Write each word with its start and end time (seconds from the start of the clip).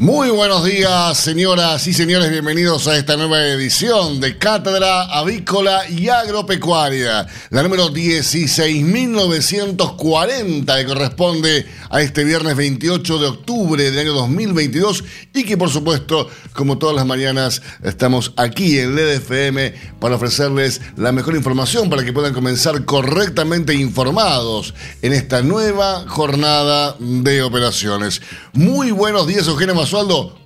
Muy 0.00 0.30
buenos 0.30 0.64
días, 0.64 1.16
señoras 1.18 1.86
y 1.86 1.92
señores. 1.92 2.30
Bienvenidos 2.30 2.88
a 2.88 2.96
esta 2.96 3.18
nueva 3.18 3.44
edición 3.44 4.18
de 4.18 4.38
Cátedra 4.38 5.02
Avícola 5.02 5.86
y 5.90 6.08
Agropecuaria, 6.08 7.26
la 7.50 7.62
número 7.62 7.90
16.940, 7.90 10.78
que 10.78 10.86
corresponde 10.86 11.66
a 11.90 12.00
este 12.00 12.24
viernes 12.24 12.56
28 12.56 13.18
de 13.18 13.26
octubre 13.26 13.90
del 13.90 13.98
año 13.98 14.14
2022 14.14 15.04
y 15.34 15.44
que, 15.44 15.58
por 15.58 15.68
supuesto, 15.68 16.30
como 16.54 16.78
todas 16.78 16.96
las 16.96 17.04
mañanas, 17.04 17.60
estamos 17.82 18.32
aquí 18.36 18.78
en 18.78 18.96
LED 18.96 19.16
FM 19.16 19.74
para 20.00 20.16
ofrecerles 20.16 20.80
la 20.96 21.12
mejor 21.12 21.36
información 21.36 21.90
para 21.90 22.06
que 22.06 22.14
puedan 22.14 22.32
comenzar 22.32 22.86
correctamente 22.86 23.74
informados 23.74 24.72
en 25.02 25.12
esta 25.12 25.42
nueva 25.42 26.06
jornada 26.08 26.96
de 26.98 27.42
operaciones. 27.42 28.22
Muy 28.54 28.92
buenos 28.92 29.26
días, 29.26 29.46
Eugenio 29.46 29.74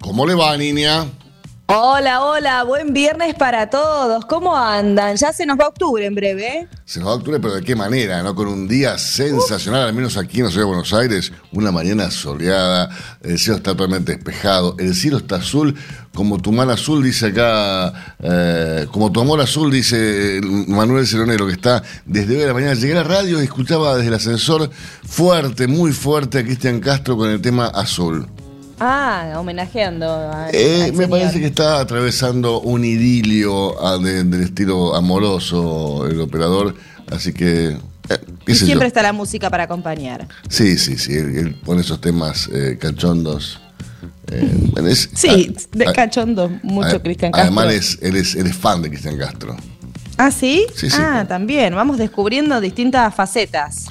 ¿Cómo 0.00 0.26
le 0.26 0.34
va, 0.34 0.56
niña? 0.56 1.04
Hola, 1.66 2.24
hola, 2.24 2.64
buen 2.64 2.94
viernes 2.94 3.34
para 3.34 3.68
todos. 3.68 4.24
¿Cómo 4.24 4.56
andan? 4.56 5.16
Ya 5.16 5.34
se 5.34 5.44
nos 5.44 5.60
va 5.60 5.68
octubre 5.68 6.06
en 6.06 6.14
breve. 6.14 6.46
¿eh? 6.46 6.68
Se 6.86 6.98
nos 6.98 7.10
va 7.10 7.14
octubre, 7.16 7.38
pero 7.40 7.56
de 7.56 7.62
qué 7.62 7.76
manera, 7.76 8.22
¿no? 8.22 8.34
Con 8.34 8.48
un 8.48 8.66
día 8.66 8.96
sensacional, 8.96 9.82
al 9.82 9.92
menos 9.92 10.16
aquí 10.16 10.38
en 10.38 10.44
la 10.44 10.50
ciudad 10.50 10.62
de 10.62 10.68
Buenos 10.68 10.94
Aires, 10.94 11.30
una 11.52 11.70
mañana 11.70 12.10
soleada, 12.10 12.88
el 13.20 13.38
cielo 13.38 13.58
está 13.58 13.72
totalmente 13.72 14.14
despejado, 14.14 14.76
el 14.78 14.94
cielo 14.94 15.18
está 15.18 15.36
azul, 15.36 15.74
como 16.14 16.40
tu 16.40 16.50
mar 16.50 16.70
azul, 16.70 17.04
dice 17.04 17.26
acá, 17.26 18.16
eh, 18.22 18.86
como 18.90 19.12
tu 19.12 19.20
amor 19.20 19.42
azul, 19.42 19.70
dice 19.70 20.40
Manuel 20.68 21.06
Ceronero, 21.06 21.46
que 21.46 21.52
está 21.52 21.82
desde 22.06 22.32
hoy 22.32 22.40
de 22.40 22.46
la 22.46 22.54
mañana. 22.54 22.72
Llegué 22.72 22.92
a 22.94 23.02
la 23.02 23.04
radio 23.04 23.42
y 23.42 23.44
escuchaba 23.44 23.96
desde 23.96 24.08
el 24.08 24.14
ascensor 24.14 24.70
fuerte, 25.06 25.66
muy 25.66 25.92
fuerte 25.92 26.38
a 26.38 26.44
Cristian 26.44 26.80
Castro 26.80 27.18
con 27.18 27.28
el 27.28 27.42
tema 27.42 27.66
azul. 27.66 28.26
Ah, 28.80 29.34
homenajeando 29.38 30.06
a. 30.10 30.48
Eh, 30.52 30.92
me 30.94 31.06
parece 31.08 31.38
que 31.40 31.46
está 31.46 31.80
atravesando 31.80 32.60
un 32.60 32.84
idilio 32.84 33.80
ah, 33.84 33.98
de- 33.98 34.24
del 34.24 34.42
estilo 34.42 34.94
amoroso 34.94 36.06
el 36.06 36.20
operador, 36.20 36.74
así 37.10 37.32
que. 37.32 37.68
eh, 38.08 38.18
Y 38.46 38.54
siempre 38.54 38.80
yo. 38.86 38.88
está 38.88 39.02
la 39.02 39.12
música 39.12 39.48
para 39.50 39.64
acompañar. 39.64 40.26
Sí, 40.48 40.76
sí, 40.78 40.98
sí, 40.98 41.12
él, 41.14 41.36
él 41.36 41.54
pone 41.64 41.82
esos 41.82 42.00
temas 42.00 42.48
eh, 42.52 42.76
cachondos. 42.80 43.60
eh, 44.30 44.50
bueno, 44.72 44.88
es- 44.88 45.08
Sí, 45.14 45.54
ah, 45.56 45.62
de 45.72 45.86
ah, 45.88 45.92
cachondo, 45.92 46.50
mucho 46.62 47.00
Cristian 47.02 47.30
Castro. 47.32 47.42
Además, 47.54 47.74
es- 47.74 47.98
él, 48.02 48.16
es, 48.16 48.34
él 48.34 48.46
es 48.46 48.56
fan 48.56 48.82
de 48.82 48.88
Cristian 48.90 49.16
Castro. 49.16 49.56
¿Ah, 50.16 50.30
sí? 50.30 50.66
Sí, 50.74 50.90
sí, 50.90 50.96
Ah, 50.98 51.10
claro. 51.12 51.28
también. 51.28 51.74
Vamos 51.74 51.98
descubriendo 51.98 52.60
distintas 52.60 53.14
facetas. 53.14 53.86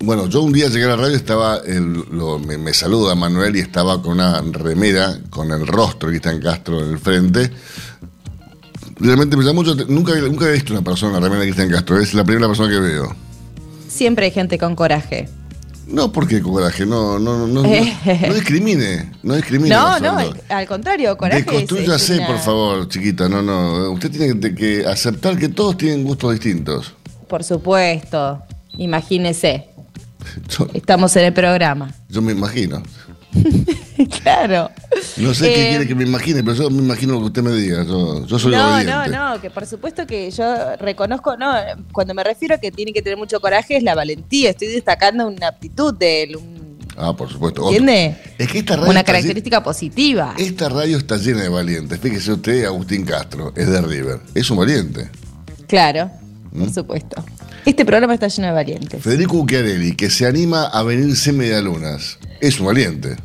Bueno, 0.00 0.26
yo 0.28 0.42
un 0.42 0.52
día 0.52 0.68
llegué 0.68 0.84
a 0.84 0.88
la 0.88 0.96
radio, 0.96 1.16
estaba 1.16 1.58
el- 1.64 2.04
lo- 2.10 2.38
me, 2.38 2.58
me 2.58 2.74
saluda 2.74 3.14
Manuel 3.14 3.56
y 3.56 3.60
estaba 3.60 4.02
con 4.02 4.12
una 4.14 4.42
remera 4.42 5.18
con 5.30 5.50
el 5.50 5.66
rostro 5.66 6.10
de 6.10 6.18
Cristian 6.20 6.40
Castro 6.42 6.84
en 6.84 6.90
el 6.92 6.98
frente. 6.98 7.50
Realmente 8.96 9.36
me 9.36 9.44
llamó 9.44 9.62
mucho, 9.62 9.74
nunca, 9.88 10.14
nunca 10.16 10.44
había 10.44 10.54
visto 10.54 10.72
una 10.72 10.82
persona 10.82 11.14
la 11.14 11.20
remera 11.20 11.40
de 11.40 11.46
Cristian 11.46 11.70
Castro, 11.70 11.98
es 11.98 12.12
la 12.12 12.24
primera 12.24 12.46
persona 12.48 12.68
que 12.70 12.80
veo. 12.80 13.14
Siempre 13.88 14.26
hay 14.26 14.30
gente 14.32 14.58
con 14.58 14.74
coraje. 14.76 15.28
No 15.86 16.12
porque 16.12 16.40
coraje, 16.42 16.84
no, 16.86 17.18
no, 17.18 17.46
no, 17.46 17.46
no, 17.46 17.62
no 17.62 17.68
discrimine, 18.34 19.12
no 19.22 19.34
discrimine. 19.34 19.74
No, 19.74 19.98
no, 20.00 20.18
al 20.48 20.66
contrario, 20.66 21.16
coraje 21.16 21.40
es- 21.40 21.46
Deconstrúyase, 21.46 22.14
es 22.14 22.18
una- 22.20 22.26
por 22.28 22.38
favor, 22.40 22.88
chiquita, 22.88 23.28
no, 23.28 23.42
no. 23.42 23.90
Usted 23.92 24.10
tiene 24.10 24.54
que 24.54 24.84
aceptar 24.86 25.38
que 25.38 25.48
todos 25.48 25.76
tienen 25.78 26.04
gustos 26.04 26.32
distintos. 26.32 26.92
Por 27.28 27.42
supuesto. 27.44 28.42
Imagínese. 28.76 29.68
Yo, 30.48 30.68
Estamos 30.74 31.14
en 31.16 31.24
el 31.26 31.32
programa. 31.32 31.92
yo 32.08 32.22
me 32.22 32.32
imagino. 32.32 32.82
claro. 34.22 34.70
No 35.16 35.34
sé 35.34 35.46
qué 35.52 35.66
Eh, 35.66 35.68
quiere 35.70 35.88
que 35.88 35.94
me 35.94 36.04
imagine, 36.04 36.42
pero 36.42 36.54
yo 36.54 36.70
me 36.70 36.78
imagino 36.82 37.14
lo 37.14 37.20
que 37.20 37.26
usted 37.26 37.42
me 37.42 37.52
diga. 37.52 37.84
Yo, 37.84 38.24
yo 38.26 38.38
soy 38.38 38.52
No, 38.52 38.74
obediente. 38.74 38.92
no, 39.10 39.34
no, 39.34 39.40
que 39.40 39.50
por 39.50 39.66
supuesto 39.66 40.06
que 40.06 40.30
yo 40.30 40.76
reconozco, 40.76 41.36
no, 41.36 41.52
cuando 41.92 42.14
me 42.14 42.22
refiero 42.24 42.54
a 42.54 42.58
que 42.58 42.70
tiene 42.70 42.92
que 42.92 43.02
tener 43.02 43.18
mucho 43.18 43.40
coraje 43.40 43.76
es 43.76 43.82
la 43.82 43.94
valentía, 43.94 44.50
estoy 44.50 44.68
destacando 44.68 45.26
una 45.26 45.48
aptitud 45.48 45.94
de 45.94 46.22
él, 46.24 46.36
un- 46.36 46.64
Ah, 46.96 47.12
por 47.16 47.28
supuesto. 47.28 47.64
¿entiende? 47.64 48.16
Es 48.38 48.48
que 48.52 48.58
esta 48.60 48.76
radio, 48.76 48.90
Una 48.90 49.02
característica 49.02 49.60
positiva. 49.64 50.34
esta 50.38 50.68
radio 50.68 50.96
está 50.96 51.16
llena 51.16 51.42
de 51.42 51.48
valientes. 51.48 51.98
Fíjese 51.98 52.32
usted, 52.32 52.64
Agustín 52.66 53.04
Castro, 53.04 53.52
es 53.56 53.68
de 53.68 53.80
River. 53.82 54.20
Es 54.32 54.48
un 54.50 54.58
valiente. 54.58 55.10
Claro, 55.66 56.08
¿Mm? 56.52 56.60
por 56.60 56.72
supuesto. 56.72 57.24
Este 57.64 57.84
programa 57.84 58.14
está 58.14 58.28
lleno 58.28 58.48
de 58.48 58.54
valientes. 58.54 59.02
Federico 59.02 59.38
Ucchiarelli, 59.38 59.96
que 59.96 60.10
se 60.10 60.26
anima 60.26 60.64
a 60.66 60.82
venirse 60.82 61.32
medialunas. 61.32 62.18
Es 62.40 62.60
un 62.60 62.66
valiente. 62.66 63.16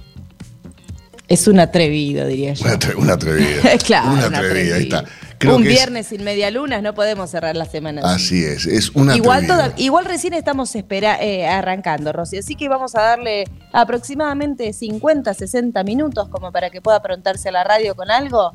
Es 1.27 1.47
un 1.47 1.59
atrevido, 1.59 2.25
diría 2.25 2.53
yo. 2.53 2.65
Una, 2.65 2.79
atre- 2.79 2.95
una 2.95 3.13
atrevida. 3.13 3.77
claro, 3.85 4.11
un 4.13 4.19
atrevida, 4.19 4.75
ahí 4.77 4.83
está. 4.83 4.99
atrevido. 4.99 5.19
Creo 5.37 5.55
un 5.55 5.63
es- 5.63 5.69
viernes 5.69 6.07
sin 6.07 6.23
medialunas 6.23 6.81
no 6.83 6.93
podemos 6.93 7.29
cerrar 7.29 7.55
la 7.55 7.65
semana. 7.65 8.01
así. 8.03 8.43
así 8.43 8.45
es, 8.45 8.65
es 8.65 8.89
una 8.95 9.15
Igual, 9.15 9.45
toda- 9.47 9.73
igual 9.77 10.05
recién 10.05 10.33
estamos 10.33 10.75
espera, 10.75 11.21
eh, 11.21 11.45
arrancando, 11.47 12.11
Rosy. 12.13 12.37
Así 12.39 12.55
que 12.55 12.67
vamos 12.67 12.95
a 12.95 13.01
darle 13.01 13.43
aproximadamente 13.71 14.73
50, 14.73 15.33
60 15.33 15.83
minutos 15.83 16.27
como 16.29 16.51
para 16.51 16.69
que 16.71 16.81
pueda 16.81 16.97
aprontarse 16.97 17.49
a 17.49 17.51
la 17.51 17.63
radio 17.63 17.95
con 17.95 18.09
algo. 18.11 18.51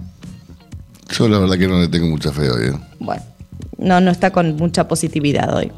Yo 1.11 1.29
la 1.29 1.39
verdad 1.39 1.57
que 1.59 1.69
no 1.69 1.79
le 1.81 1.89
tengo 1.89 2.07
mucha 2.09 2.33
fe 2.33 2.51
hoy. 2.51 2.69
¿eh? 2.69 2.79
Bueno, 2.99 3.23
no, 3.79 4.01
no 4.01 4.11
está 4.11 4.31
con 4.31 4.57
mucha 4.57 4.87
positividad 4.89 5.55
hoy. 5.55 5.73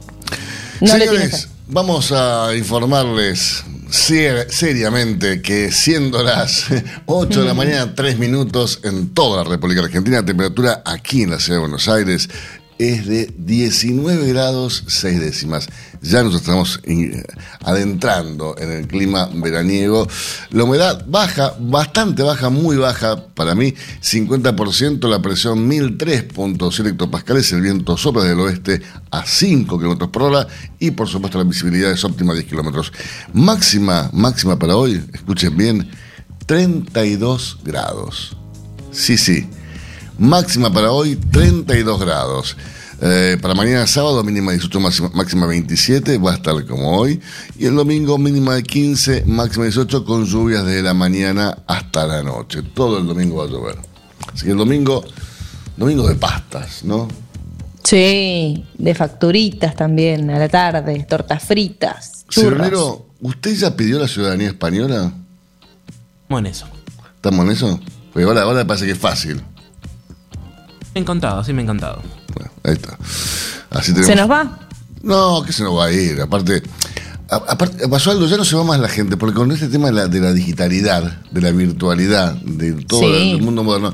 No 0.81 0.89
Señores, 0.89 1.49
vamos 1.69 2.13
a 2.13 2.55
informarles 2.57 3.65
ser- 3.91 4.51
seriamente 4.53 5.41
que 5.43 5.73
siendo 5.73 6.23
las 6.23 6.67
8 7.07 7.41
de 7.41 7.47
la 7.47 7.55
mañana, 7.55 7.95
3 7.95 8.19
minutos 8.19 8.81
en 8.85 9.09
toda 9.15 9.43
la 9.45 9.51
República 9.51 9.83
Argentina, 9.83 10.25
temperatura 10.25 10.83
aquí 10.85 11.23
en 11.23 11.31
la 11.31 11.41
ciudad 11.41 11.57
de 11.59 11.61
Buenos 11.63 11.89
Aires 11.89 12.29
es 12.79 13.07
de 13.07 13.33
19 13.37 14.29
grados 14.29 14.85
6 14.87 15.21
décimas. 15.21 15.69
Ya 16.03 16.23
nos 16.23 16.35
estamos 16.35 16.81
adentrando 17.65 18.55
en 18.59 18.71
el 18.71 18.87
clima 18.87 19.29
veraniego. 19.33 20.07
La 20.51 20.65
humedad 20.65 21.05
baja, 21.09 21.55
bastante 21.59 22.23
baja, 22.23 22.51
muy 22.51 22.77
baja 22.77 23.27
para 23.35 23.55
mí, 23.55 23.75
50%, 24.03 25.09
la 25.09 25.23
presión 25.23 25.69
1003.7 25.69 26.87
hectopascales, 26.89 27.53
el 27.53 27.63
viento 27.63 27.97
sopla 27.97 28.25
del 28.25 28.41
oeste 28.41 28.83
a 29.11 29.25
5 29.25 29.79
kilómetros 29.79 30.11
por 30.11 30.23
hora 30.25 30.47
y 30.79 30.91
por 30.91 31.09
supuesto 31.09 31.39
la 31.39 31.45
visibilidad 31.45 31.91
es 31.91 32.05
óptima 32.05 32.35
10 32.35 32.47
kilómetros. 32.47 32.93
Máxima, 33.33 34.11
máxima 34.13 34.59
para 34.59 34.77
hoy, 34.77 35.03
escuchen 35.13 35.57
bien, 35.57 35.91
32 36.47 37.59
grados. 37.65 38.37
Sí, 38.93 39.17
sí. 39.17 39.49
Máxima 40.19 40.73
para 40.73 40.93
hoy, 40.93 41.17
32 41.17 42.01
grados. 42.01 42.57
Eh, 43.03 43.37
para 43.43 43.55
mañana 43.55 43.87
sábado, 43.87 44.25
mínima 44.25 44.53
18, 44.53 44.81
máxima, 44.81 45.11
máxima 45.13 45.47
27, 45.47 46.17
va 46.17 46.33
a 46.33 46.35
estar 46.37 46.65
como 46.65 46.99
hoy. 46.99 47.21
Y 47.59 47.67
el 47.67 47.75
domingo, 47.75 48.17
mínima 48.17 48.55
de 48.55 48.63
15, 48.63 49.25
máxima 49.27 49.65
18, 49.65 50.05
con 50.05 50.25
lluvias 50.25 50.65
desde 50.65 50.83
la 50.83 50.95
mañana 50.95 51.59
hasta 51.67 52.07
la 52.07 52.23
noche. 52.23 52.63
Todo 52.63 52.99
el 52.99 53.07
domingo 53.07 53.37
va 53.37 53.45
a 53.45 53.49
llover. 53.49 53.77
Así 54.33 54.47
que 54.47 54.53
el 54.53 54.57
domingo, 54.57 55.05
domingo 55.77 56.09
de 56.09 56.15
pastas, 56.15 56.83
¿no? 56.85 57.09
Sí, 57.85 58.65
de 58.79 58.95
facturitas 58.95 59.77
también 59.77 60.31
a 60.31 60.39
la 60.39 60.49
tarde, 60.49 61.07
tortas 61.09 61.45
fritas. 61.45 62.25
Cironero, 62.31 63.07
¿usted 63.21 63.55
ya 63.55 63.77
pidió 63.77 63.99
la 63.99 64.09
ciudadanía 64.09 64.49
española? 64.49 65.13
Estamos 66.23 66.41
en 66.41 66.47
eso. 66.47 66.67
¿Estamos 67.15 67.45
en 67.45 67.53
eso? 67.53 67.81
Porque 68.13 68.27
ahora, 68.27 68.43
ahora 68.43 68.67
parece 68.67 68.87
que 68.87 68.93
es 68.93 68.99
fácil. 68.99 69.41
Me 70.97 71.01
encantado, 71.03 71.45
sí 71.45 71.53
me 71.53 71.61
ha 71.61 71.65
encantado. 71.65 72.01
Bueno, 72.35 72.51
ahí 72.65 72.73
está. 72.73 72.97
Así 73.69 73.89
tenemos. 73.93 74.07
¿Se 74.07 74.17
nos 74.17 74.31
va? 74.31 74.61
No, 75.03 75.43
que 75.45 75.53
se 75.53 75.63
nos 75.63 75.77
va 75.77 75.85
a 75.85 75.93
ir. 75.93 76.19
Aparte, 76.23 76.63
a- 77.29 77.37
aparte, 77.53 77.87
Basualdo, 77.87 78.27
ya 78.27 78.39
no 78.39 78.47
se 78.47 78.57
va 78.57 78.65
más 78.65 78.81
la 78.81 78.89
gente, 78.89 79.19
porque 79.19 79.35
con 79.35 79.53
este 79.53 79.69
tema 79.69 79.89
de 79.89 79.93
la, 79.93 80.09
de 80.09 80.21
la 80.21 80.33
digitalidad, 80.33 81.21
de 81.31 81.41
la 81.43 81.51
virtualidad, 81.51 82.33
de 82.37 82.73
todo 82.87 83.01
Sí. 83.03 83.33
el 83.33 83.43
mundo 83.43 83.63
moderno, 83.63 83.93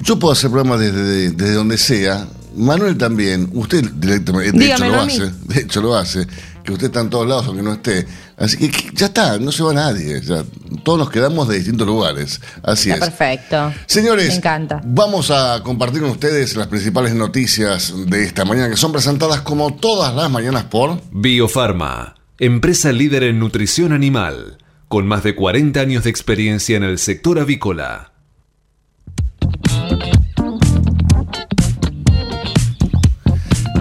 yo 0.00 0.18
puedo 0.18 0.32
hacer 0.32 0.48
programas 0.50 0.80
desde, 0.80 1.32
desde 1.32 1.52
donde 1.52 1.76
sea, 1.76 2.26
Manuel 2.56 2.96
también, 2.96 3.50
usted 3.52 3.84
directamente, 3.90 4.56
de 4.58 4.72
hecho 4.72 4.86
lo 4.86 5.00
hace, 5.02 5.30
de 5.48 5.60
hecho 5.60 5.82
lo 5.82 5.96
hace, 5.96 6.26
que 6.64 6.72
usted 6.72 6.86
está 6.86 7.00
en 7.00 7.10
todos 7.10 7.26
lados 7.28 7.46
aunque 7.46 7.62
no 7.62 7.72
esté. 7.72 8.06
Así 8.36 8.56
que, 8.56 8.90
ya 8.94 9.06
está, 9.06 9.38
no 9.38 9.52
se 9.52 9.62
va 9.62 9.72
nadie, 9.72 10.20
ya, 10.20 10.44
todos 10.84 10.98
nos 10.98 11.10
quedamos 11.10 11.48
de 11.48 11.56
distintos 11.56 11.86
lugares. 11.86 12.40
Así 12.62 12.90
Está 12.90 13.06
es. 13.06 13.10
perfecto. 13.12 13.72
Señores, 13.86 14.28
Me 14.28 14.34
encanta. 14.36 14.80
vamos 14.84 15.30
a 15.30 15.62
compartir 15.62 16.00
con 16.02 16.10
ustedes 16.10 16.56
las 16.56 16.66
principales 16.66 17.14
noticias 17.14 17.92
de 18.06 18.24
esta 18.24 18.44
mañana 18.44 18.70
que 18.70 18.76
son 18.76 18.92
presentadas 18.92 19.40
como 19.42 19.74
todas 19.74 20.14
las 20.14 20.30
mañanas 20.30 20.64
por 20.64 21.00
Biofarma, 21.12 22.14
empresa 22.38 22.90
líder 22.92 23.22
en 23.24 23.38
nutrición 23.38 23.92
animal, 23.92 24.58
con 24.88 25.06
más 25.06 25.22
de 25.22 25.34
40 25.34 25.80
años 25.80 26.04
de 26.04 26.10
experiencia 26.10 26.76
en 26.76 26.82
el 26.84 26.98
sector 26.98 27.38
avícola. 27.38 28.12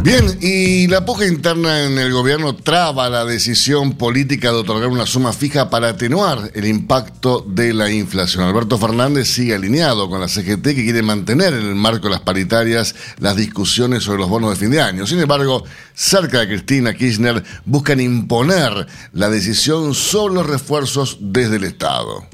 Bien, 0.04 0.40
y 0.42 0.88
la 0.88 1.06
puja 1.06 1.28
interna 1.28 1.84
en 1.84 2.00
el 2.00 2.12
gobierno 2.12 2.56
traba 2.56 3.08
la 3.08 3.24
decisión 3.24 3.94
política 3.94 4.52
de 4.52 4.58
otorgar 4.58 4.90
una 4.90 5.06
suma 5.06 5.32
fija 5.32 5.70
para 5.70 5.90
atenuar 5.90 6.50
el 6.56 6.66
impacto 6.66 7.46
de 7.48 7.72
la 7.76 7.92
inflación. 7.92 8.44
Alberto 8.44 8.80
Fernández 8.80 9.28
sigue 9.28 9.54
alineado 9.54 10.10
con 10.10 10.20
la 10.20 10.28
CGT 10.28 10.64
que 10.64 10.84
quiere 10.84 11.04
mantener 11.04 11.54
en 11.54 11.68
el 11.68 11.76
marco 11.76 12.08
de 12.08 12.14
las 12.16 12.22
paritarias 12.22 12.96
las 13.20 13.36
discusiones 13.36 14.02
sobre 14.02 14.22
los 14.22 14.30
bonos 14.30 14.50
de 14.50 14.56
fin 14.56 14.72
de 14.72 14.82
año. 14.82 15.06
Sin 15.06 15.20
embargo, 15.20 15.64
cerca 15.94 16.40
de 16.40 16.48
Cristina 16.48 16.96
Kirchner 16.96 17.44
buscan 17.66 18.00
imponer 18.00 18.88
la 19.14 19.30
decisión 19.30 19.94
sobre 19.94 20.34
los 20.34 20.48
refuerzos 20.48 21.18
desde 21.20 21.58
el 21.58 21.64
Estado. 21.66 22.26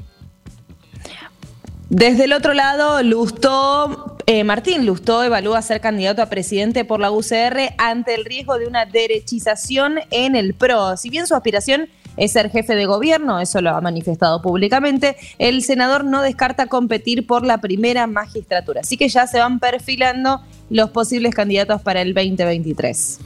Desde 1.90 2.24
el 2.24 2.32
otro 2.32 2.54
lado, 2.54 3.02
Lustó, 3.02 4.17
eh, 4.30 4.44
Martín 4.44 4.84
Lustó 4.84 5.24
evalúa 5.24 5.62
ser 5.62 5.80
candidato 5.80 6.20
a 6.20 6.26
presidente 6.26 6.84
por 6.84 7.00
la 7.00 7.10
UCR 7.10 7.72
ante 7.78 8.14
el 8.14 8.26
riesgo 8.26 8.58
de 8.58 8.66
una 8.66 8.84
derechización 8.84 10.00
en 10.10 10.36
el 10.36 10.52
PRO. 10.52 10.98
Si 10.98 11.08
bien 11.08 11.26
su 11.26 11.34
aspiración 11.34 11.88
es 12.18 12.32
ser 12.32 12.50
jefe 12.50 12.74
de 12.74 12.84
gobierno, 12.84 13.40
eso 13.40 13.62
lo 13.62 13.70
ha 13.70 13.80
manifestado 13.80 14.42
públicamente, 14.42 15.16
el 15.38 15.62
senador 15.62 16.04
no 16.04 16.20
descarta 16.20 16.66
competir 16.66 17.26
por 17.26 17.46
la 17.46 17.62
primera 17.62 18.06
magistratura. 18.06 18.82
Así 18.82 18.98
que 18.98 19.08
ya 19.08 19.26
se 19.26 19.38
van 19.38 19.60
perfilando 19.60 20.42
los 20.68 20.90
posibles 20.90 21.34
candidatos 21.34 21.80
para 21.80 22.02
el 22.02 22.12
2023. 22.12 23.20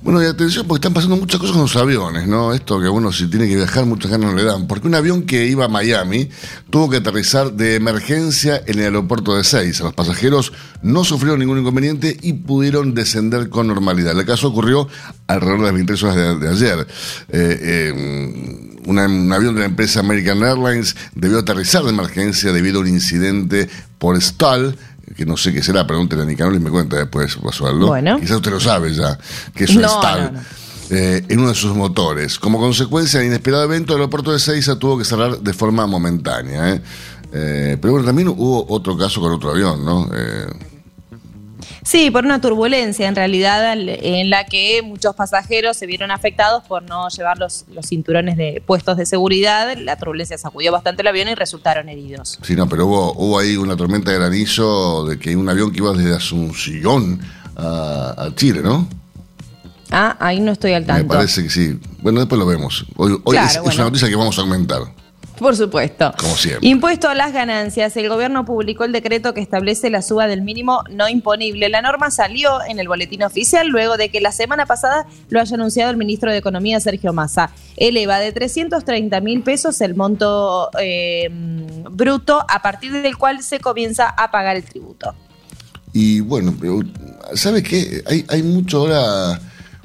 Bueno, 0.00 0.22
y 0.22 0.26
atención, 0.26 0.66
porque 0.66 0.78
están 0.78 0.94
pasando 0.94 1.16
muchas 1.16 1.40
cosas 1.40 1.54
con 1.54 1.62
los 1.62 1.76
aviones, 1.76 2.28
¿no? 2.28 2.54
Esto 2.54 2.80
que 2.80 2.88
uno 2.88 3.10
si 3.12 3.26
tiene 3.26 3.48
que 3.48 3.56
viajar, 3.56 3.84
muchas 3.84 4.12
ganas 4.12 4.30
no 4.30 4.36
le 4.36 4.44
dan. 4.44 4.68
Porque 4.68 4.86
un 4.86 4.94
avión 4.94 5.22
que 5.22 5.46
iba 5.46 5.64
a 5.64 5.68
Miami 5.68 6.28
tuvo 6.70 6.88
que 6.88 6.98
aterrizar 6.98 7.52
de 7.52 7.74
emergencia 7.74 8.62
en 8.64 8.78
el 8.78 8.84
aeropuerto 8.84 9.36
de 9.36 9.42
Seiza. 9.42 9.84
Los 9.84 9.94
pasajeros 9.94 10.52
no 10.82 11.02
sufrieron 11.02 11.40
ningún 11.40 11.58
inconveniente 11.58 12.16
y 12.22 12.34
pudieron 12.34 12.94
descender 12.94 13.48
con 13.48 13.66
normalidad. 13.66 14.16
El 14.18 14.24
caso 14.24 14.48
ocurrió 14.48 14.88
alrededor 15.26 15.58
de 15.58 15.64
las 15.64 15.74
23 15.74 16.02
horas 16.04 16.40
de, 16.40 16.48
ayer. 16.48 16.86
Eh, 17.28 17.58
eh, 17.60 18.78
un 18.86 19.32
avión 19.32 19.54
de 19.54 19.60
la 19.60 19.66
empresa 19.66 20.00
American 20.00 20.42
Airlines 20.44 20.96
debió 21.14 21.40
aterrizar 21.40 21.82
de 21.82 21.90
emergencia 21.90 22.52
debido 22.52 22.78
a 22.78 22.82
un 22.82 22.88
incidente 22.88 23.68
por 23.98 24.16
stall 24.22 24.76
que 25.16 25.26
no 25.26 25.36
sé 25.36 25.52
qué 25.52 25.62
será, 25.62 25.86
pregúntele 25.86 26.22
a 26.22 26.24
Nicanor 26.24 26.54
y 26.54 26.60
me 26.60 26.70
cuenta 26.70 26.96
después, 26.96 27.40
Basualdo. 27.40 27.86
Bueno. 27.88 28.18
Quizás 28.20 28.36
usted 28.36 28.50
lo 28.50 28.60
sabe 28.60 28.94
ya, 28.94 29.18
que 29.54 29.64
es 29.64 29.70
un 29.74 29.82
No, 29.82 29.88
stall 29.88 30.22
no, 30.24 30.30
no. 30.32 30.40
eh, 30.90 31.24
en 31.28 31.38
uno 31.40 31.48
de 31.48 31.54
sus 31.54 31.74
motores. 31.74 32.38
Como 32.38 32.58
consecuencia 32.58 33.18
del 33.20 33.28
inesperado 33.28 33.64
evento, 33.64 33.94
el 33.94 34.00
aeropuerto 34.00 34.32
de 34.32 34.38
Seiza 34.38 34.78
tuvo 34.78 34.98
que 34.98 35.04
cerrar 35.04 35.38
de 35.40 35.52
forma 35.52 35.86
momentánea. 35.86 36.74
¿eh? 36.74 36.82
Eh, 37.32 37.76
pero 37.80 37.92
bueno, 37.92 38.06
también 38.06 38.28
hubo 38.28 38.66
otro 38.68 38.96
caso 38.96 39.20
con 39.20 39.32
otro 39.32 39.50
avión, 39.50 39.84
¿no? 39.84 40.08
Sí, 41.90 42.10
por 42.10 42.26
una 42.26 42.38
turbulencia 42.38 43.08
en 43.08 43.16
realidad 43.16 43.64
al- 43.70 43.88
en 43.88 44.28
la 44.28 44.44
que 44.44 44.82
muchos 44.82 45.14
pasajeros 45.14 45.74
se 45.74 45.86
vieron 45.86 46.10
afectados 46.10 46.62
por 46.64 46.82
no 46.82 47.08
llevar 47.08 47.38
los, 47.38 47.64
los 47.72 47.86
cinturones 47.86 48.36
de 48.36 48.62
puestos 48.66 48.98
de 48.98 49.06
seguridad. 49.06 49.74
La 49.78 49.96
turbulencia 49.96 50.36
sacudió 50.36 50.70
bastante 50.70 51.00
el 51.00 51.08
avión 51.08 51.28
y 51.28 51.34
resultaron 51.34 51.88
heridos. 51.88 52.38
sí, 52.42 52.54
no, 52.54 52.68
pero 52.68 52.84
hubo, 52.86 53.12
hubo 53.14 53.38
ahí 53.38 53.56
una 53.56 53.74
tormenta 53.74 54.10
de 54.10 54.18
granizo 54.18 55.06
de 55.06 55.18
que 55.18 55.34
un 55.34 55.48
avión 55.48 55.72
que 55.72 55.78
iba 55.78 55.92
desde 55.94 56.14
Asunción 56.14 57.20
a, 57.56 58.14
a 58.18 58.34
Chile, 58.34 58.60
¿no? 58.62 58.86
Ah, 59.90 60.14
ahí 60.20 60.40
no 60.40 60.52
estoy 60.52 60.74
al 60.74 60.82
Me 60.82 60.88
tanto. 60.88 61.14
parece 61.14 61.42
que 61.42 61.48
sí. 61.48 61.80
Bueno, 62.02 62.20
después 62.20 62.38
lo 62.38 62.44
vemos. 62.44 62.84
Hoy, 62.96 63.12
hoy 63.24 63.32
Claro, 63.32 63.48
es, 63.48 63.56
es 63.66 63.74
una 63.76 63.84
noticia 63.84 64.08
que 64.10 64.16
vamos 64.16 64.36
a 64.38 64.42
aumentar. 64.42 64.82
Por 65.38 65.56
supuesto. 65.56 66.12
Como 66.18 66.34
siempre. 66.34 66.68
Impuesto 66.68 67.08
a 67.08 67.14
las 67.14 67.32
ganancias. 67.32 67.96
El 67.96 68.08
gobierno 68.08 68.44
publicó 68.44 68.84
el 68.84 68.92
decreto 68.92 69.34
que 69.34 69.40
establece 69.40 69.90
la 69.90 70.02
suba 70.02 70.26
del 70.26 70.42
mínimo 70.42 70.84
no 70.90 71.08
imponible. 71.08 71.68
La 71.68 71.82
norma 71.82 72.10
salió 72.10 72.62
en 72.68 72.78
el 72.78 72.88
boletín 72.88 73.22
oficial 73.22 73.68
luego 73.68 73.96
de 73.96 74.10
que 74.10 74.20
la 74.20 74.32
semana 74.32 74.66
pasada 74.66 75.06
lo 75.28 75.40
haya 75.40 75.54
anunciado 75.54 75.90
el 75.90 75.96
ministro 75.96 76.30
de 76.30 76.38
Economía, 76.38 76.80
Sergio 76.80 77.12
Massa. 77.12 77.50
Eleva 77.76 78.18
de 78.18 78.32
330 78.32 79.20
mil 79.20 79.42
pesos 79.42 79.80
el 79.80 79.94
monto 79.94 80.70
eh, 80.80 81.28
bruto 81.90 82.44
a 82.48 82.62
partir 82.62 82.92
del 82.92 83.16
cual 83.16 83.42
se 83.42 83.60
comienza 83.60 84.08
a 84.08 84.30
pagar 84.30 84.56
el 84.56 84.64
tributo. 84.64 85.14
Y 85.92 86.20
bueno, 86.20 86.54
pero, 86.60 86.80
¿sabe 87.34 87.62
qué? 87.62 88.02
Hay, 88.06 88.24
hay 88.28 88.42
mucho 88.42 88.80
ahora, 88.80 89.40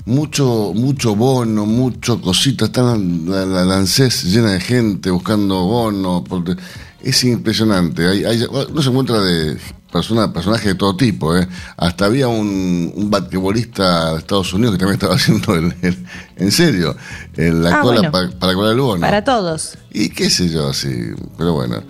mucho, 0.06 0.72
mucho 0.76 1.16
bono, 1.16 1.66
mucho 1.66 2.22
cosita. 2.22 2.66
Está 2.66 2.82
la, 2.96 3.46
la, 3.46 3.84
llena 3.84 4.52
de 4.52 4.60
gente 4.60 5.10
buscando 5.12 5.64
bono. 5.66 6.24
porque 6.28 6.56
es 7.02 7.24
impresionante. 7.24 8.08
Hay, 8.08 8.24
hay- 8.26 8.46
uno 8.70 8.82
se 8.82 8.90
encuentra 8.90 9.20
de 9.22 9.58
persona, 9.92 10.34
personajes 10.34 10.66
de 10.66 10.76
todo 10.76 10.96
tipo. 10.98 11.36
¿eh? 11.38 11.48
Hasta 11.78 12.06
había 12.06 12.28
un, 12.28 12.92
un 12.96 13.10
basquetbolista 13.12 14.14
de 14.14 14.20
Estados 14.20 14.52
Unidos 14.54 14.74
que 14.76 14.80
también 14.80 14.96
estaba 14.96 15.16
haciendo 15.16 15.56
el, 15.56 15.76
el- 15.82 16.06
en 16.38 16.52
serio, 16.52 16.96
la 17.36 17.78
Ah, 17.78 17.82
cola 17.82 18.02
bueno. 18.02 18.12
pa- 18.12 18.40
para 18.40 18.54
cobrar 18.54 18.74
el 18.74 18.80
bono. 18.80 19.02
Para 19.02 19.24
todos. 19.24 19.78
Y 19.92 20.10
qué 20.10 20.30
sé 20.30 20.50
yo, 20.50 20.74
sí, 20.74 20.90
pero 21.38 21.54
bueno. 21.54 21.84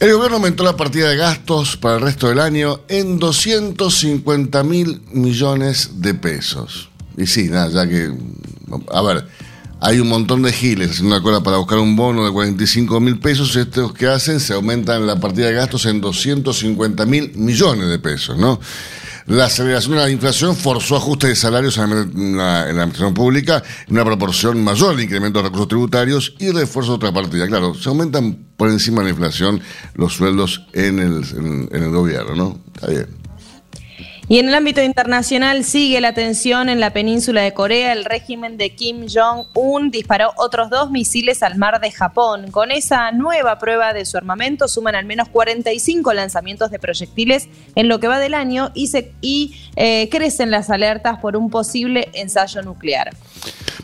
El 0.00 0.12
gobierno 0.12 0.36
aumentó 0.36 0.64
la 0.64 0.76
partida 0.76 1.08
de 1.08 1.16
gastos 1.16 1.76
para 1.78 1.94
el 1.96 2.02
resto 2.02 2.28
del 2.28 2.40
año 2.40 2.80
en 2.88 3.18
250 3.18 4.62
mil 4.64 5.00
millones 5.12 5.90
de 6.02 6.12
pesos. 6.14 6.90
Y 7.16 7.26
sí, 7.26 7.48
nada, 7.48 7.68
ya 7.70 7.88
que. 7.88 8.12
A 8.92 9.02
ver, 9.02 9.26
hay 9.80 10.00
un 10.00 10.08
montón 10.08 10.42
de 10.42 10.52
giles 10.52 10.90
haciendo 10.90 11.14
una 11.14 11.22
cola 11.22 11.42
para 11.42 11.58
buscar 11.58 11.78
un 11.78 11.96
bono 11.96 12.24
de 12.24 12.32
45 12.32 13.00
mil 13.00 13.18
pesos. 13.18 13.54
Estos 13.56 13.92
que 13.92 14.06
hacen 14.06 14.40
se 14.40 14.54
aumentan 14.54 15.06
la 15.06 15.18
partida 15.20 15.46
de 15.46 15.54
gastos 15.54 15.86
en 15.86 16.00
250 16.00 17.06
mil 17.06 17.32
millones 17.36 17.88
de 17.88 17.98
pesos, 17.98 18.36
¿no? 18.38 18.58
La 19.26 19.46
aceleración 19.46 19.94
de 19.96 20.02
la 20.02 20.10
inflación 20.10 20.54
forzó 20.54 20.96
ajustes 20.96 21.30
de 21.30 21.34
salarios 21.36 21.76
en 21.78 22.36
la, 22.36 22.62
administración 22.62 23.12
pública 23.12 23.60
en 23.88 23.94
una 23.94 24.04
proporción 24.04 24.62
mayor 24.62 24.94
al 24.94 25.00
incremento 25.00 25.40
de 25.40 25.46
recursos 25.46 25.66
tributarios 25.66 26.34
y 26.38 26.50
refuerzo 26.52 26.92
de 26.92 26.96
otra 26.96 27.12
partida. 27.12 27.48
Claro, 27.48 27.74
se 27.74 27.88
aumentan 27.88 28.38
por 28.56 28.68
encima 28.70 28.98
de 28.98 29.06
la 29.06 29.10
inflación 29.10 29.60
los 29.96 30.12
sueldos 30.14 30.64
en 30.74 31.00
el, 31.00 31.24
en- 31.36 31.68
en 31.72 31.82
el 31.82 31.90
gobierno, 31.90 32.36
¿no? 32.36 32.60
Está 32.72 32.86
bien. 32.86 33.06
Y 34.28 34.40
en 34.40 34.48
el 34.48 34.54
ámbito 34.56 34.82
internacional 34.82 35.62
sigue 35.62 36.00
la 36.00 36.12
tensión 36.12 36.68
en 36.68 36.80
la 36.80 36.92
península 36.92 37.42
de 37.42 37.54
Corea. 37.54 37.92
El 37.92 38.04
régimen 38.04 38.56
de 38.56 38.74
Kim 38.74 39.06
Jong-un 39.08 39.92
disparó 39.92 40.32
otros 40.36 40.68
dos 40.68 40.90
misiles 40.90 41.44
al 41.44 41.56
mar 41.56 41.80
de 41.80 41.92
Japón. 41.92 42.50
Con 42.50 42.72
esa 42.72 43.12
nueva 43.12 43.60
prueba 43.60 43.92
de 43.92 44.04
su 44.04 44.16
armamento 44.16 44.66
suman 44.66 44.96
al 44.96 45.04
menos 45.04 45.28
45 45.28 46.12
lanzamientos 46.12 46.72
de 46.72 46.80
proyectiles 46.80 47.48
en 47.76 47.86
lo 47.86 48.00
que 48.00 48.08
va 48.08 48.18
del 48.18 48.34
año 48.34 48.72
y, 48.74 48.88
se, 48.88 49.12
y 49.20 49.54
eh, 49.76 50.08
crecen 50.10 50.50
las 50.50 50.70
alertas 50.70 51.18
por 51.20 51.36
un 51.36 51.48
posible 51.48 52.08
ensayo 52.12 52.62
nuclear. 52.62 53.10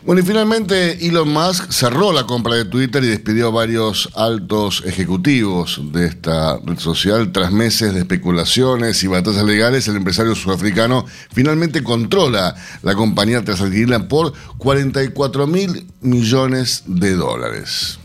Bueno, 0.05 0.21
y 0.21 0.25
finalmente 0.25 1.07
Elon 1.07 1.29
Musk 1.29 1.71
cerró 1.71 2.11
la 2.11 2.25
compra 2.25 2.55
de 2.55 2.65
Twitter 2.65 3.01
y 3.05 3.07
despidió 3.07 3.47
a 3.47 3.51
varios 3.51 4.09
altos 4.15 4.83
ejecutivos 4.85 5.79
de 5.93 6.07
esta 6.07 6.59
red 6.65 6.77
social. 6.77 7.31
Tras 7.31 7.53
meses 7.53 7.93
de 7.93 8.01
especulaciones 8.01 9.01
y 9.03 9.07
batallas 9.07 9.45
legales, 9.45 9.87
el 9.87 9.95
empresario 9.95 10.35
sudafricano 10.35 11.05
finalmente 11.31 11.83
controla 11.83 12.53
la 12.81 12.95
compañía 12.95 13.45
tras 13.45 13.61
adquirirla 13.61 14.09
por 14.09 14.33
44 14.57 15.47
mil 15.47 15.87
millones 16.01 16.83
de 16.85 17.15
dólares. 17.15 17.99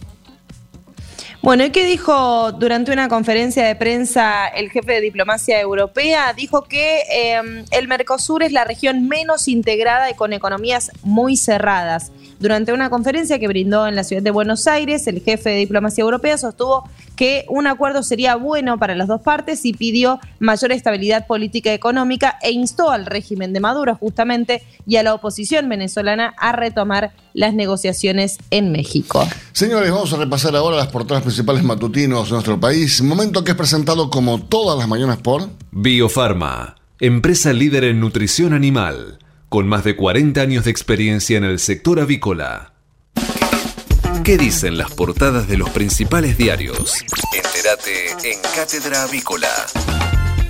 Bueno, 1.40 1.64
¿y 1.64 1.70
qué 1.70 1.86
dijo 1.86 2.50
durante 2.52 2.92
una 2.92 3.08
conferencia 3.08 3.64
de 3.64 3.76
prensa 3.76 4.48
el 4.48 4.70
jefe 4.70 4.94
de 4.94 5.00
diplomacia 5.00 5.60
europea? 5.60 6.32
Dijo 6.32 6.62
que 6.62 7.02
eh, 7.10 7.64
el 7.70 7.86
Mercosur 7.86 8.42
es 8.42 8.50
la 8.50 8.64
región 8.64 9.06
menos 9.06 9.46
integrada 9.46 10.10
y 10.10 10.14
con 10.14 10.32
economías 10.32 10.90
muy 11.02 11.36
cerradas. 11.36 12.10
Durante 12.40 12.72
una 12.72 12.88
conferencia 12.88 13.40
que 13.40 13.48
brindó 13.48 13.88
en 13.88 13.96
la 13.96 14.04
ciudad 14.04 14.22
de 14.22 14.30
Buenos 14.30 14.68
Aires, 14.68 15.06
el 15.08 15.20
jefe 15.20 15.50
de 15.50 15.56
diplomacia 15.56 16.02
europea 16.02 16.38
sostuvo 16.38 16.88
que 17.16 17.44
un 17.48 17.66
acuerdo 17.66 18.04
sería 18.04 18.36
bueno 18.36 18.78
para 18.78 18.94
las 18.94 19.08
dos 19.08 19.20
partes 19.20 19.64
y 19.64 19.72
pidió 19.72 20.20
mayor 20.38 20.70
estabilidad 20.70 21.26
política 21.26 21.70
y 21.70 21.74
económica 21.74 22.38
e 22.40 22.52
instó 22.52 22.90
al 22.90 23.06
régimen 23.06 23.52
de 23.52 23.58
Maduro 23.58 23.96
justamente 23.96 24.62
y 24.86 24.96
a 24.96 25.02
la 25.02 25.14
oposición 25.14 25.68
venezolana 25.68 26.32
a 26.38 26.52
retomar 26.52 27.12
las 27.34 27.54
negociaciones 27.54 28.38
en 28.50 28.70
México. 28.70 29.26
Señores, 29.52 29.90
vamos 29.90 30.12
a 30.12 30.16
repasar 30.16 30.54
ahora 30.54 30.76
las 30.76 30.86
portadas 30.86 31.24
principales 31.24 31.64
matutinos 31.64 32.28
de 32.28 32.32
nuestro 32.34 32.60
país. 32.60 33.02
Momento 33.02 33.42
que 33.42 33.50
es 33.50 33.56
presentado 33.56 34.10
como 34.10 34.40
todas 34.40 34.78
las 34.78 34.86
mañanas 34.86 35.18
por... 35.18 35.48
Biofarma, 35.70 36.76
empresa 37.00 37.52
líder 37.52 37.84
en 37.84 38.00
nutrición 38.00 38.52
animal, 38.52 39.18
con 39.48 39.66
más 39.66 39.84
de 39.84 39.96
40 39.96 40.40
años 40.40 40.64
de 40.64 40.70
experiencia 40.70 41.38
en 41.38 41.44
el 41.44 41.58
sector 41.58 42.00
avícola. 42.00 42.74
¿Qué 44.24 44.36
dicen 44.36 44.76
las 44.76 44.92
portadas 44.92 45.48
de 45.48 45.56
los 45.56 45.70
principales 45.70 46.36
diarios? 46.36 46.92
Entérate 47.34 48.30
en 48.30 48.38
Cátedra 48.54 49.04
Avícola. 49.04 49.48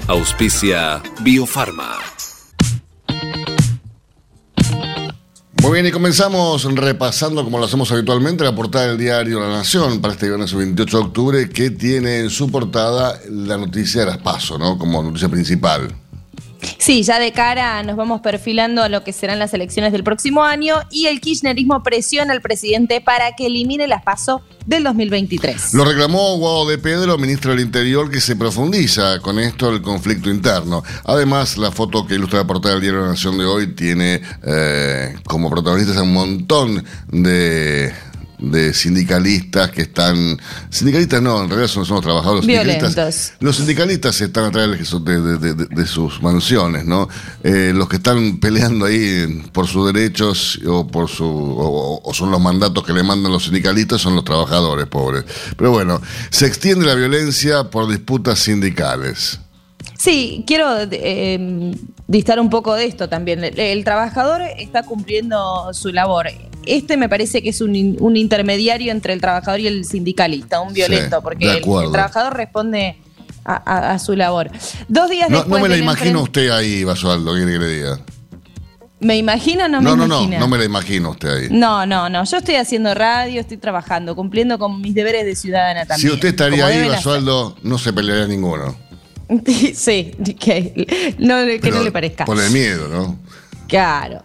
Auspicia 0.08 1.00
Biofarma. 1.20 1.96
Muy 5.62 5.72
bien, 5.74 5.86
y 5.86 5.90
comenzamos 5.92 6.64
repasando, 6.74 7.44
como 7.44 7.58
lo 7.58 7.66
hacemos 7.66 7.92
habitualmente, 7.92 8.42
la 8.42 8.54
portada 8.54 8.88
del 8.88 8.98
diario 8.98 9.38
La 9.38 9.48
Nación 9.48 10.00
para 10.00 10.14
este 10.14 10.26
viernes 10.26 10.54
28 10.54 10.96
de 10.96 11.04
octubre, 11.04 11.50
que 11.50 11.70
tiene 11.70 12.20
en 12.20 12.30
su 12.30 12.50
portada 12.50 13.20
la 13.28 13.58
noticia 13.58 14.00
de 14.00 14.06
las 14.06 14.18
PASO, 14.18 14.58
¿no? 14.58 14.78
Como 14.78 15.02
noticia 15.02 15.28
principal. 15.28 15.94
Sí, 16.78 17.02
ya 17.02 17.18
de 17.18 17.32
cara 17.32 17.82
nos 17.82 17.96
vamos 17.96 18.20
perfilando 18.20 18.82
a 18.82 18.88
lo 18.88 19.04
que 19.04 19.12
serán 19.12 19.38
las 19.38 19.52
elecciones 19.54 19.92
del 19.92 20.04
próximo 20.04 20.42
año 20.42 20.76
y 20.90 21.06
el 21.06 21.20
kirchnerismo 21.20 21.82
presiona 21.82 22.32
al 22.32 22.40
presidente 22.40 23.00
para 23.00 23.32
que 23.36 23.46
elimine 23.46 23.86
las 23.86 24.02
PASO 24.02 24.42
del 24.66 24.84
2023. 24.84 25.74
Lo 25.74 25.84
reclamó 25.84 26.36
Guado 26.36 26.68
de 26.68 26.78
Pedro, 26.78 27.16
ministro 27.16 27.52
del 27.52 27.60
Interior, 27.60 28.10
que 28.10 28.20
se 28.20 28.36
profundiza 28.36 29.18
con 29.20 29.38
esto 29.38 29.70
el 29.70 29.82
conflicto 29.82 30.30
interno. 30.30 30.82
Además, 31.04 31.56
la 31.56 31.70
foto 31.70 32.06
que 32.06 32.14
ilustra 32.14 32.40
la 32.40 32.46
portada 32.46 32.74
del 32.74 32.82
diario 32.82 33.00
La 33.00 33.08
Nación 33.08 33.38
de 33.38 33.44
hoy 33.44 33.68
tiene 33.68 34.20
eh, 34.44 35.16
como 35.24 35.48
protagonistas 35.48 35.96
a 35.96 36.02
un 36.02 36.12
montón 36.12 36.84
de 37.08 37.92
de 38.38 38.72
sindicalistas 38.72 39.70
que 39.70 39.82
están. 39.82 40.38
Sindicalistas 40.70 41.20
no, 41.22 41.42
en 41.42 41.48
realidad 41.48 41.68
son, 41.68 41.84
son 41.84 41.96
los 41.96 42.04
trabajadores. 42.04 42.46
Violentos. 42.46 42.92
Sindicalistas, 42.92 43.32
los 43.40 43.56
sindicalistas 43.56 44.20
están 44.20 44.52
de, 44.52 45.20
de, 45.20 45.54
de, 45.54 45.66
de 45.66 45.86
sus 45.86 46.22
mansiones, 46.22 46.84
¿no? 46.84 47.08
Eh, 47.42 47.72
los 47.74 47.88
que 47.88 47.96
están 47.96 48.38
peleando 48.38 48.86
ahí 48.86 49.42
por 49.52 49.66
sus 49.66 49.92
derechos 49.92 50.60
o 50.66 50.86
por 50.86 51.08
su 51.08 51.24
o, 51.24 52.00
o, 52.02 52.14
son 52.14 52.30
los 52.30 52.40
mandatos 52.40 52.84
que 52.84 52.92
le 52.92 53.02
mandan 53.02 53.32
los 53.32 53.44
sindicalistas 53.44 54.00
son 54.00 54.14
los 54.14 54.24
trabajadores, 54.24 54.86
pobres. 54.86 55.24
Pero 55.56 55.70
bueno, 55.70 56.00
se 56.30 56.46
extiende 56.46 56.86
la 56.86 56.94
violencia 56.94 57.64
por 57.64 57.88
disputas 57.88 58.38
sindicales. 58.38 59.40
Sí, 59.98 60.44
quiero 60.46 60.76
eh, 60.90 61.74
distar 62.06 62.38
un 62.38 62.48
poco 62.50 62.74
de 62.74 62.86
esto 62.86 63.08
también. 63.08 63.42
El, 63.42 63.58
el, 63.58 63.84
trabajador 63.84 64.42
está 64.42 64.84
cumpliendo 64.84 65.74
su 65.74 65.92
labor. 65.92 66.28
Este 66.66 66.96
me 66.96 67.08
parece 67.08 67.42
que 67.42 67.48
es 67.48 67.60
un, 67.60 67.96
un, 67.98 68.16
intermediario 68.16 68.92
entre 68.92 69.12
el 69.12 69.20
trabajador 69.20 69.58
y 69.58 69.66
el 69.66 69.84
sindicalista, 69.84 70.60
un 70.60 70.72
violento, 70.72 71.16
sí, 71.16 71.22
porque 71.22 71.50
el, 71.50 71.56
el, 71.56 71.92
trabajador 71.92 72.36
responde 72.36 72.96
a, 73.44 73.54
a, 73.54 73.90
a, 73.92 73.98
su 73.98 74.14
labor. 74.14 74.50
Dos 74.86 75.10
días 75.10 75.30
no, 75.30 75.38
después. 75.38 75.60
No 75.60 75.68
me 75.68 75.74
la 75.74 75.82
imagino 75.82 76.22
usted 76.22 76.50
ahí, 76.50 76.84
Basualdo, 76.84 77.34
¿qué 77.34 77.42
quiere 77.42 77.58
que 77.58 77.58
le 77.58 77.74
diga? 77.74 78.00
¿Me 79.00 79.16
imagino 79.16 79.64
o 79.64 79.68
no, 79.68 79.80
no 79.80 79.96
me 79.96 79.96
no, 79.96 80.04
imagino? 80.04 80.34
No, 80.34 80.40
no 80.40 80.48
me 80.48 80.58
la 80.58 80.64
imagino 80.64 81.10
usted 81.10 81.28
ahí. 81.28 81.48
No, 81.50 81.86
no, 81.86 82.08
no. 82.08 82.24
Yo 82.24 82.36
estoy 82.36 82.56
haciendo 82.56 82.94
radio, 82.94 83.40
estoy 83.40 83.56
trabajando, 83.56 84.14
cumpliendo 84.14 84.58
con 84.58 84.80
mis 84.80 84.94
deberes 84.94 85.24
de 85.24 85.34
ciudadana 85.34 85.86
también. 85.86 86.08
Si 86.08 86.14
usted 86.14 86.28
estaría 86.28 86.66
ahí, 86.66 86.88
Basualdo, 86.88 87.56
no 87.62 87.78
se 87.78 87.92
pelearía 87.92 88.26
ninguno. 88.26 88.87
Sí, 89.74 90.12
que, 90.38 91.16
no, 91.18 91.44
que 91.44 91.58
Pero 91.60 91.76
no 91.76 91.82
le 91.82 91.92
parezca. 91.92 92.24
Por 92.24 92.40
el 92.40 92.50
miedo, 92.50 92.88
¿no? 92.88 93.18
Claro. 93.66 94.22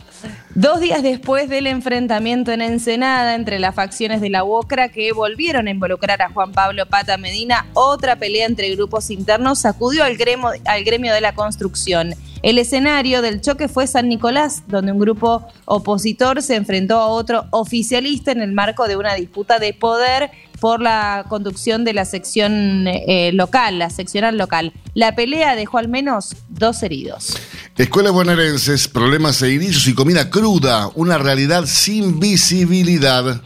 Dos 0.55 0.79
días 0.79 1.01
después 1.01 1.49
del 1.49 1.67
enfrentamiento 1.67 2.51
en 2.51 2.61
Ensenada 2.61 3.35
entre 3.35 3.59
las 3.59 3.73
facciones 3.73 4.21
de 4.21 4.29
la 4.29 4.43
UOCRA 4.43 4.89
que 4.89 5.11
volvieron 5.11 5.67
a 5.67 5.71
involucrar 5.71 6.21
a 6.21 6.29
Juan 6.29 6.51
Pablo 6.51 6.85
Pata 6.85 7.17
Medina, 7.17 7.65
otra 7.73 8.17
pelea 8.17 8.45
entre 8.45 8.73
grupos 8.75 9.09
internos 9.09 9.59
sacudió 9.59 10.03
al 10.03 10.15
gremio, 10.15 10.51
al 10.65 10.83
gremio 10.83 11.11
de 11.11 11.21
la 11.21 11.33
construcción. 11.33 12.13
El 12.43 12.59
escenario 12.59 13.21
del 13.21 13.41
choque 13.41 13.67
fue 13.67 13.87
San 13.87 14.07
Nicolás, 14.07 14.63
donde 14.67 14.91
un 14.91 14.99
grupo 14.99 15.47
opositor 15.65 16.41
se 16.41 16.55
enfrentó 16.55 16.99
a 16.99 17.07
otro 17.07 17.45
oficialista 17.49 18.31
en 18.31 18.41
el 18.41 18.51
marco 18.51 18.87
de 18.87 18.95
una 18.95 19.15
disputa 19.15 19.59
de 19.59 19.73
poder 19.73 20.29
por 20.63 20.81
la 20.81 21.25
conducción 21.27 21.83
de 21.83 21.91
la 21.91 22.05
sección 22.05 22.87
eh, 22.87 23.31
local, 23.33 23.79
la 23.79 23.89
seccional 23.89 24.37
local. 24.37 24.71
La 24.93 25.13
pelea 25.13 25.57
dejó 25.57 25.77
al 25.77 25.89
menos 25.89 26.37
dos 26.47 26.81
heridos. 26.83 27.35
Escuelas 27.77 28.13
bonaerenses, 28.13 28.87
problemas 28.87 29.35
seguidizos 29.35 29.85
y 29.87 29.93
comida 29.93 30.29
cruda, 30.29 30.89
una 30.95 31.17
realidad 31.17 31.65
sin 31.65 32.21
visibilidad. 32.21 33.41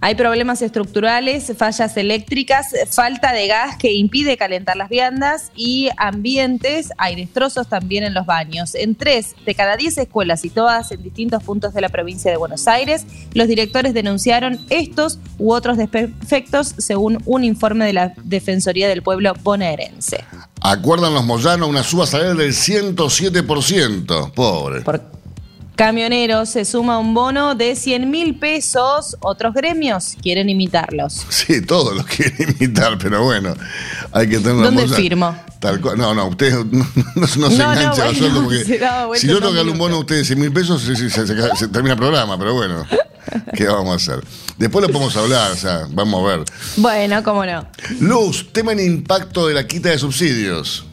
Hay 0.00 0.14
problemas 0.14 0.62
estructurales, 0.62 1.52
fallas 1.56 1.96
eléctricas, 1.96 2.66
falta 2.90 3.32
de 3.32 3.46
gas 3.46 3.76
que 3.76 3.92
impide 3.94 4.36
calentar 4.36 4.76
las 4.76 4.88
viandas 4.88 5.50
y 5.56 5.88
ambientes, 5.96 6.90
hay 6.98 7.16
destrozos 7.16 7.68
también 7.68 8.04
en 8.04 8.14
los 8.14 8.26
baños. 8.26 8.74
En 8.74 8.94
tres 8.94 9.34
de 9.44 9.54
cada 9.54 9.76
diez 9.76 9.96
escuelas 9.98 10.44
y 10.44 10.50
todas 10.50 10.92
en 10.92 11.02
distintos 11.02 11.42
puntos 11.42 11.74
de 11.74 11.80
la 11.80 11.88
provincia 11.88 12.30
de 12.30 12.36
Buenos 12.36 12.68
Aires, 12.68 13.06
los 13.32 13.48
directores 13.48 13.94
denunciaron 13.94 14.60
estos 14.70 15.18
u 15.38 15.52
otros 15.52 15.76
desperfectos 15.76 16.74
según 16.78 17.18
un 17.24 17.44
informe 17.44 17.86
de 17.86 17.92
la 17.92 18.12
Defensoría 18.22 18.88
del 18.88 19.02
Pueblo 19.02 19.32
bonaerense. 19.42 20.24
Acuerdan 20.60 21.14
los 21.14 21.24
Moyanos 21.24 21.68
una 21.68 21.82
suba 21.82 22.06
salarial 22.06 22.36
del 22.36 22.52
107%. 22.52 24.32
Pobre. 24.32 24.82
Por 24.82 25.00
camioneros 25.76 26.48
se 26.48 26.64
suma 26.64 26.98
un 26.98 27.14
bono 27.14 27.54
de 27.54 27.76
100 27.76 28.10
mil 28.10 28.34
pesos. 28.38 29.16
Otros 29.20 29.54
gremios 29.54 30.16
quieren 30.20 30.48
imitarlos. 30.48 31.26
Sí, 31.28 31.60
todos 31.60 31.94
los 31.94 32.06
quieren 32.06 32.56
imitar, 32.58 32.98
pero 32.98 33.22
bueno, 33.22 33.54
hay 34.10 34.28
que 34.28 34.38
tener 34.38 34.64
¿Dónde 34.64 34.88
firmo? 34.88 35.36
Tal 35.60 35.80
cual. 35.80 35.98
No, 35.98 36.14
no, 36.14 36.26
usted 36.26 36.52
no, 36.52 36.64
no, 37.14 37.20
no 37.20 37.26
se 37.26 37.38
no, 37.38 37.46
engancha 37.72 38.06
no, 38.06 38.18
bueno, 38.18 38.42
porque 38.44 38.64
si 39.20 39.26
yo 39.28 39.38
tengo 39.38 39.52
que 39.52 39.58
darle 39.58 39.72
un 39.72 39.78
bono 39.78 39.96
a 39.96 39.98
usted 40.00 40.16
de 40.16 40.24
100 40.24 40.40
mil 40.40 40.52
pesos, 40.52 40.82
se, 40.82 40.96
se, 40.96 41.10
se, 41.10 41.26
se, 41.26 41.68
termina 41.68 41.92
el 41.92 41.98
programa, 41.98 42.38
pero 42.38 42.54
bueno, 42.54 42.84
¿qué 43.54 43.66
vamos 43.66 43.92
a 43.92 43.96
hacer? 43.96 44.24
Después 44.56 44.86
lo 44.86 44.92
podemos 44.92 45.16
hablar, 45.16 45.52
o 45.52 45.56
sea, 45.56 45.86
vamos 45.90 46.24
a 46.24 46.36
ver. 46.36 46.44
Bueno, 46.76 47.22
cómo 47.22 47.44
no. 47.44 47.66
Luz, 48.00 48.52
tema 48.52 48.72
en 48.72 48.80
impacto 48.80 49.46
de 49.46 49.54
la 49.54 49.66
quita 49.66 49.90
de 49.90 49.98
subsidios. 49.98 50.86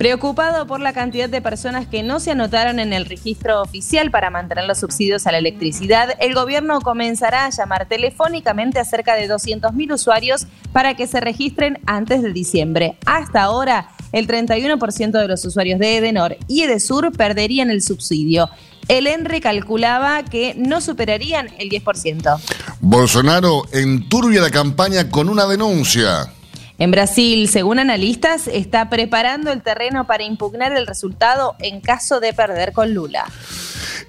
Preocupado 0.00 0.66
por 0.66 0.80
la 0.80 0.94
cantidad 0.94 1.28
de 1.28 1.42
personas 1.42 1.86
que 1.86 2.02
no 2.02 2.20
se 2.20 2.30
anotaron 2.30 2.78
en 2.78 2.94
el 2.94 3.04
registro 3.04 3.60
oficial 3.60 4.10
para 4.10 4.30
mantener 4.30 4.64
los 4.64 4.78
subsidios 4.78 5.26
a 5.26 5.32
la 5.32 5.36
electricidad, 5.36 6.16
el 6.20 6.34
gobierno 6.34 6.80
comenzará 6.80 7.44
a 7.44 7.50
llamar 7.50 7.86
telefónicamente 7.86 8.78
a 8.78 8.86
cerca 8.86 9.14
de 9.14 9.28
200.000 9.28 9.92
usuarios 9.92 10.46
para 10.72 10.94
que 10.94 11.06
se 11.06 11.20
registren 11.20 11.80
antes 11.84 12.22
de 12.22 12.32
diciembre. 12.32 12.96
Hasta 13.04 13.42
ahora, 13.42 13.90
el 14.12 14.26
31% 14.26 15.10
de 15.10 15.28
los 15.28 15.44
usuarios 15.44 15.78
de 15.78 15.98
Edenor 15.98 16.38
y 16.48 16.62
Edesur 16.62 17.12
perderían 17.12 17.70
el 17.70 17.82
subsidio. 17.82 18.48
El 18.88 19.06
ENRE 19.06 19.42
calculaba 19.42 20.24
que 20.24 20.54
no 20.56 20.80
superarían 20.80 21.50
el 21.58 21.68
10%. 21.68 22.40
Bolsonaro 22.80 23.64
enturbia 23.70 24.40
la 24.40 24.50
campaña 24.50 25.10
con 25.10 25.28
una 25.28 25.44
denuncia. 25.44 26.32
En 26.80 26.90
Brasil, 26.90 27.46
según 27.50 27.78
analistas, 27.78 28.48
está 28.48 28.88
preparando 28.88 29.52
el 29.52 29.60
terreno 29.60 30.06
para 30.06 30.24
impugnar 30.24 30.72
el 30.72 30.86
resultado 30.86 31.54
en 31.58 31.82
caso 31.82 32.20
de 32.20 32.32
perder 32.32 32.72
con 32.72 32.94
Lula. 32.94 33.26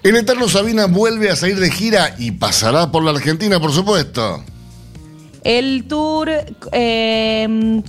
El 0.04 0.16
Eterno 0.16 0.48
Sabina 0.48 0.86
vuelve 0.86 1.30
a 1.30 1.36
salir 1.36 1.60
de 1.60 1.70
gira 1.70 2.16
y 2.18 2.32
pasará 2.32 2.90
por 2.90 3.04
la 3.04 3.12
Argentina, 3.12 3.60
por 3.60 3.74
supuesto. 3.74 4.42
El 5.44 5.84
tour 5.90 6.30
eh, 6.72 7.82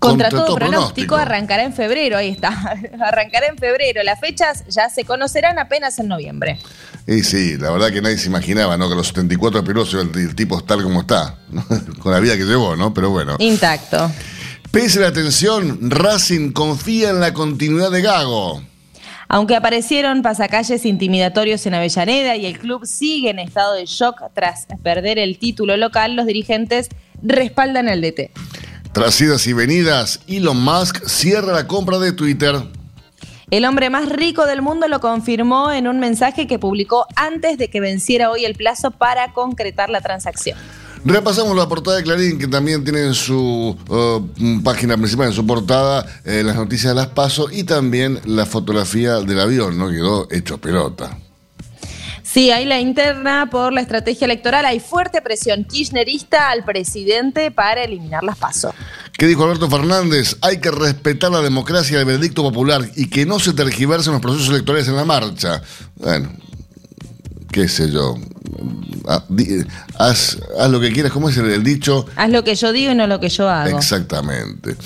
contra, 0.00 0.28
contra, 0.28 0.30
todo, 0.30 0.46
todo 0.46 0.56
pronóstico, 0.56 0.80
pronóstico 0.80 1.16
arrancará 1.16 1.62
en 1.62 1.72
febrero, 1.72 2.16
ahí 2.16 2.30
está, 2.30 2.48
arrancará 3.00 3.46
en 3.46 3.58
febrero. 3.58 4.02
Las 4.02 4.18
fechas 4.18 4.64
ya 4.68 4.88
se 4.88 5.04
conocerán 5.04 5.58
apenas 5.58 5.98
en 5.98 6.08
noviembre. 6.08 6.58
Y 7.06 7.22
sí, 7.22 7.56
la 7.56 7.70
verdad 7.70 7.90
que 7.90 8.00
nadie 8.00 8.18
se 8.18 8.28
imaginaba, 8.28 8.76
¿no? 8.76 8.88
Que 8.88 8.94
los 8.94 9.08
74 9.08 9.62
pilotos 9.62 9.94
el, 9.94 10.10
el 10.18 10.34
tipo 10.34 10.60
tal 10.62 10.82
como 10.82 11.02
está, 11.02 11.36
¿no? 11.50 11.64
con 12.00 12.12
la 12.12 12.18
vida 12.18 12.36
que 12.36 12.44
llevó, 12.44 12.74
¿no? 12.76 12.92
Pero 12.92 13.10
bueno. 13.10 13.36
Intacto. 13.38 14.10
Pese 14.70 15.00
a 15.00 15.02
la 15.02 15.12
tensión, 15.12 15.90
Racing 15.90 16.52
confía 16.52 17.10
en 17.10 17.20
la 17.20 17.34
continuidad 17.34 17.90
de 17.90 18.02
Gago. 18.02 18.62
Aunque 19.32 19.54
aparecieron 19.54 20.22
pasacalles 20.22 20.84
intimidatorios 20.84 21.64
en 21.66 21.74
Avellaneda 21.74 22.34
y 22.36 22.46
el 22.46 22.58
club 22.58 22.84
sigue 22.84 23.30
en 23.30 23.38
estado 23.38 23.74
de 23.74 23.86
shock 23.86 24.22
tras 24.34 24.66
perder 24.82 25.18
el 25.18 25.38
título 25.38 25.76
local, 25.76 26.16
los 26.16 26.26
dirigentes 26.26 26.88
respaldan 27.22 27.88
el 27.88 28.00
DT. 28.00 28.32
Tras 28.92 29.20
idas 29.20 29.46
y 29.46 29.52
venidas, 29.52 30.20
Elon 30.26 30.60
Musk 30.62 31.06
cierra 31.06 31.52
la 31.52 31.68
compra 31.68 32.00
de 32.00 32.12
Twitter. 32.12 32.56
El 33.52 33.64
hombre 33.64 33.88
más 33.88 34.08
rico 34.08 34.46
del 34.46 34.62
mundo 34.62 34.88
lo 34.88 35.00
confirmó 35.00 35.70
en 35.70 35.86
un 35.86 36.00
mensaje 36.00 36.48
que 36.48 36.58
publicó 36.58 37.06
antes 37.14 37.56
de 37.56 37.70
que 37.70 37.80
venciera 37.80 38.30
hoy 38.30 38.44
el 38.44 38.56
plazo 38.56 38.90
para 38.90 39.32
concretar 39.32 39.90
la 39.90 40.00
transacción. 40.00 40.58
Repasamos 41.04 41.56
la 41.56 41.68
portada 41.68 41.98
de 41.98 42.02
Clarín, 42.02 42.38
que 42.38 42.48
también 42.48 42.82
tiene 42.82 43.06
en 43.06 43.14
su 43.14 43.76
uh, 43.88 44.62
página 44.62 44.96
principal, 44.96 45.28
en 45.28 45.32
su 45.32 45.46
portada, 45.46 46.04
eh, 46.24 46.42
las 46.44 46.56
noticias 46.56 46.92
de 46.92 47.00
las 47.00 47.08
PASO 47.08 47.48
y 47.50 47.64
también 47.64 48.20
la 48.24 48.44
fotografía 48.44 49.20
del 49.20 49.40
avión, 49.40 49.78
¿no? 49.78 49.88
Quedó 49.88 50.26
hecho 50.30 50.58
pelota. 50.58 51.16
Sí, 52.22 52.50
hay 52.50 52.64
la 52.64 52.80
interna 52.80 53.48
por 53.50 53.72
la 53.72 53.80
estrategia 53.80 54.24
electoral. 54.24 54.64
Hay 54.64 54.80
fuerte 54.80 55.20
presión 55.22 55.64
kirchnerista 55.64 56.50
al 56.50 56.64
presidente 56.64 57.50
para 57.50 57.82
eliminar 57.82 58.22
las 58.22 58.36
pasos. 58.36 58.74
¿Qué 59.16 59.26
dijo 59.26 59.44
Alberto 59.44 59.68
Fernández? 59.68 60.36
Hay 60.40 60.60
que 60.60 60.70
respetar 60.70 61.30
la 61.30 61.40
democracia 61.40 61.96
y 61.96 62.00
el 62.00 62.06
veredicto 62.06 62.42
popular 62.42 62.82
y 62.96 63.08
que 63.08 63.26
no 63.26 63.38
se 63.38 63.52
tergiversen 63.52 64.12
los 64.12 64.22
procesos 64.22 64.48
electorales 64.48 64.88
en 64.88 64.96
la 64.96 65.04
marcha. 65.04 65.62
Bueno, 65.96 66.32
qué 67.52 67.68
sé 67.68 67.90
yo. 67.90 68.16
Ah, 69.08 69.24
Haz, 69.98 70.38
haz 70.58 70.70
lo 70.70 70.80
que 70.80 70.92
quieras, 70.92 71.12
¿cómo 71.12 71.28
es 71.28 71.36
el, 71.36 71.50
el 71.50 71.64
dicho? 71.64 72.06
Haz 72.16 72.30
lo 72.30 72.44
que 72.44 72.54
yo 72.54 72.72
digo 72.72 72.92
y 72.92 72.94
no 72.94 73.06
lo 73.06 73.20
que 73.20 73.28
yo 73.28 73.48
hago. 73.48 73.76
Exactamente. 73.76 74.76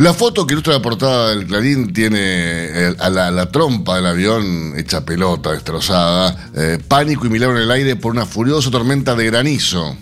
La 0.00 0.14
foto 0.14 0.46
que 0.46 0.54
ilustra 0.54 0.72
la 0.72 0.80
portada 0.80 1.28
del 1.28 1.46
Clarín 1.46 1.92
tiene 1.92 2.18
eh, 2.20 2.94
a 2.98 3.10
la, 3.10 3.30
la 3.30 3.50
trompa 3.50 3.96
del 3.96 4.06
avión 4.06 4.72
hecha 4.74 5.04
pelota, 5.04 5.52
destrozada, 5.52 6.50
eh, 6.56 6.78
pánico 6.88 7.26
y 7.26 7.28
milagro 7.28 7.58
en 7.58 7.64
el 7.64 7.70
aire 7.70 7.96
por 7.96 8.12
una 8.12 8.24
furiosa 8.24 8.70
tormenta 8.70 9.14
de 9.14 9.26
granizo. 9.26 9.94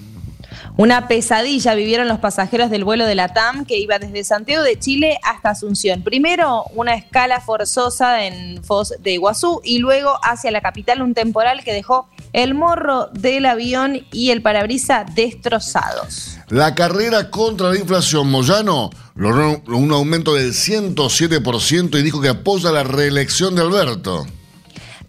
Una 0.78 1.08
pesadilla 1.08 1.74
vivieron 1.74 2.06
los 2.06 2.20
pasajeros 2.20 2.70
del 2.70 2.84
vuelo 2.84 3.04
de 3.04 3.16
la 3.16 3.34
TAM 3.34 3.64
que 3.64 3.78
iba 3.78 3.98
desde 3.98 4.22
Santiago 4.22 4.62
de 4.62 4.78
Chile 4.78 5.18
hasta 5.24 5.50
Asunción. 5.50 6.04
Primero 6.04 6.66
una 6.72 6.94
escala 6.94 7.40
forzosa 7.40 8.24
en 8.24 8.62
Foz 8.62 8.92
de 9.00 9.14
Iguazú 9.14 9.60
y 9.64 9.78
luego 9.78 10.20
hacia 10.22 10.52
la 10.52 10.60
capital 10.60 11.02
un 11.02 11.14
temporal 11.14 11.64
que 11.64 11.72
dejó 11.72 12.08
el 12.32 12.54
morro 12.54 13.08
del 13.12 13.46
avión 13.46 14.06
y 14.12 14.30
el 14.30 14.40
parabrisa 14.40 15.04
destrozados. 15.16 16.38
La 16.46 16.76
carrera 16.76 17.28
contra 17.28 17.70
la 17.70 17.76
inflación, 17.76 18.30
Moyano 18.30 18.90
logró 19.16 19.60
un 19.66 19.90
aumento 19.90 20.34
del 20.34 20.52
107% 20.52 21.98
y 21.98 22.02
dijo 22.02 22.20
que 22.20 22.28
apoya 22.28 22.70
la 22.70 22.84
reelección 22.84 23.56
de 23.56 23.62
Alberto. 23.62 24.28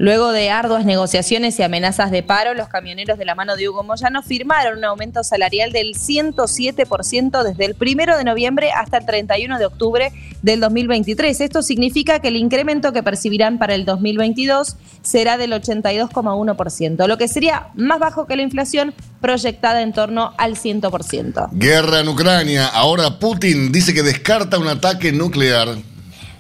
Luego 0.02 0.32
de 0.32 0.50
arduas 0.50 0.86
negociaciones 0.86 1.60
y 1.60 1.64
amenazas 1.64 2.10
de 2.10 2.24
paro, 2.24 2.54
los 2.54 2.70
camioneros 2.70 3.18
de 3.18 3.26
la 3.26 3.36
mano 3.36 3.58
de 3.58 3.68
Hugo 3.68 3.84
Moyano 3.84 4.24
firmaron 4.24 4.78
un 4.78 4.86
aumento 4.86 5.26
salarial 5.26 5.74
del 5.74 5.94
107% 5.94 7.44
desde 7.44 7.66
el 7.66 7.76
1 7.78 8.18
de 8.18 8.24
noviembre 8.24 8.72
hasta 8.72 9.00
el 9.00 9.06
31 9.06 9.60
de 9.60 9.66
octubre 9.66 10.14
del 10.42 10.62
2023. 10.62 11.42
Esto 11.42 11.62
significa 11.62 12.20
que 12.20 12.30
el 12.30 12.38
incremento 12.38 12.94
que 12.94 13.04
percibirán 13.04 13.60
para 13.60 13.76
el 13.76 13.84
2022 13.84 14.78
será 15.02 15.36
del 15.36 15.52
82,1%, 15.52 17.06
lo 17.06 17.18
que 17.18 17.28
sería 17.28 17.68
más 17.76 18.00
bajo 18.00 18.26
que 18.26 18.38
la 18.38 18.44
inflación 18.44 18.94
proyectada 19.20 19.82
en 19.82 19.92
torno 19.92 20.34
al 20.38 20.56
100%. 20.56 21.50
Guerra 21.52 22.00
en 22.00 22.08
Ucrania. 22.08 22.68
Ahora 22.68 23.20
Putin 23.20 23.74
dice 23.74 23.94
que 23.94 24.04
descarta 24.04 24.60
un 24.60 24.70
ataque 24.70 25.12
nuclear. 25.12 25.76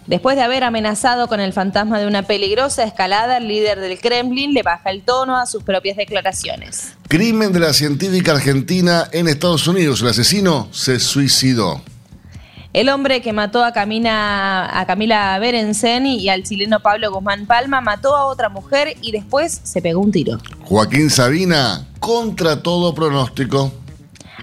Después 0.09 0.35
de 0.35 0.41
haber 0.41 0.63
amenazado 0.63 1.27
con 1.27 1.39
el 1.39 1.53
fantasma 1.53 1.99
de 1.99 2.07
una 2.07 2.23
peligrosa 2.23 2.83
escalada, 2.83 3.37
el 3.37 3.47
líder 3.47 3.79
del 3.79 3.99
Kremlin 3.99 4.55
le 4.55 4.63
baja 4.63 4.89
el 4.89 5.03
tono 5.03 5.37
a 5.37 5.45
sus 5.45 5.61
propias 5.61 5.97
declaraciones. 5.97 6.95
Crimen 7.07 7.53
de 7.53 7.59
la 7.59 7.73
científica 7.73 8.31
argentina 8.31 9.07
en 9.11 9.27
Estados 9.27 9.67
Unidos. 9.67 10.01
El 10.01 10.07
asesino 10.07 10.67
se 10.71 10.99
suicidó. 10.99 11.83
El 12.73 12.89
hombre 12.89 13.21
que 13.21 13.33
mató 13.33 13.63
a 13.63 13.71
Camila, 13.71 14.79
a 14.79 14.87
Camila 14.87 15.37
Berensen 15.37 16.07
y 16.07 16.27
al 16.29 16.41
chileno 16.41 16.79
Pablo 16.79 17.11
Guzmán 17.11 17.45
Palma 17.45 17.79
mató 17.79 18.15
a 18.15 18.25
otra 18.25 18.49
mujer 18.49 18.95
y 19.03 19.11
después 19.11 19.61
se 19.61 19.79
pegó 19.79 20.01
un 20.01 20.11
tiro. 20.11 20.39
Joaquín 20.63 21.11
Sabina, 21.11 21.85
contra 21.99 22.63
todo 22.63 22.95
pronóstico. 22.95 23.71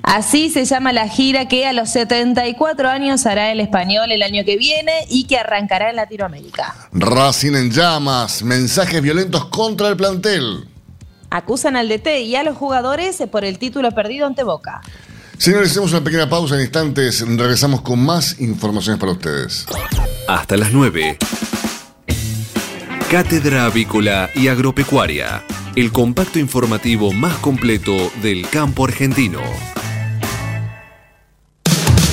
Así 0.07 0.51
se 0.51 0.65
llama 0.65 0.93
la 0.93 1.09
gira 1.09 1.49
que 1.49 1.67
a 1.67 1.73
los 1.73 1.91
74 1.91 2.89
años 2.89 3.27
hará 3.27 3.51
el 3.51 3.59
español 3.59 4.13
el 4.13 4.23
año 4.23 4.45
que 4.45 4.57
viene 4.57 4.93
y 5.11 5.25
que 5.25 5.37
arrancará 5.37 5.91
en 5.91 5.97
Latinoamérica. 5.97 6.77
Racing 6.93 7.57
en 7.57 7.73
llamas, 7.73 8.45
mensajes 8.45 9.03
violentos 9.03 9.47
contra 9.47 9.89
el 9.89 9.97
plantel. 9.97 10.69
Acusan 11.29 11.75
al 11.75 11.89
DT 11.89 12.21
y 12.23 12.37
a 12.37 12.45
los 12.45 12.57
jugadores 12.57 13.21
por 13.33 13.45
el 13.45 13.59
título 13.59 13.91
perdido 13.91 14.29
ante 14.29 14.45
Boca. 14.45 14.81
Señores, 15.39 15.73
hacemos 15.73 15.91
una 15.91 16.05
pequeña 16.05 16.29
pausa 16.29 16.55
en 16.55 16.61
instantes. 16.61 17.27
Regresamos 17.27 17.81
con 17.81 17.99
más 17.99 18.41
informaciones 18.41 19.01
para 19.01 19.11
ustedes. 19.11 19.67
Hasta 20.29 20.57
las 20.57 20.71
9. 20.73 21.19
Cátedra 23.11 23.65
Avícola 23.65 24.31
y 24.37 24.47
Agropecuaria. 24.47 25.43
El 25.75 25.91
compacto 25.91 26.39
informativo 26.39 27.13
más 27.13 27.37
completo 27.39 28.13
del 28.23 28.49
campo 28.49 28.85
argentino. 28.85 29.41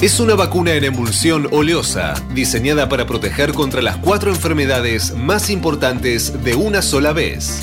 Es 0.00 0.20
una 0.20 0.36
vacuna 0.36 0.74
en 0.74 0.84
emulsión 0.84 1.48
oleosa, 1.50 2.14
diseñada 2.32 2.88
para 2.88 3.04
proteger 3.04 3.52
contra 3.52 3.82
las 3.82 3.96
cuatro 3.96 4.30
enfermedades 4.30 5.12
más 5.16 5.50
importantes 5.50 6.44
de 6.44 6.54
una 6.54 6.82
sola 6.82 7.12
vez. 7.12 7.58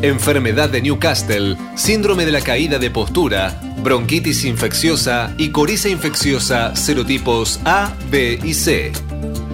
Enfermedad 0.00 0.70
de 0.70 0.80
Newcastle, 0.80 1.56
síndrome 1.74 2.24
de 2.24 2.30
la 2.30 2.40
caída 2.40 2.78
de 2.78 2.92
postura, 2.92 3.60
bronquitis 3.82 4.44
infecciosa 4.44 5.34
y 5.38 5.48
coriza 5.48 5.88
infecciosa 5.88 6.76
serotipos 6.76 7.58
A, 7.64 7.94
B 8.12 8.38
y 8.44 8.54
C. 8.54 8.92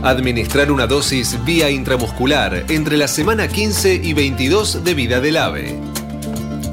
Administrar 0.03 0.71
una 0.71 0.87
dosis 0.87 1.43
vía 1.47 1.71
intramuscular 1.71 2.67
entre 2.69 2.99
la 2.99 3.09
semana 3.09 3.49
15 3.49 3.95
y 3.95 4.13
22 4.13 4.85
de 4.85 4.93
vida 4.93 5.21
del 5.23 5.39
ave 5.39 5.96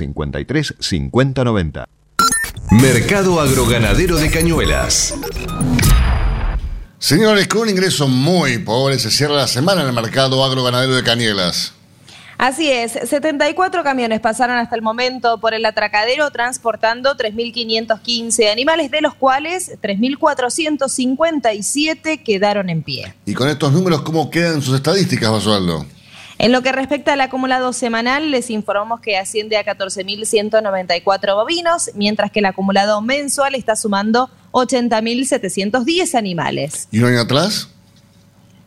53 0.00 0.74
50 0.78 1.44
90. 1.44 1.88
Mercado 2.70 3.40
Agroganadero 3.40 4.16
de 4.16 4.30
Cañuelas. 4.30 5.14
Señores, 6.98 7.48
con 7.48 7.62
un 7.62 7.70
ingreso 7.70 8.06
muy 8.08 8.58
pobre 8.58 8.98
se 8.98 9.10
cierra 9.10 9.34
la 9.34 9.48
semana 9.48 9.80
en 9.80 9.86
el 9.88 9.94
mercado 9.94 10.44
agroganadero 10.44 10.94
de 10.94 11.02
Canielas. 11.02 11.72
Así 12.36 12.70
es, 12.70 12.92
74 12.92 13.82
camiones 13.82 14.20
pasaron 14.20 14.56
hasta 14.56 14.76
el 14.76 14.82
momento 14.82 15.40
por 15.40 15.54
el 15.54 15.64
atracadero 15.64 16.30
transportando 16.30 17.16
3.515 17.16 18.50
animales, 18.50 18.90
de 18.90 19.00
los 19.00 19.14
cuales 19.14 19.78
3.457 19.82 22.22
quedaron 22.22 22.68
en 22.68 22.82
pie. 22.82 23.14
Y 23.24 23.32
con 23.34 23.48
estos 23.48 23.72
números, 23.72 24.02
¿cómo 24.02 24.30
quedan 24.30 24.60
sus 24.60 24.74
estadísticas, 24.74 25.30
Basualdo? 25.30 25.86
En 26.42 26.52
lo 26.52 26.62
que 26.62 26.72
respecta 26.72 27.12
al 27.12 27.20
acumulado 27.20 27.74
semanal, 27.74 28.30
les 28.30 28.48
informamos 28.48 29.00
que 29.00 29.18
asciende 29.18 29.58
a 29.58 29.62
14.194 29.62 31.34
bovinos, 31.34 31.90
mientras 31.94 32.30
que 32.30 32.38
el 32.38 32.46
acumulado 32.46 33.02
mensual 33.02 33.54
está 33.54 33.76
sumando 33.76 34.30
80.710 34.52 36.14
animales. 36.14 36.88
¿Y 36.90 37.00
un 37.00 37.10
año 37.10 37.20
atrás? 37.20 37.68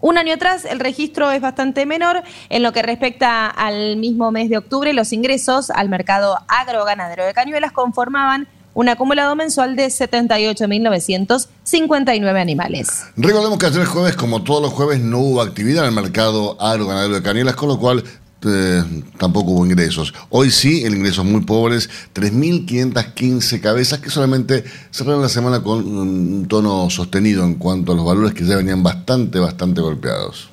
Un 0.01 0.19
año 0.19 0.35
atrás 0.35 0.65
el 0.65 0.79
registro 0.79 1.31
es 1.31 1.41
bastante 1.41 1.87
menor. 1.87 2.21
En 2.49 2.61
lo 2.61 2.73
que 2.73 2.83
respecta 2.83 3.47
al 3.47 3.97
mismo 3.97 4.29
mes 4.29 4.51
de 4.51 4.59
octubre, 4.59 4.93
los 4.93 5.11
ingresos 5.11 5.71
al 5.71 5.89
mercado 5.89 6.37
agroganadero 6.49 7.25
de 7.25 7.33
Cañuelas 7.33 7.71
conformaban 7.71 8.47
un 8.73 8.89
acumulado 8.89 9.35
mensual 9.35 9.75
de 9.75 9.85
78.959 9.87 12.41
animales. 12.41 13.03
Recordemos 13.15 13.59
que 13.59 13.67
ayer 13.67 13.85
jueves, 13.85 14.15
como 14.15 14.41
todos 14.43 14.61
los 14.61 14.73
jueves, 14.73 14.99
no 14.99 15.19
hubo 15.19 15.41
actividad 15.41 15.83
en 15.83 15.89
el 15.89 15.95
mercado 15.95 16.59
agroganadero 16.61 17.15
de 17.15 17.21
Canielas, 17.21 17.55
con 17.55 17.69
lo 17.69 17.79
cual 17.79 18.03
eh, 18.45 18.83
tampoco 19.17 19.51
hubo 19.51 19.65
ingresos. 19.65 20.13
Hoy 20.29 20.51
sí, 20.51 20.83
el 20.83 20.95
ingreso 20.95 21.21
es 21.21 21.27
muy 21.27 21.41
pobres, 21.41 21.89
3.515 22.13 23.61
cabezas 23.61 23.99
que 23.99 24.09
solamente 24.09 24.63
cerraron 24.91 25.21
la 25.21 25.29
semana 25.29 25.63
con 25.63 25.85
un 25.85 26.47
tono 26.47 26.89
sostenido 26.89 27.45
en 27.45 27.55
cuanto 27.55 27.93
a 27.93 27.95
los 27.95 28.05
valores 28.05 28.33
que 28.33 28.45
ya 28.45 28.57
venían 28.57 28.83
bastante, 28.83 29.39
bastante 29.39 29.81
golpeados. 29.81 30.49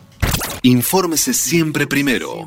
Infórmese 0.63 1.33
siempre 1.33 1.87
primero. 1.87 2.45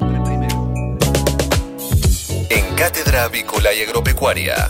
En 2.50 2.76
Cátedra 2.76 3.24
Avícola 3.24 3.74
y 3.74 3.82
Agropecuaria. 3.82 4.70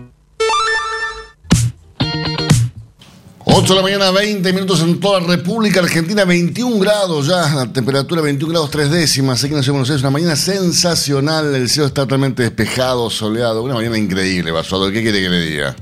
8 3.53 3.73
de 3.73 3.75
la 3.75 3.81
mañana, 3.81 4.11
20 4.11 4.53
minutos 4.53 4.81
en 4.81 4.97
toda 4.99 5.19
la 5.19 5.27
República 5.27 5.81
Argentina, 5.81 6.23
21 6.23 6.79
grados 6.79 7.27
ya, 7.27 7.53
la 7.53 7.71
temperatura 7.71 8.21
21 8.21 8.49
grados 8.49 8.71
3 8.71 8.89
décimas, 8.89 9.43
aquí 9.43 9.51
en 9.51 9.57
la 9.57 9.63
Ciudad 9.63 9.73
de 9.73 9.79
Buenos 9.79 9.89
Aires, 9.89 10.01
una 10.01 10.09
mañana 10.09 10.35
sensacional, 10.37 11.53
el 11.53 11.67
cielo 11.67 11.87
está 11.87 12.03
totalmente 12.03 12.43
despejado, 12.43 13.09
soleado, 13.09 13.61
una 13.61 13.73
mañana 13.73 13.97
increíble, 13.97 14.51
Basualdo, 14.51 14.89
¿qué 14.89 15.01
quiere 15.01 15.21
que 15.21 15.29
le 15.29 15.41
diga? 15.41 15.75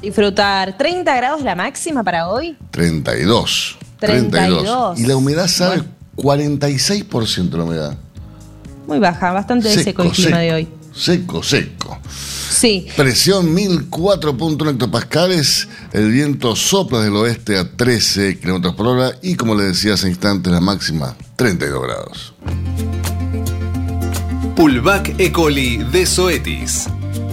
Disfrutar. 0.00 0.78
30 0.78 1.16
grados 1.16 1.42
la 1.42 1.56
máxima 1.56 2.04
para 2.04 2.28
hoy. 2.28 2.56
32. 2.70 3.78
32. 3.98 5.00
Y 5.00 5.06
la 5.06 5.16
humedad, 5.16 5.48
¿sabe? 5.48 5.82
46% 6.16 7.50
la 7.56 7.64
humedad. 7.64 7.98
Muy 8.86 9.00
baja, 9.00 9.32
bastante 9.32 9.70
seco, 9.70 10.04
el 10.04 10.12
clima 10.12 10.28
seco, 10.28 10.38
de 10.38 10.52
hoy. 10.54 10.68
Seco, 10.98 11.44
seco. 11.44 12.00
Sí. 12.50 12.88
Presión 12.96 13.54
1004.1 13.54 14.70
hectopascales, 14.70 15.68
el 15.92 16.10
viento 16.10 16.56
sopla 16.56 17.00
del 17.00 17.14
oeste 17.14 17.56
a 17.56 17.70
13 17.70 18.40
kilómetros 18.40 18.74
por 18.74 18.88
hora 18.88 19.12
y 19.22 19.36
como 19.36 19.54
le 19.54 19.64
decía 19.64 19.94
hace 19.94 20.08
instantes, 20.08 20.52
la 20.52 20.60
máxima 20.60 21.16
32 21.36 21.82
grados. 21.82 22.34
Pulvac 24.56 25.14
E. 25.18 25.30
coli 25.30 25.76
de 25.76 26.04
Zoetis. 26.04 26.88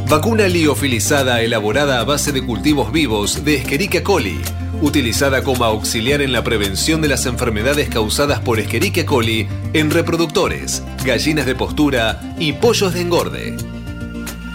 Vacuna 0.07 0.47
liofilizada 0.47 1.41
elaborada 1.41 1.99
a 1.99 2.03
base 2.03 2.31
de 2.31 2.45
cultivos 2.45 2.91
vivos 2.91 3.43
de 3.43 3.55
Escherichia 3.55 4.03
coli, 4.03 4.39
utilizada 4.81 5.43
como 5.43 5.63
auxiliar 5.63 6.21
en 6.21 6.31
la 6.31 6.43
prevención 6.43 7.01
de 7.01 7.07
las 7.07 7.25
enfermedades 7.25 7.89
causadas 7.89 8.39
por 8.39 8.59
Escherichia 8.59 9.05
coli 9.05 9.47
en 9.73 9.91
reproductores, 9.91 10.83
gallinas 11.03 11.45
de 11.45 11.55
postura 11.55 12.21
y 12.37 12.53
pollos 12.53 12.93
de 12.93 13.01
engorde. 13.01 13.57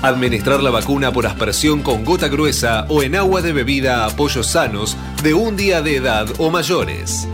Administrar 0.02 0.62
la 0.62 0.70
vacuna 0.70 1.12
por 1.12 1.26
aspersión 1.26 1.82
con 1.82 2.04
gota 2.04 2.28
gruesa 2.28 2.86
o 2.88 3.02
en 3.02 3.16
agua 3.16 3.42
de 3.42 3.52
bebida 3.52 4.06
a 4.06 4.10
pollos 4.10 4.46
sanos 4.46 4.96
de 5.22 5.34
un 5.34 5.56
día 5.56 5.82
de 5.82 5.96
edad 5.96 6.26
o 6.38 6.50
mayores. 6.50 7.28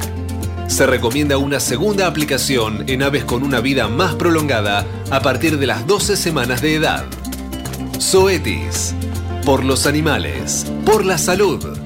Se 0.66 0.84
recomienda 0.84 1.38
una 1.38 1.60
segunda 1.60 2.08
aplicación 2.08 2.84
en 2.88 3.02
aves 3.02 3.24
con 3.24 3.44
una 3.44 3.60
vida 3.60 3.86
más 3.86 4.16
prolongada 4.16 4.84
a 5.10 5.20
partir 5.20 5.58
de 5.58 5.66
las 5.66 5.86
12 5.86 6.16
semanas 6.16 6.60
de 6.60 6.74
edad. 6.74 7.04
Zoetis. 8.00 8.94
Por 9.44 9.64
los 9.64 9.86
animales. 9.86 10.66
Por 10.84 11.04
la 11.04 11.18
salud. 11.18 11.85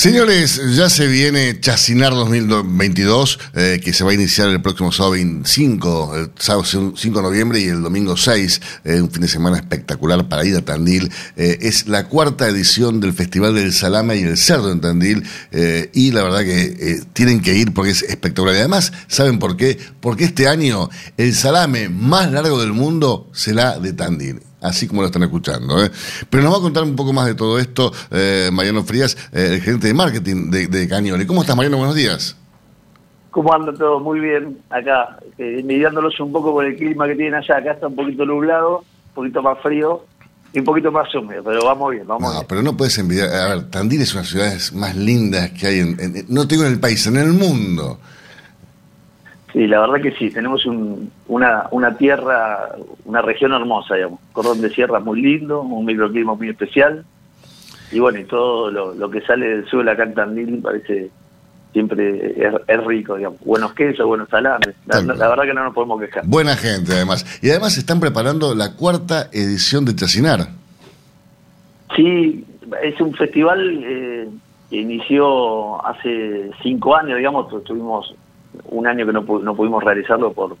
Señores, 0.00 0.62
ya 0.74 0.88
se 0.88 1.06
viene 1.06 1.60
Chacinar 1.60 2.14
2022, 2.14 3.38
eh, 3.52 3.80
que 3.84 3.92
se 3.92 4.02
va 4.02 4.12
a 4.12 4.14
iniciar 4.14 4.48
el 4.48 4.62
próximo 4.62 4.92
sábado 4.92 5.12
25, 5.12 6.16
el 6.16 6.30
sábado 6.38 6.64
5 6.64 7.18
de 7.18 7.22
noviembre 7.22 7.60
y 7.60 7.64
el 7.64 7.82
domingo 7.82 8.16
6, 8.16 8.62
eh, 8.84 9.02
un 9.02 9.10
fin 9.10 9.20
de 9.20 9.28
semana 9.28 9.58
espectacular 9.58 10.26
para 10.26 10.46
ir 10.46 10.56
a 10.56 10.62
Tandil. 10.62 11.12
Eh, 11.36 11.58
es 11.60 11.86
la 11.86 12.08
cuarta 12.08 12.48
edición 12.48 12.98
del 13.00 13.12
Festival 13.12 13.54
del 13.54 13.74
Salame 13.74 14.16
y 14.16 14.22
el 14.22 14.38
Cerdo 14.38 14.72
en 14.72 14.80
Tandil 14.80 15.22
y 15.92 16.12
la 16.12 16.22
verdad 16.22 16.44
que 16.44 17.02
tienen 17.12 17.42
que 17.42 17.54
ir 17.54 17.74
porque 17.74 17.90
es 17.90 18.02
espectacular. 18.02 18.54
Y 18.54 18.60
además, 18.60 18.94
¿saben 19.06 19.38
por 19.38 19.58
qué? 19.58 19.78
Porque 20.00 20.24
este 20.24 20.48
año 20.48 20.88
el 21.18 21.34
salame 21.34 21.90
más 21.90 22.32
largo 22.32 22.58
del 22.58 22.72
mundo 22.72 23.28
será 23.34 23.78
de 23.78 23.92
Tandil 23.92 24.40
así 24.60 24.86
como 24.88 25.02
lo 25.02 25.06
están 25.06 25.22
escuchando. 25.22 25.82
¿eh? 25.84 25.90
Pero 26.28 26.42
nos 26.42 26.52
va 26.54 26.58
a 26.58 26.60
contar 26.62 26.82
un 26.84 26.96
poco 26.96 27.12
más 27.12 27.26
de 27.26 27.34
todo 27.34 27.58
esto 27.58 27.92
eh, 28.10 28.50
Mariano 28.52 28.82
Frías, 28.84 29.16
eh, 29.32 29.54
el 29.54 29.60
gerente 29.62 29.86
de 29.88 29.94
marketing 29.94 30.50
de, 30.50 30.66
de. 30.66 31.26
¿Cómo 31.26 31.42
estás, 31.42 31.56
Mariano? 31.56 31.78
Buenos 31.78 31.94
días. 31.96 32.36
¿Cómo 33.30 33.52
andan 33.54 33.76
todos? 33.78 34.02
Muy 34.02 34.18
bien. 34.20 34.58
Acá, 34.70 35.18
eh, 35.38 35.58
envidiándolos 35.60 36.18
un 36.20 36.32
poco 36.32 36.52
por 36.52 36.64
el 36.64 36.76
clima 36.76 37.06
que 37.06 37.14
tienen 37.14 37.34
allá. 37.34 37.58
Acá 37.58 37.72
está 37.72 37.86
un 37.86 37.94
poquito 37.96 38.24
nublado, 38.26 38.78
un 38.78 39.14
poquito 39.14 39.42
más 39.42 39.58
frío 39.62 40.04
y 40.52 40.58
un 40.58 40.64
poquito 40.64 40.90
más 40.90 41.14
húmedo, 41.14 41.44
pero 41.44 41.64
vamos 41.64 41.92
bien, 41.92 42.04
vamos 42.08 42.22
No, 42.28 42.32
bien. 42.32 42.46
pero 42.48 42.62
no 42.62 42.76
puedes 42.76 42.98
envidiar. 42.98 43.28
A 43.32 43.54
ver, 43.54 43.70
Tandil 43.70 44.02
es 44.02 44.12
una 44.14 44.22
de 44.22 44.24
las 44.24 44.30
ciudades 44.32 44.72
más 44.72 44.96
lindas 44.96 45.50
que 45.52 45.66
hay, 45.68 45.78
en, 45.78 46.00
en- 46.00 46.24
no 46.28 46.48
te 46.48 46.56
digo 46.56 46.66
en 46.66 46.72
el 46.72 46.80
país, 46.80 47.06
en 47.06 47.16
el 47.18 47.28
mundo. 47.32 48.00
Sí, 49.52 49.66
la 49.66 49.80
verdad 49.80 50.00
que 50.00 50.12
sí, 50.12 50.30
tenemos 50.30 50.64
un- 50.66 51.10
una, 51.26 51.64
una 51.72 51.96
tierra, 51.96 52.70
una 53.04 53.20
región 53.22 53.52
hermosa, 53.52 53.96
digamos. 53.96 54.20
Cordón 54.32 54.60
de 54.60 54.70
sierra 54.70 55.00
muy 55.00 55.20
lindo, 55.20 55.62
un 55.62 55.84
microclima 55.84 56.34
muy 56.34 56.48
especial. 56.50 57.04
Y 57.90 57.98
bueno, 57.98 58.20
y 58.20 58.24
todo 58.24 58.70
lo, 58.70 58.94
lo 58.94 59.10
que 59.10 59.20
sale 59.22 59.46
del 59.48 59.66
sur 59.68 59.88
acá 59.88 60.04
en 60.04 60.14
Tandil 60.14 60.60
parece 60.62 61.10
siempre 61.72 62.34
es, 62.46 62.54
es 62.68 62.84
rico, 62.84 63.16
digamos. 63.16 63.40
Buenos 63.44 63.72
quesos, 63.74 64.06
buenos 64.06 64.28
salames. 64.28 64.76
La, 64.86 65.02
la 65.02 65.28
verdad 65.28 65.42
que 65.44 65.54
no 65.54 65.64
nos 65.64 65.74
podemos 65.74 66.00
quejar. 66.00 66.22
Buena 66.26 66.54
gente, 66.56 66.92
además. 66.92 67.26
Y 67.42 67.50
además 67.50 67.76
están 67.76 67.98
preparando 67.98 68.54
la 68.54 68.76
cuarta 68.76 69.28
edición 69.32 69.84
de 69.84 69.96
Chacinar. 69.96 70.46
Sí, 71.96 72.44
es 72.82 73.00
un 73.00 73.12
festival 73.14 73.80
eh, 73.84 74.28
que 74.70 74.76
inició 74.76 75.84
hace 75.84 76.50
cinco 76.62 76.94
años, 76.94 77.16
digamos, 77.18 77.48
tu- 77.48 77.60
tuvimos 77.62 78.14
un 78.66 78.86
año 78.86 79.06
que 79.06 79.12
no, 79.12 79.22
no 79.22 79.54
pudimos 79.54 79.82
realizarlo 79.82 80.32
por, 80.32 80.56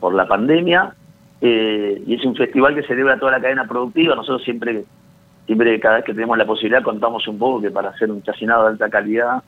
por 0.00 0.14
la 0.14 0.26
pandemia, 0.26 0.94
eh, 1.40 2.02
y 2.06 2.14
es 2.14 2.24
un 2.24 2.34
festival 2.36 2.74
que 2.74 2.82
celebra 2.84 3.18
toda 3.18 3.32
la 3.32 3.40
cadena 3.40 3.66
productiva, 3.66 4.14
nosotros 4.14 4.42
siempre, 4.44 4.84
siempre 5.46 5.78
cada 5.80 5.96
vez 5.96 6.04
que 6.04 6.14
tenemos 6.14 6.38
la 6.38 6.46
posibilidad 6.46 6.82
contamos 6.82 7.26
un 7.28 7.38
poco 7.38 7.60
que 7.60 7.70
para 7.70 7.90
hacer 7.90 8.10
un 8.10 8.22
chacinado 8.22 8.64
de 8.64 8.70
alta 8.70 8.88
calidad 8.88 9.42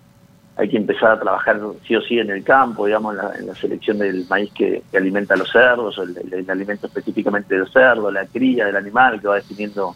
hay 0.59 0.71
que 0.71 0.79
empezar 0.79 1.11
a 1.11 1.21
trabajar 1.21 1.61
sí 1.87 1.95
o 1.97 2.01
sí 2.01 2.19
en 2.19 2.31
el 2.31 2.43
campo, 2.43 2.87
digamos, 2.87 3.15
en 3.15 3.19
la, 3.19 3.35
en 3.39 3.47
la 3.47 3.55
selección 3.55 3.99
del 3.99 4.25
maíz 4.31 4.51
que, 4.55 4.83
alimenta 4.97 5.35
a 5.35 5.37
los 5.37 5.51
cerdos, 5.53 5.99
el, 5.99 6.33
el- 6.33 6.51
alimento 6.51 6.87
específicamente 6.87 7.55
del 7.55 7.69
cerdo, 7.69 8.11
la 8.11 8.25
cría 8.25 8.65
del 8.65 8.77
animal 8.77 9.21
que 9.21 9.29
va 9.29 9.35
definiendo 9.35 9.95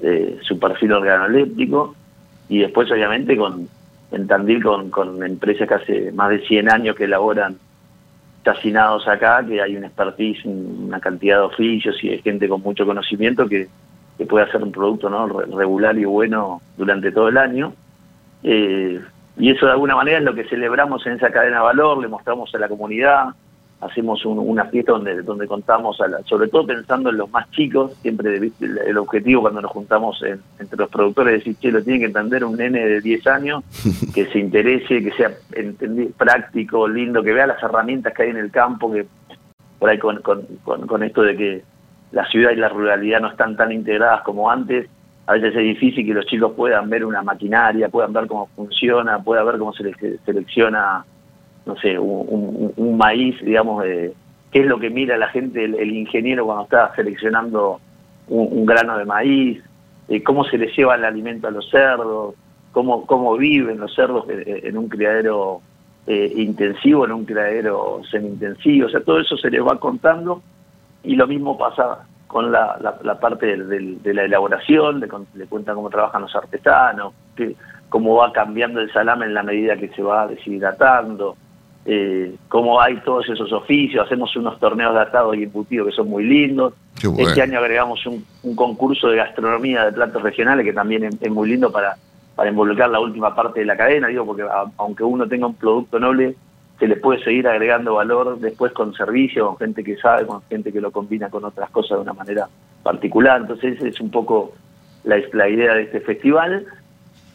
eh, 0.00 0.38
su 0.42 0.58
perfil 0.58 0.92
organoléptico. 0.92 1.94
Y 2.48 2.60
después 2.60 2.90
obviamente 2.90 3.36
con 3.36 3.68
en 4.12 4.26
Tandil 4.26 4.62
con, 4.62 4.90
con 4.90 5.22
empresas 5.24 5.68
que 5.68 5.74
hace 5.74 6.12
más 6.12 6.30
de 6.30 6.40
100 6.46 6.70
años 6.70 6.96
que 6.96 7.04
elaboran 7.04 7.56
chacinados 8.44 9.06
acá, 9.06 9.44
que 9.46 9.60
hay 9.60 9.76
un 9.76 9.84
expertise, 9.84 10.44
un- 10.46 10.84
una 10.88 11.00
cantidad 11.00 11.36
de 11.38 11.42
oficios 11.44 12.02
y 12.02 12.08
de 12.08 12.18
gente 12.22 12.48
con 12.48 12.62
mucho 12.62 12.86
conocimiento 12.86 13.46
que, 13.48 13.68
que 14.16 14.26
puede 14.26 14.46
hacer 14.46 14.62
un 14.62 14.72
producto 14.72 15.10
¿no? 15.10 15.26
Re- 15.28 15.46
regular 15.54 15.96
y 15.98 16.04
bueno 16.04 16.62
durante 16.76 17.12
todo 17.12 17.28
el 17.28 17.36
año. 17.38 17.74
Eh, 18.42 19.00
y 19.38 19.50
eso 19.50 19.66
de 19.66 19.72
alguna 19.72 19.94
manera 19.96 20.18
es 20.18 20.24
lo 20.24 20.34
que 20.34 20.44
celebramos 20.44 21.06
en 21.06 21.12
esa 21.14 21.30
cadena 21.30 21.58
de 21.58 21.62
valor, 21.64 21.98
le 21.98 22.08
mostramos 22.08 22.54
a 22.54 22.58
la 22.58 22.68
comunidad, 22.68 23.26
hacemos 23.80 24.24
un- 24.26 24.38
una 24.38 24.66
fiesta 24.66 24.92
donde 24.92 25.22
donde 25.22 25.46
contamos, 25.46 26.00
a 26.00 26.08
la- 26.08 26.22
sobre 26.24 26.48
todo 26.48 26.66
pensando 26.66 27.10
en 27.10 27.16
los 27.16 27.30
más 27.30 27.50
chicos, 27.50 27.94
siempre 28.02 28.36
el, 28.36 28.52
el 28.86 28.98
objetivo 28.98 29.40
cuando 29.42 29.62
nos 29.62 29.70
juntamos 29.70 30.22
en- 30.22 30.40
entre 30.58 30.76
los 30.78 30.90
productores 30.90 31.34
es 31.34 31.40
decir, 31.44 31.56
che, 31.60 31.72
lo 31.72 31.82
tiene 31.82 32.00
que 32.00 32.04
entender 32.06 32.44
un 32.44 32.56
nene 32.56 32.80
de 32.86 33.00
10 33.00 33.26
años, 33.26 33.64
que 34.14 34.26
se 34.26 34.38
interese, 34.38 35.02
que 35.02 35.12
sea 35.12 35.30
práctico, 36.16 36.88
lindo, 36.88 37.22
que 37.22 37.32
vea 37.32 37.46
las 37.46 37.62
herramientas 37.62 38.12
que 38.14 38.22
hay 38.24 38.30
en 38.30 38.36
el 38.36 38.50
campo, 38.50 38.92
que 38.92 39.06
por 39.78 39.88
ahí 39.88 39.98
con, 39.98 40.20
con, 40.22 40.42
con, 40.64 40.86
con 40.86 41.02
esto 41.02 41.22
de 41.22 41.36
que 41.36 41.62
la 42.12 42.26
ciudad 42.26 42.50
y 42.50 42.56
la 42.56 42.68
ruralidad 42.68 43.20
no 43.20 43.28
están 43.28 43.56
tan 43.56 43.72
integradas 43.72 44.22
como 44.22 44.50
antes, 44.50 44.88
a 45.26 45.32
veces 45.34 45.54
es 45.54 45.62
difícil 45.62 46.04
que 46.04 46.12
los 46.14 46.26
chicos 46.26 46.52
puedan 46.56 46.90
ver 46.90 47.04
una 47.04 47.22
maquinaria, 47.22 47.88
puedan 47.88 48.12
ver 48.12 48.26
cómo 48.26 48.48
funciona, 48.56 49.20
puedan 49.22 49.46
ver 49.46 49.58
cómo 49.58 49.72
se 49.72 49.84
les 49.84 49.96
selecciona 50.24 51.04
no 51.70 51.76
sé, 51.76 51.98
un, 51.98 52.96
maíz, 52.96 53.36
digamos, 53.42 53.82
de 53.84 54.12
qué 54.50 54.60
es 54.60 54.66
lo 54.66 54.78
que 54.80 54.90
mira 54.90 55.16
la 55.16 55.28
gente, 55.28 55.64
el, 55.64 55.90
ingeniero 55.96 56.44
cuando 56.44 56.64
está 56.64 56.92
seleccionando 56.96 57.80
un, 58.28 58.66
grano 58.66 58.98
de 58.98 59.04
maíz, 59.04 59.62
eh, 60.08 60.22
cómo 60.22 60.44
se 60.44 60.58
les 60.58 60.76
lleva 60.76 60.96
el 60.96 61.04
alimento 61.04 61.46
a 61.46 61.52
los 61.52 61.68
cerdos, 61.70 62.34
cómo, 62.72 63.06
cómo 63.06 63.36
viven 63.36 63.78
los 63.78 63.94
cerdos 63.94 64.24
en, 64.28 64.76
un 64.76 64.88
criadero 64.88 65.60
eh, 66.06 66.32
intensivo, 66.36 67.04
en 67.04 67.12
un 67.12 67.24
criadero 67.24 68.00
semi-intensivo, 68.10 68.86
o 68.86 68.90
sea, 68.90 69.00
todo 69.04 69.20
eso 69.20 69.36
se 69.36 69.50
les 69.50 69.62
va 69.64 69.78
contando 69.78 70.42
y 71.04 71.14
lo 71.14 71.26
mismo 71.28 71.56
pasa 71.56 72.00
con 72.26 72.50
la, 72.52 72.76
la- 72.80 72.98
la 73.02 73.18
parte 73.20 73.46
del- 73.46 73.68
del- 73.68 74.02
de 74.02 74.14
la 74.14 74.24
elaboración, 74.24 75.00
le, 75.00 75.08
le 75.34 75.46
cuentan 75.46 75.76
cómo 75.76 75.90
trabajan 75.90 76.22
los 76.22 76.34
artesanos, 76.34 77.12
que, 77.36 77.54
cómo 77.88 78.14
va 78.16 78.32
cambiando 78.32 78.80
el 78.80 78.92
salame 78.92 79.26
en 79.26 79.34
la 79.34 79.42
medida 79.42 79.76
que 79.76 79.88
se 79.88 80.02
va 80.02 80.28
deshidratando, 80.28 81.36
eh, 81.92 82.36
cómo 82.48 82.80
hay 82.80 82.98
todos 82.98 83.28
esos 83.28 83.50
oficios, 83.52 84.06
hacemos 84.06 84.36
unos 84.36 84.60
torneos 84.60 84.94
de 84.94 85.00
atado 85.00 85.34
y 85.34 85.42
embutido 85.42 85.86
que 85.86 85.90
son 85.92 86.08
muy 86.08 86.22
lindos. 86.24 86.72
Bueno. 87.02 87.28
Este 87.28 87.42
año 87.42 87.58
agregamos 87.58 88.06
un, 88.06 88.24
un 88.44 88.54
concurso 88.54 89.08
de 89.08 89.16
gastronomía 89.16 89.86
de 89.86 89.92
platos 89.92 90.22
regionales 90.22 90.64
que 90.64 90.72
también 90.72 91.02
es, 91.04 91.16
es 91.20 91.30
muy 91.32 91.48
lindo 91.48 91.72
para, 91.72 91.96
para 92.36 92.48
involucrar 92.50 92.90
la 92.90 93.00
última 93.00 93.34
parte 93.34 93.58
de 93.60 93.66
la 93.66 93.76
cadena, 93.76 94.06
digo, 94.06 94.24
porque 94.24 94.42
a- 94.42 94.70
aunque 94.76 95.02
uno 95.02 95.26
tenga 95.26 95.46
un 95.48 95.54
producto 95.56 95.98
noble, 95.98 96.36
se 96.78 96.86
le 96.86 96.94
puede 96.96 97.22
seguir 97.24 97.48
agregando 97.48 97.94
valor 97.94 98.38
después 98.38 98.70
con 98.72 98.94
servicio, 98.94 99.48
con 99.48 99.56
gente 99.58 99.82
que 99.82 99.96
sabe, 99.96 100.26
con 100.26 100.42
gente 100.48 100.72
que 100.72 100.80
lo 100.80 100.92
combina 100.92 101.28
con 101.28 101.44
otras 101.44 101.70
cosas 101.70 101.98
de 101.98 102.02
una 102.02 102.12
manera 102.12 102.46
particular. 102.84 103.40
Entonces 103.40 103.76
esa 103.78 103.88
es 103.88 104.00
un 104.00 104.10
poco 104.10 104.52
la, 105.04 105.16
la 105.32 105.48
idea 105.48 105.74
de 105.74 105.82
este 105.82 106.00
festival 106.00 106.64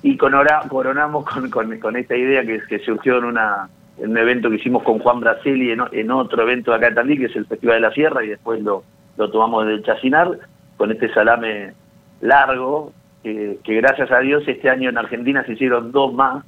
y 0.01 0.15
coronamos 0.17 1.25
con, 1.25 1.49
con, 1.49 1.77
con 1.79 1.95
esta 1.97 2.15
idea 2.15 2.43
que, 2.45 2.61
que 2.69 2.79
surgió 2.79 3.17
en, 3.17 3.25
una, 3.25 3.67
en 3.97 4.11
un 4.11 4.17
evento 4.17 4.49
que 4.49 4.57
hicimos 4.57 4.83
con 4.83 4.99
Juan 4.99 5.19
Braceli 5.19 5.71
en, 5.71 5.81
en 5.91 6.11
otro 6.11 6.43
evento 6.43 6.71
de 6.71 6.77
acá 6.77 6.89
de 6.89 6.95
Tandil, 6.95 7.19
que 7.19 7.25
es 7.25 7.35
el 7.35 7.45
Festival 7.45 7.75
de 7.75 7.81
la 7.81 7.91
Sierra, 7.91 8.23
y 8.23 8.29
después 8.29 8.61
lo, 8.61 8.83
lo 9.17 9.29
tomamos 9.29 9.65
del 9.65 9.83
Chacinar, 9.83 10.37
con 10.77 10.91
este 10.91 11.13
salame 11.13 11.73
largo, 12.21 12.91
que, 13.23 13.57
que 13.63 13.75
gracias 13.75 14.11
a 14.11 14.19
Dios 14.19 14.43
este 14.47 14.69
año 14.69 14.89
en 14.89 14.97
Argentina 14.97 15.43
se 15.45 15.53
hicieron 15.53 15.91
dos 15.91 16.13
más. 16.13 16.43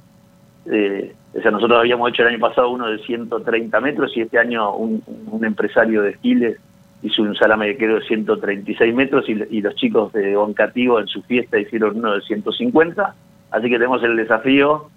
Eh, 0.70 1.14
o 1.34 1.40
sea, 1.40 1.50
nosotros 1.50 1.78
habíamos 1.78 2.10
hecho 2.10 2.22
el 2.22 2.28
año 2.28 2.40
pasado 2.40 2.70
uno 2.70 2.88
de 2.88 2.98
130 2.98 3.80
metros 3.80 4.14
y 4.16 4.20
este 4.20 4.38
año 4.38 4.74
un, 4.74 5.02
empresario 5.42 6.02
de 6.02 6.14
Giles 6.18 6.58
hizo 7.02 7.22
un 7.22 7.34
salame 7.36 7.68
de 7.68 7.76
creo 7.76 8.00
de 8.00 8.06
136 8.06 8.94
metros 8.94 9.28
y, 9.28 9.32
y 9.50 9.62
los 9.62 9.74
chicos 9.76 10.12
de 10.12 10.36
Oncativo 10.36 11.00
en 11.00 11.06
su 11.06 11.22
fiesta 11.22 11.58
hicieron 11.58 11.96
uno 11.96 12.14
de 12.14 12.20
150. 12.22 13.14
Así 13.50 13.70
que 13.70 13.76
tenemos 13.76 14.02
el 14.02 14.16
desafío 14.16 14.90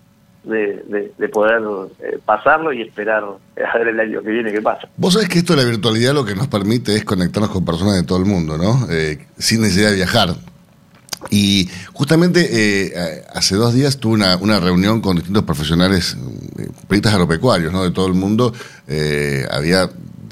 de, 0.43 0.84
de- 0.88 1.13
de 1.17 1.30
poder 1.30 1.62
eh, 2.01 2.17
pasarlo 2.25 2.73
y 2.73 2.82
esperar 2.82 3.23
a 3.23 3.77
ver 3.77 3.88
el 3.89 3.99
año 3.99 4.21
que 4.23 4.30
viene 4.32 4.51
qué 4.51 4.62
pasa. 4.62 4.88
Vos 4.97 5.13
sabés 5.13 5.30
que 5.30 5.39
esto 5.39 5.56
de 5.56 5.63
la 5.63 5.69
virtualidad 5.69 6.13
lo 6.13 6.25
que 6.25 6.36
nos 6.36 6.47
permite 6.47 6.95
es 6.95 7.04
conectarnos 7.06 7.51
con 7.51 7.63
personas 7.63 7.95
de 7.95 8.04
todo 8.04 8.17
el 8.17 8.25
mundo, 8.25 8.58
¿no? 8.58 8.88
Eh, 8.89 9.19
sin 9.38 9.62
necesidad 9.62 9.89
de 9.91 9.95
viajar. 9.97 10.36
Y 11.30 11.69
justamente 11.93 12.49
eh, 12.51 13.23
hace 13.34 13.56
dos 13.56 13.75
días 13.75 13.97
tuve 13.97 14.15
una, 14.15 14.38
una 14.38 14.60
reunión 14.60 15.01
con 15.01 15.15
distintos 15.17 15.43
profesionales, 15.43 16.17
eh, 16.58 16.67
periodistas 16.88 17.13
agropecuarios, 17.13 17.71
¿no? 17.71 17.84
De 17.84 17.91
todo 17.91 18.08
el 18.08 18.13
mundo. 18.15 18.51
Eh, 18.88 19.45
había 19.51 19.88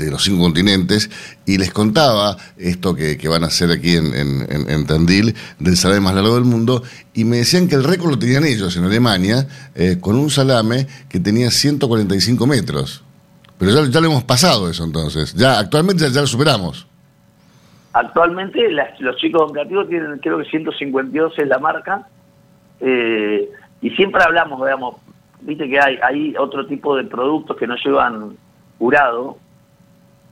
de 0.05 0.11
los 0.11 0.23
cinco 0.23 0.41
continentes 0.43 1.09
y 1.45 1.57
les 1.57 1.71
contaba 1.71 2.37
esto 2.57 2.95
que, 2.95 3.17
que 3.17 3.27
van 3.27 3.43
a 3.43 3.47
hacer 3.47 3.71
aquí 3.71 3.95
en, 3.95 4.13
en, 4.13 4.69
en- 4.69 4.85
Tandil, 4.87 5.35
del 5.59 5.77
salame 5.77 6.01
más 6.01 6.15
largo 6.15 6.35
del 6.35 6.45
mundo, 6.45 6.81
y 7.13 7.25
me 7.25 7.37
decían 7.37 7.67
que 7.67 7.75
el 7.75 7.83
récord 7.83 8.11
lo 8.11 8.19
tenían 8.19 8.43
ellos 8.45 8.75
en 8.77 8.83
Alemania, 8.85 9.47
eh, 9.75 9.97
con 9.99 10.15
un 10.15 10.29
salame 10.29 10.87
que 11.09 11.19
tenía 11.19 11.51
145 11.51 12.47
metros. 12.47 13.03
Pero 13.57 13.71
ya, 13.71 13.89
ya 13.91 13.99
lo 13.99 14.07
hemos 14.07 14.23
pasado 14.23 14.69
eso 14.69 14.83
entonces. 14.85 15.33
Ya 15.33 15.59
actualmente 15.59 16.09
ya, 16.09 16.21
lo 16.21 16.27
superamos. 16.27 16.87
Actualmente 17.91 18.59
los 18.99 19.15
chicos 19.17 19.43
educativos 19.47 19.89
tienen, 19.89 20.19
creo 20.19 20.37
que 20.37 20.45
152 20.45 21.33
es 21.39 21.47
la 21.47 21.57
marca, 21.59 22.07
eh, 22.79 23.49
y 23.81 23.89
siempre 23.91 24.21
hablamos, 24.23 24.59
digamos, 24.63 24.95
viste 25.41 25.67
que 25.67 25.79
hay, 25.79 25.97
hay 26.03 26.35
otro 26.37 26.65
tipo 26.67 26.95
de 26.95 27.03
productos 27.05 27.57
que 27.57 27.65
no 27.67 27.75
llevan 27.83 28.37
curado, 28.77 29.37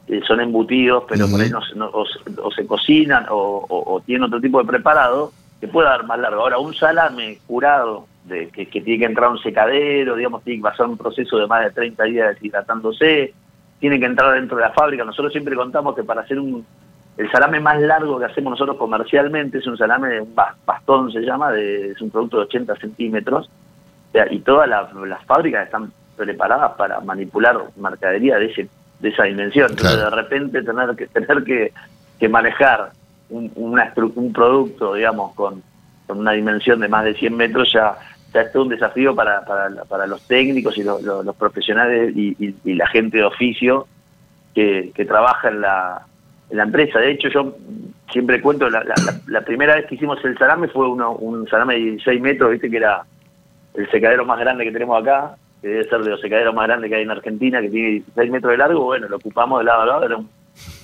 eh, 0.08 0.22
son 0.26 0.40
embutidos, 0.42 1.04
pero 1.08 1.28
por 1.32 1.42
ahí 1.42 1.50
no, 1.50 1.62
se- 1.62 1.76
no- 1.76 1.90
o, 1.92 2.06
se- 2.06 2.20
o 2.42 2.52
se 2.52 2.66
cocinan 2.66 3.26
o, 3.30 3.66
o- 3.68 3.96
o 3.96 4.02
tienen 4.02 4.24
otro 4.24 4.40
tipo 4.42 4.60
de 4.60 4.66
preparado, 4.68 5.32
que 5.60 5.68
puede 5.68 5.88
dar 5.90 6.06
más 6.06 6.20
largo. 6.20 6.42
Ahora, 6.42 6.60
un 6.60 6.74
salame 6.74 7.40
curado, 7.48 8.06
de, 8.26 8.50
que, 8.50 8.68
que 8.68 8.82
tiene 8.82 9.00
que 9.00 9.06
entrar 9.06 9.28
a 9.30 9.32
un 9.32 9.40
secadero, 9.40 10.16
digamos, 10.16 10.44
tiene 10.44 10.60
que 10.60 10.64
pasar 10.70 10.86
un 10.88 10.98
proceso 10.98 11.38
de 11.38 11.48
más 11.48 11.64
de 11.64 11.72
30 11.72 12.04
días 12.04 12.30
deshidratándose, 12.36 13.34
tiene 13.80 14.00
que 14.00 14.06
entrar 14.06 14.34
dentro 14.34 14.58
de 14.58 14.64
la 14.64 14.72
fábrica. 14.72 15.04
Nosotros 15.04 15.32
siempre 15.32 15.56
contamos 15.56 15.96
que 15.96 16.04
para 16.04 16.22
hacer 16.22 16.40
un, 16.40 16.66
el 17.18 17.32
salame 17.32 17.60
más 17.60 17.80
largo 17.82 18.20
que 18.20 18.26
hacemos 18.26 18.52
nosotros 18.52 18.78
comercialmente 18.78 19.58
es 19.60 19.68
un 19.68 19.78
salame 19.78 20.10
de 20.10 20.22
un 20.22 20.36
bas- 20.36 20.56
bastón, 20.66 21.12
se 21.12 21.22
llama, 21.22 21.52
de, 21.52 21.92
es 21.92 22.02
un 22.02 22.10
producto 22.12 22.38
de 22.38 22.44
80 22.44 22.76
centímetros. 22.78 23.50
Y 24.32 24.40
todas 24.40 24.68
las, 24.68 24.92
las 24.94 25.24
fábricas 25.26 25.66
están 25.66 25.92
preparadas 26.16 26.72
para 26.74 27.00
manipular 27.02 27.58
mercadería 27.78 28.38
de 28.40 28.46
ese 28.48 28.68
de 29.00 29.10
esa 29.10 29.24
dimensión. 29.24 29.72
Entonces, 29.72 29.98
Claro. 29.98 30.10
de 30.16 30.22
repente, 30.24 30.64
tener 30.64 30.96
que 30.96 31.08
tener 31.08 31.44
que, 31.44 31.72
que 32.20 32.30
manejar 32.30 32.92
un, 33.30 33.52
una 33.56 33.94
un 34.16 34.34
producto, 34.34 34.94
digamos, 34.94 35.34
con, 35.36 35.62
con 36.08 36.20
una 36.20 36.32
dimensión 36.32 36.80
de 36.80 36.88
más 36.88 37.04
de 37.06 37.14
100 37.14 37.36
metros 37.36 37.72
ya, 37.74 37.96
ya 38.34 38.42
es 38.42 38.52
todo 38.52 38.64
un 38.64 38.70
desafío 38.70 39.14
para, 39.16 39.44
para, 39.46 39.70
para 39.86 40.08
los 40.08 40.22
técnicos 40.28 40.78
y 40.78 40.84
lo- 40.84 41.02
lo- 41.02 41.24
los 41.24 41.36
profesionales 41.36 42.14
y, 42.16 42.36
y- 42.40 42.56
y 42.64 42.74
la 42.76 42.88
gente 42.88 43.18
de 43.18 43.24
oficio 43.26 43.88
que, 44.56 44.92
que 44.96 45.06
trabaja 45.06 45.50
en 45.50 45.62
la, 45.62 46.02
en 46.50 46.58
la 46.58 46.64
empresa. 46.64 47.00
De 47.00 47.12
hecho, 47.12 47.28
yo 47.30 47.56
siempre 48.12 48.42
cuento, 48.42 48.70
la, 48.70 48.84
la- 48.84 48.96
la- 49.06 49.20
la 49.28 49.42
primera 49.42 49.76
vez 49.76 49.86
que 49.86 49.96
hicimos 49.96 50.24
el 50.26 50.38
salame 50.38 50.70
fue 50.70 50.88
uno, 50.88 51.12
un 51.12 51.48
salame 51.50 51.76
de 51.76 51.80
16 51.82 52.22
metros, 52.22 52.52
viste 52.52 52.70
que 52.70 52.78
era 52.78 53.04
el 53.76 53.90
secadero 53.92 54.26
más 54.26 54.40
grande 54.40 54.64
que 54.64 54.72
tenemos 54.72 55.00
acá, 55.02 55.36
que 55.62 55.68
debe 55.68 55.84
ser 55.90 56.00
de 56.02 56.10
los 56.12 56.22
secaderos 56.22 56.54
más 56.54 56.68
grandes 56.68 56.90
que 56.90 56.96
hay 56.98 57.04
en 57.04 57.12
Argentina, 57.12 57.62
que 57.62 57.70
tiene 57.70 57.90
16 57.90 58.32
metros 58.32 58.52
de 58.52 58.58
largo, 58.58 58.84
bueno, 58.86 59.08
lo 59.08 59.18
ocupamos 59.18 59.60
de 59.60 59.66
lado 59.66 59.82
a 59.82 59.86
lado, 59.86 60.04
era 60.06 60.18
un- 60.18 60.30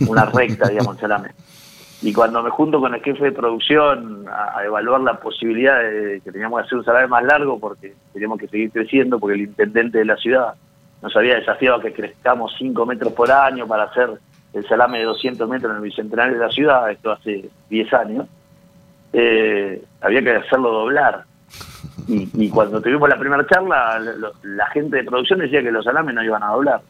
una 0.08 0.26
recta, 0.26 0.70
digamos, 0.70 0.96
el 0.96 1.02
salame. 1.02 1.30
Y 2.02 2.12
cuando 2.12 2.44
me 2.44 2.50
junto 2.50 2.80
con 2.82 2.94
el 2.94 3.02
jefe 3.02 3.24
de 3.26 3.32
producción 3.32 4.26
a, 4.30 4.64
evaluar 4.66 5.02
la 5.02 5.14
posibilidad 5.20 5.80
de 5.82 6.20
que 6.24 6.32
teníamos 6.32 6.60
que 6.60 6.66
hacer 6.66 6.78
un 6.80 6.84
salame 6.86 7.08
más 7.08 7.24
largo 7.24 7.60
porque 7.60 7.94
teníamos 8.12 8.40
que 8.40 8.48
seguir 8.50 8.72
creciendo, 8.72 9.20
porque 9.20 9.36
el 9.36 9.42
intendente 9.44 10.00
de 10.00 10.06
la 10.06 10.18
ciudad 10.18 10.54
nos 11.02 11.16
había 11.16 11.36
desafiado 11.36 11.78
a 11.78 11.82
que 11.82 11.94
crezcamos 11.94 12.54
5 12.58 12.86
metros 12.86 13.14
por 13.14 13.32
año 13.32 13.66
para 13.68 13.84
hacer 13.84 14.10
el 14.54 14.68
salame 14.68 15.00
de 15.00 15.06
200 15.06 15.48
metros 15.48 15.72
en 15.72 15.78
el 15.78 15.84
bicentenario 15.84 16.34
de 16.36 16.46
la 16.46 16.52
ciudad, 16.52 16.92
esto 16.92 17.12
hace 17.12 17.50
10 17.70 17.94
años, 17.94 18.28
eh, 19.14 19.82
había 20.02 20.22
que 20.22 20.32
hacerlo 20.32 20.72
doblar. 20.72 21.24
Y, 22.08 22.30
y 22.34 22.50
cuando 22.50 22.82
tuvimos 22.82 23.08
la 23.10 23.20
primera 23.20 23.46
charla, 23.48 24.00
lo- 24.00 24.34
la 24.44 24.68
gente 24.68 24.98
de 24.98 25.04
producción 25.04 25.40
decía 25.40 25.62
que 25.62 25.72
los 25.72 25.86
salames 25.86 26.16
no 26.16 26.24
iban 26.24 26.44
a 26.44 26.48
doblar. 26.48 26.82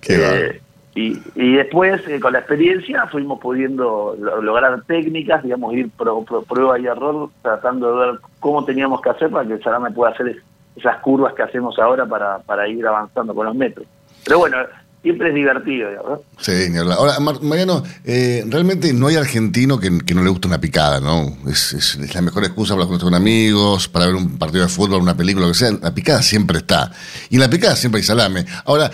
Qué 0.00 0.16
Eh, 0.16 0.60
y, 0.94 1.22
y 1.36 1.54
después, 1.54 2.06
eh, 2.08 2.20
con 2.20 2.32
la 2.34 2.40
experiencia, 2.40 3.06
fuimos 3.06 3.40
pudiendo 3.40 4.14
lo- 4.18 4.42
lograr 4.42 4.82
técnicas, 4.82 5.42
digamos, 5.42 5.72
ir 5.74 5.88
pro- 5.90 6.22
pro- 6.24 6.42
prueba 6.42 6.78
y 6.78 6.86
error, 6.86 7.30
tratando 7.42 7.96
de 8.00 8.06
ver 8.06 8.20
cómo 8.40 8.64
teníamos 8.64 9.00
que 9.00 9.10
hacer 9.10 9.30
para 9.30 9.46
que 9.46 9.54
el 9.54 9.62
salame 9.62 9.90
pueda 9.90 10.12
hacer 10.12 10.28
es- 10.28 10.42
esas 10.76 10.98
curvas 10.98 11.32
que 11.34 11.42
hacemos 11.42 11.78
ahora 11.78 12.04
para, 12.04 12.38
para 12.40 12.68
ir 12.68 12.86
avanzando 12.86 13.34
con 13.34 13.46
los 13.46 13.54
metros. 13.54 13.86
Pero 14.24 14.38
bueno, 14.38 14.56
siempre 15.02 15.28
es 15.30 15.34
divertido, 15.34 15.90
digamos. 15.90 16.20
Sí, 16.38 16.52
ni 16.70 16.78
hablar. 16.78 16.98
Ahora, 16.98 17.18
Mar- 17.20 17.42
Mariano, 17.42 17.82
eh, 18.04 18.44
realmente 18.48 18.92
no 18.92 19.08
hay 19.08 19.16
argentino 19.16 19.78
que, 19.80 19.90
no 19.90 20.22
le 20.22 20.30
guste 20.30 20.46
una 20.48 20.60
picada, 20.60 21.00
¿no? 21.00 21.36
Es, 21.50 21.98
la 22.14 22.22
mejor 22.22 22.44
excusa 22.44 22.74
para 22.74 22.86
juntarse 22.86 23.04
con 23.04 23.14
amigos, 23.14 23.88
para 23.88 24.06
ver 24.06 24.14
un 24.14 24.38
partido 24.38 24.62
de 24.62 24.68
fútbol, 24.68 25.02
una 25.02 25.16
película, 25.16 25.46
lo 25.46 25.52
que 25.52 25.58
sea. 25.58 25.72
La 25.82 25.92
picada 25.94 26.22
siempre 26.22 26.58
está. 26.58 26.92
Y 27.30 27.34
en 27.34 27.40
la 27.40 27.50
picada 27.50 27.74
siempre 27.76 28.00
hay 28.00 28.04
salame. 28.04 28.46
Ahora, 28.64 28.90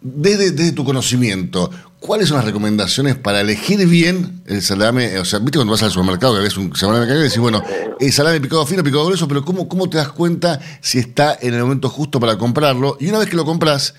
desde, 0.00 0.50
desde 0.50 0.72
tu 0.72 0.84
conocimiento, 0.84 1.70
¿cuáles 2.00 2.26
son 2.28 2.38
las 2.38 2.44
recomendaciones 2.44 3.14
para 3.14 3.40
elegir 3.40 3.86
bien 3.86 4.42
el 4.46 4.60
salame? 4.62 5.16
O 5.20 5.24
sea, 5.24 5.38
viste 5.38 5.58
cuando 5.58 5.70
vas 5.72 5.82
al 5.84 5.92
supermercado 5.92 6.34
que 6.36 6.42
ves 6.42 6.56
un 6.56 6.74
salame 6.74 7.06
caliente 7.06 7.20
y 7.20 7.28
decís, 7.28 7.38
bueno, 7.38 7.62
el 8.00 8.12
salame 8.12 8.40
picado 8.40 8.66
fino, 8.66 8.82
picado 8.82 9.06
grueso, 9.06 9.28
pero 9.28 9.44
¿cómo, 9.44 9.68
¿cómo 9.68 9.88
te 9.88 9.98
das 9.98 10.08
cuenta 10.08 10.58
si 10.80 10.98
está 10.98 11.38
en 11.40 11.54
el 11.54 11.60
momento 11.62 11.88
justo 11.88 12.18
para 12.18 12.36
comprarlo? 12.36 12.96
Y 12.98 13.08
una 13.10 13.18
vez 13.20 13.28
que 13.28 13.36
lo 13.36 13.44
compras, 13.44 13.94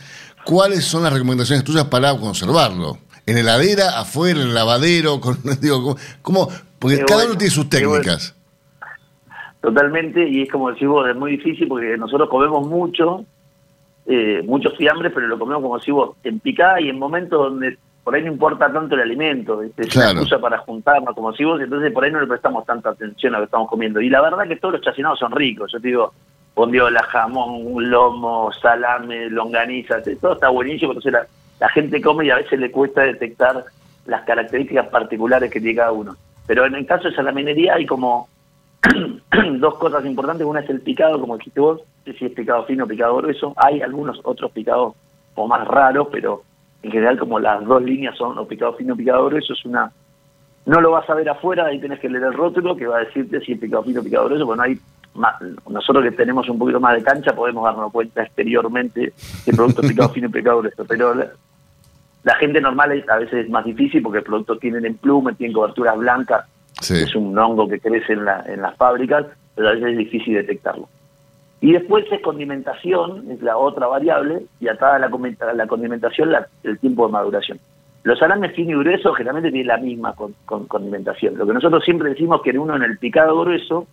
¿cuáles 0.45 0.85
son 0.85 1.03
las 1.03 1.13
recomendaciones 1.13 1.63
tuyas 1.63 1.85
para 1.85 2.15
conservarlo? 2.17 2.97
¿En 3.25 3.37
heladera, 3.37 3.99
afuera, 3.99 4.41
en 4.41 4.47
el 4.49 4.53
lavadero? 4.53 5.19
Con, 5.21 5.37
digo. 5.61 5.95
Porque 6.79 6.97
Qué 6.97 7.05
cada 7.05 7.21
bueno, 7.21 7.29
uno 7.31 7.37
tiene 7.37 7.51
sus 7.53 7.69
bueno. 7.69 7.91
técnicas. 7.93 8.35
Totalmente, 9.61 10.27
y 10.27 10.41
es 10.41 10.51
como 10.51 10.71
decís 10.71 10.87
vos, 10.87 11.07
es 11.07 11.15
muy 11.15 11.31
difícil 11.31 11.67
porque 11.69 11.97
nosotros 11.97 12.27
comemos 12.29 12.67
mucho, 12.67 13.23
eh, 14.05 14.41
muchos 14.45 14.75
fiambres, 14.75 15.13
pero 15.15 15.27
lo 15.27 15.39
comemos 15.39 15.63
como 15.63 15.77
decís 15.77 15.93
vos, 15.93 16.17
en 16.25 16.41
picada 16.41 16.81
y 16.81 16.89
en 16.89 16.99
momentos 16.99 17.39
donde 17.39 17.77
por 18.03 18.13
ahí 18.13 18.21
no 18.23 18.33
importa 18.33 18.69
tanto 18.73 18.95
el 18.95 19.01
alimento, 19.01 19.61
es 19.61 19.71
Claro. 19.87 20.11
una 20.11 20.19
excusa 20.23 20.41
para 20.41 20.57
juntarnos, 20.57 21.15
como 21.15 21.31
decís 21.31 21.45
vos, 21.45 21.61
entonces 21.61 21.93
por 21.93 22.03
ahí 22.03 22.11
no 22.11 22.19
le 22.19 22.27
prestamos 22.27 22.65
tanta 22.65 22.89
atención 22.89 23.33
a 23.33 23.37
lo 23.37 23.43
que 23.43 23.45
estamos 23.45 23.69
comiendo. 23.69 24.01
Y 24.01 24.09
la 24.09 24.19
verdad 24.21 24.45
que 24.45 24.57
todos 24.57 24.73
los 24.73 24.81
chacinados 24.81 25.17
son 25.19 25.31
ricos, 25.31 25.71
yo 25.71 25.79
te 25.79 25.87
digo, 25.87 26.13
bondiola, 26.55 27.03
jamón, 27.03 27.89
lomo, 27.89 28.51
salame, 28.53 29.29
longaniza, 29.29 30.01
todo 30.21 30.33
está 30.33 30.49
buenísimo, 30.49 30.91
entonces 30.91 31.13
la, 31.13 31.27
la 31.59 31.69
gente 31.69 32.01
come 32.01 32.25
y 32.25 32.29
a 32.29 32.35
veces 32.35 32.59
le 32.59 32.71
cuesta 32.71 33.01
detectar 33.01 33.65
las 34.05 34.21
características 34.23 34.87
particulares 34.87 35.51
que 35.51 35.59
tiene 35.59 35.77
cada 35.77 35.91
uno. 35.91 36.15
Pero 36.45 36.65
en 36.65 36.75
el 36.75 36.85
caso 36.85 37.09
de 37.09 37.15
salaminería 37.15 37.75
hay 37.75 37.85
como 37.85 38.27
dos 39.59 39.75
cosas 39.75 40.05
importantes. 40.05 40.45
Una 40.45 40.59
es 40.59 40.69
el 40.69 40.81
picado, 40.81 41.19
como 41.19 41.37
dijiste 41.37 41.59
vos, 41.59 41.81
si 42.05 42.25
es 42.25 42.31
picado 42.33 42.65
fino 42.65 42.83
o 42.83 42.87
picado 42.87 43.15
grueso. 43.17 43.53
Hay 43.55 43.81
algunos 43.81 44.19
otros 44.23 44.51
picados 44.51 44.95
como 45.33 45.47
más 45.47 45.67
raros, 45.67 46.09
pero 46.11 46.43
en 46.81 46.91
general 46.91 47.17
como 47.17 47.39
las 47.39 47.63
dos 47.65 47.81
líneas 47.81 48.17
son 48.17 48.37
o 48.37 48.45
picado 48.45 48.73
fino 48.73 48.93
o 48.93 48.97
picado 48.97 49.25
grueso, 49.27 49.53
es 49.53 49.65
una... 49.65 49.91
No 50.65 50.79
lo 50.79 50.91
vas 50.91 51.09
a 51.09 51.13
ver 51.13 51.27
afuera, 51.27 51.65
ahí 51.65 51.79
tenés 51.79 51.99
que 51.99 52.09
leer 52.09 52.23
el 52.23 52.33
rótulo 52.33 52.75
que 52.75 52.87
va 52.87 52.97
a 52.97 53.03
decirte 53.03 53.41
si 53.41 53.53
es 53.53 53.59
picado 53.59 53.83
fino 53.83 53.99
o 53.99 54.03
picado 54.03 54.25
grueso, 54.25 54.45
porque 54.45 54.57
no 54.57 54.63
hay 54.63 54.79
nosotros 55.69 56.03
que 56.03 56.11
tenemos 56.11 56.49
un 56.49 56.57
poquito 56.57 56.79
más 56.79 56.95
de 56.95 57.03
cancha 57.03 57.35
podemos 57.35 57.63
darnos 57.63 57.91
cuenta 57.91 58.23
exteriormente 58.23 59.13
que 59.45 59.51
el 59.51 59.55
producto 59.55 59.81
es 59.81 59.89
picado 59.89 60.09
fino 60.09 60.27
y 60.27 60.31
picado 60.31 60.59
grueso, 60.59 60.85
pero 60.85 61.13
la, 61.13 61.27
la 62.23 62.35
gente 62.35 62.59
normal 62.61 62.91
es, 62.93 63.07
a 63.09 63.17
veces 63.17 63.45
es 63.45 63.49
más 63.49 63.65
difícil 63.65 64.01
porque 64.01 64.19
el 64.19 64.23
producto 64.23 64.57
tienen 64.57 64.85
emplume, 64.85 65.33
tienen 65.33 65.53
coberturas 65.53 65.97
blancas, 65.97 66.45
es 66.81 67.15
un 67.15 67.37
hongo 67.37 67.67
que 67.67 67.79
crece 67.79 68.13
en, 68.13 68.25
la, 68.25 68.43
en 68.47 68.61
las 68.61 68.75
fábricas, 68.75 69.25
pero 69.55 69.69
a 69.69 69.71
veces 69.73 69.89
es 69.89 69.97
difícil 69.97 70.33
detectarlo. 70.33 70.89
Y 71.61 71.71
después 71.71 72.05
es 72.11 72.21
condimentación, 72.21 73.31
es 73.31 73.41
la 73.41 73.55
otra 73.55 73.87
variable, 73.87 74.43
y 74.59 74.67
atada 74.67 74.95
a 74.95 74.99
la, 74.99 75.53
la 75.53 75.67
condimentación 75.67 76.31
la, 76.31 76.47
el 76.63 76.77
tiempo 76.79 77.05
de 77.05 77.13
maduración. 77.13 77.59
Los 78.03 78.19
salames 78.19 78.53
finos 78.53 78.81
y 78.81 78.83
gruesos 78.83 79.15
generalmente 79.15 79.49
tienen 79.49 79.67
la 79.67 79.77
misma 79.77 80.13
con, 80.13 80.35
condimentación. 80.45 81.37
Lo 81.37 81.47
que 81.47 81.53
nosotros 81.53 81.85
siempre 81.85 82.09
decimos 82.09 82.41
que 82.41 82.49
en 82.49 82.59
uno 82.59 82.75
en 82.75 82.83
el 82.83 82.97
picado 82.97 83.39
grueso, 83.39 83.87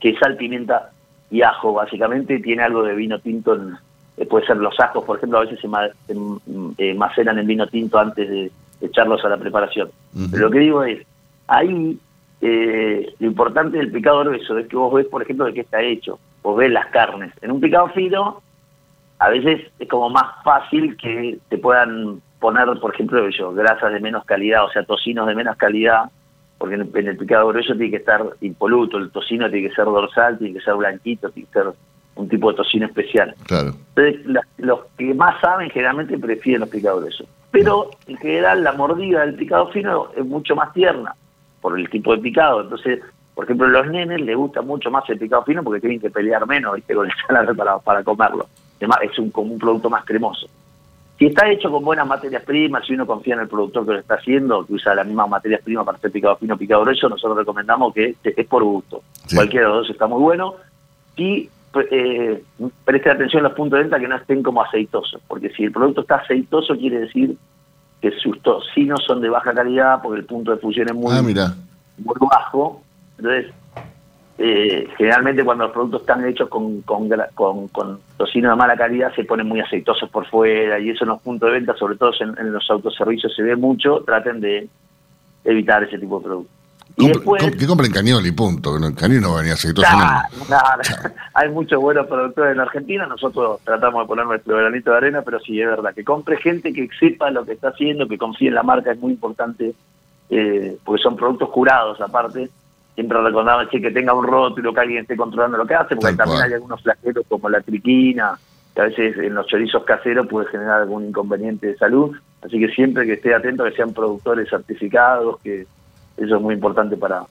que 0.00 0.10
es 0.10 0.18
sal, 0.18 0.36
pimienta 0.36 0.90
y 1.30 1.42
ajo, 1.42 1.72
básicamente 1.72 2.38
tiene 2.40 2.62
algo 2.62 2.82
de 2.82 2.94
vino 2.94 3.18
tinto, 3.18 3.54
en, 3.54 3.76
eh, 4.16 4.26
puede 4.26 4.46
ser 4.46 4.56
los 4.56 4.78
ajos, 4.78 5.04
por 5.04 5.16
ejemplo, 5.16 5.38
a 5.38 5.42
veces 5.42 5.60
se, 5.60 5.68
eh, 6.78 6.94
maceran 6.94 7.38
en 7.38 7.46
vino 7.46 7.66
tinto 7.66 7.98
antes 7.98 8.28
de 8.28 8.50
echarlos 8.80 9.24
a 9.24 9.28
la 9.28 9.36
preparación. 9.36 9.90
Pero 10.30 10.44
lo 10.44 10.50
que 10.50 10.58
digo 10.60 10.84
es, 10.84 11.06
ahí 11.48 11.98
eh, 12.40 13.14
lo 13.18 13.26
importante 13.26 13.78
del 13.78 13.90
picado 13.90 14.20
grueso 14.20 14.58
es 14.58 14.68
que 14.68 14.76
vos 14.76 14.92
ves, 14.92 15.06
por 15.06 15.22
ejemplo, 15.22 15.46
de 15.46 15.54
qué 15.54 15.60
está 15.60 15.82
hecho. 15.82 16.18
Vos 16.42 16.56
ves 16.56 16.70
las 16.70 16.86
carnes. 16.86 17.32
En 17.40 17.50
un 17.50 17.60
picado 17.60 17.88
fino, 17.88 18.42
a 19.18 19.30
veces 19.30 19.70
es 19.78 19.88
como 19.88 20.10
más 20.10 20.42
fácil 20.44 20.96
que 20.96 21.38
te 21.48 21.58
puedan 21.58 22.20
poner, 22.38 22.66
por 22.80 22.94
ejemplo, 22.94 23.28
yo, 23.30 23.52
grasas 23.52 23.92
de 23.92 24.00
menos 24.00 24.24
calidad, 24.24 24.64
o 24.64 24.70
sea, 24.70 24.84
tocinos 24.84 25.26
de 25.26 25.34
menos 25.34 25.56
calidad, 25.56 26.10
porque 26.58 26.74
en 26.76 27.08
el, 27.08 27.16
picado 27.16 27.48
grueso 27.48 27.74
tiene 27.74 27.90
que 27.90 27.96
estar 27.96 28.24
impoluto, 28.40 28.96
el 28.96 29.10
tocino 29.10 29.50
tiene 29.50 29.68
que 29.68 29.74
ser 29.74 29.84
dorsal, 29.84 30.38
tiene 30.38 30.54
que 30.54 30.64
ser 30.64 30.74
blanquito, 30.74 31.30
tiene 31.30 31.48
que 31.52 31.60
ser 31.60 31.72
un 32.14 32.28
tipo 32.28 32.50
de 32.50 32.56
tocino 32.56 32.86
especial. 32.86 33.34
Claro. 33.46 33.74
Entonces, 33.94 34.44
los 34.58 34.80
que 34.96 35.14
más 35.14 35.40
saben 35.40 35.70
generalmente 35.70 36.16
prefieren 36.18 36.60
los 36.60 36.70
picados 36.70 37.00
gruesos. 37.00 37.26
Pero 37.50 37.90
en 38.06 38.16
general 38.18 38.64
la 38.64 38.72
mordida 38.72 39.20
del 39.20 39.34
picado 39.34 39.68
fino 39.68 40.08
es 40.16 40.24
mucho 40.24 40.54
más 40.56 40.72
tierna 40.72 41.14
por 41.60 41.78
el 41.78 41.88
tipo 41.90 42.14
de 42.14 42.22
picado. 42.22 42.62
Entonces, 42.62 43.00
por 43.34 43.44
ejemplo, 43.44 43.66
a 43.66 43.70
los 43.70 43.86
nenes 43.88 44.20
les 44.22 44.36
gusta 44.36 44.62
mucho 44.62 44.90
más 44.90 45.08
el 45.10 45.18
picado 45.18 45.44
fino 45.44 45.62
porque 45.62 45.80
tienen 45.80 46.00
que 46.00 46.10
pelear 46.10 46.46
menos 46.46 46.74
¿viste? 46.74 46.94
con 46.96 47.06
el 47.06 47.12
salame 47.26 47.54
para, 47.54 47.78
para 47.78 48.02
comerlo. 48.02 48.46
Además, 48.78 48.98
es 49.02 49.18
un, 49.18 49.30
como 49.30 49.52
un 49.52 49.58
producto 49.58 49.90
más 49.90 50.04
cremoso. 50.04 50.48
Si 51.18 51.26
está 51.26 51.48
hecho 51.50 51.70
con 51.70 51.84
buenas 51.84 52.06
materias 52.06 52.42
primas, 52.44 52.86
si 52.86 52.92
uno 52.92 53.06
confía 53.06 53.34
en 53.34 53.40
el 53.40 53.48
productor 53.48 53.86
que 53.86 53.92
lo 53.92 53.98
está 53.98 54.16
haciendo, 54.16 54.66
que 54.66 54.74
usa 54.74 54.94
las 54.94 55.06
mismas 55.06 55.28
materias 55.28 55.62
primas 55.62 55.86
para 55.86 55.96
hacer 55.96 56.12
picado 56.12 56.36
fino, 56.36 56.58
picado 56.58 56.82
grueso, 56.82 57.08
nosotros 57.08 57.38
recomendamos 57.38 57.94
que 57.94 58.16
es 58.22 58.46
por 58.46 58.62
gusto. 58.62 59.02
Cualquiera 59.34 59.66
de 59.66 59.72
los 59.72 59.82
dos 59.82 59.90
está 59.90 60.06
muy 60.06 60.20
bueno. 60.20 60.54
Y 61.16 61.48
eh, 61.90 62.42
preste 62.84 63.10
atención 63.10 63.44
a 63.44 63.48
los 63.48 63.56
puntos 63.56 63.78
de 63.78 63.84
venta 63.84 63.98
que 63.98 64.08
no 64.08 64.16
estén 64.16 64.42
como 64.42 64.62
aceitosos, 64.62 65.20
porque 65.26 65.50
si 65.50 65.64
el 65.64 65.72
producto 65.72 66.02
está 66.02 66.16
aceitoso 66.16 66.76
quiere 66.76 67.00
decir 67.00 67.36
que 68.00 68.10
sus 68.12 68.40
tocinos 68.42 69.02
son 69.06 69.20
de 69.20 69.28
baja 69.30 69.54
calidad 69.54 70.00
porque 70.02 70.20
el 70.20 70.26
punto 70.26 70.50
de 70.50 70.58
fusión 70.58 70.88
es 70.88 70.94
muy, 70.94 71.14
ah, 71.14 71.22
muy 71.22 71.34
bajo. 72.30 72.82
Entonces, 73.18 73.52
eh, 74.38 74.86
generalmente 74.98 75.44
cuando 75.44 75.64
los 75.64 75.72
productos 75.72 76.02
están 76.02 76.26
hechos 76.26 76.50
con, 76.50 76.82
con, 76.82 77.08
con, 77.34 78.00
tocino 78.18 78.50
de 78.50 78.56
mala 78.56 78.76
calidad 78.76 79.14
se 79.14 79.24
ponen 79.24 79.48
muy 79.48 79.60
aceitosos 79.60 80.10
por 80.10 80.26
fuera 80.26 80.78
y 80.78 80.90
eso 80.90 81.04
en 81.04 81.08
los 81.08 81.22
puntos 81.22 81.48
de 81.48 81.54
venta, 81.54 81.74
sobre 81.74 81.96
todo 81.96 82.12
en, 82.20 82.52
los 82.52 82.70
autoservicios 82.70 83.34
se 83.34 83.42
ve 83.42 83.56
mucho, 83.56 84.02
traten 84.04 84.40
de 84.40 84.68
evitar 85.42 85.82
ese 85.84 85.98
tipo 85.98 86.18
de 86.18 86.24
productos. 86.24 86.56
Y 86.98 87.08
después, 87.08 87.56
que 87.56 87.66
compren 87.66 87.90
cañoli, 87.90 88.32
punto. 88.32 88.74
Cañoli 88.94 89.20
no 89.20 89.36
venía 89.36 89.54
aceitoso. 89.54 89.86
hay 91.34 91.48
muchos 91.50 91.80
buenos 91.80 92.06
productores 92.06 92.54
en 92.54 92.60
Argentina, 92.60 93.06
nosotros 93.06 93.60
tratamos 93.64 94.04
de 94.04 94.08
poner 94.08 94.26
nuestro 94.26 94.56
granito 94.56 94.90
de 94.90 94.96
arena, 94.98 95.22
pero 95.22 95.40
sí, 95.40 95.60
es 95.60 95.66
verdad, 95.66 95.94
que 95.94 96.04
compre 96.04 96.36
gente 96.36 96.74
que 96.74 96.88
sepa 96.98 97.30
lo 97.30 97.44
que 97.44 97.52
está 97.52 97.68
haciendo, 97.68 98.06
que 98.06 98.18
confíe 98.18 98.48
en 98.48 98.54
la 98.54 98.62
marca, 98.62 98.92
es 98.92 98.98
muy 98.98 99.12
importante, 99.12 99.74
eh, 100.28 100.76
porque 100.84 101.02
son 101.02 101.16
productos 101.16 101.50
curados 101.50 102.00
aparte, 102.00 102.50
siempre 102.96 103.22
recordamos 103.22 103.68
que 103.68 103.90
tenga 103.90 104.14
un 104.14 104.26
rótulo, 104.26 104.72
que 104.72 104.80
alguien 104.80 105.02
esté 105.02 105.16
controlando 105.16 105.58
lo 105.58 105.66
que 105.66 105.74
hace, 105.74 105.94
porque 105.94 106.16
también 106.16 106.42
hay 106.42 106.52
algunos 106.54 106.82
flaqueros 106.82 107.26
como 107.28 107.50
la 107.50 107.60
triquina, 107.60 108.38
que 108.74 108.80
a 108.80 108.84
veces 108.84 109.18
en 109.18 109.34
los 109.34 109.46
chorizos 109.46 109.84
caseros 109.84 110.26
puede 110.26 110.48
generar 110.48 110.80
algún 110.80 111.06
inconveniente 111.06 111.68
de 111.68 111.76
salud. 111.76 112.16
Así 112.42 112.58
que 112.58 112.68
siempre 112.68 113.06
que 113.06 113.12
esté 113.12 113.34
atento 113.34 113.64
que 113.64 113.72
sean 113.72 113.92
productores 113.92 114.48
certificados, 114.48 115.38
que 115.40 115.66
eso 116.16 116.36
es 116.36 116.42
muy 116.42 116.54
importante 116.54 116.96
para, 116.96 117.24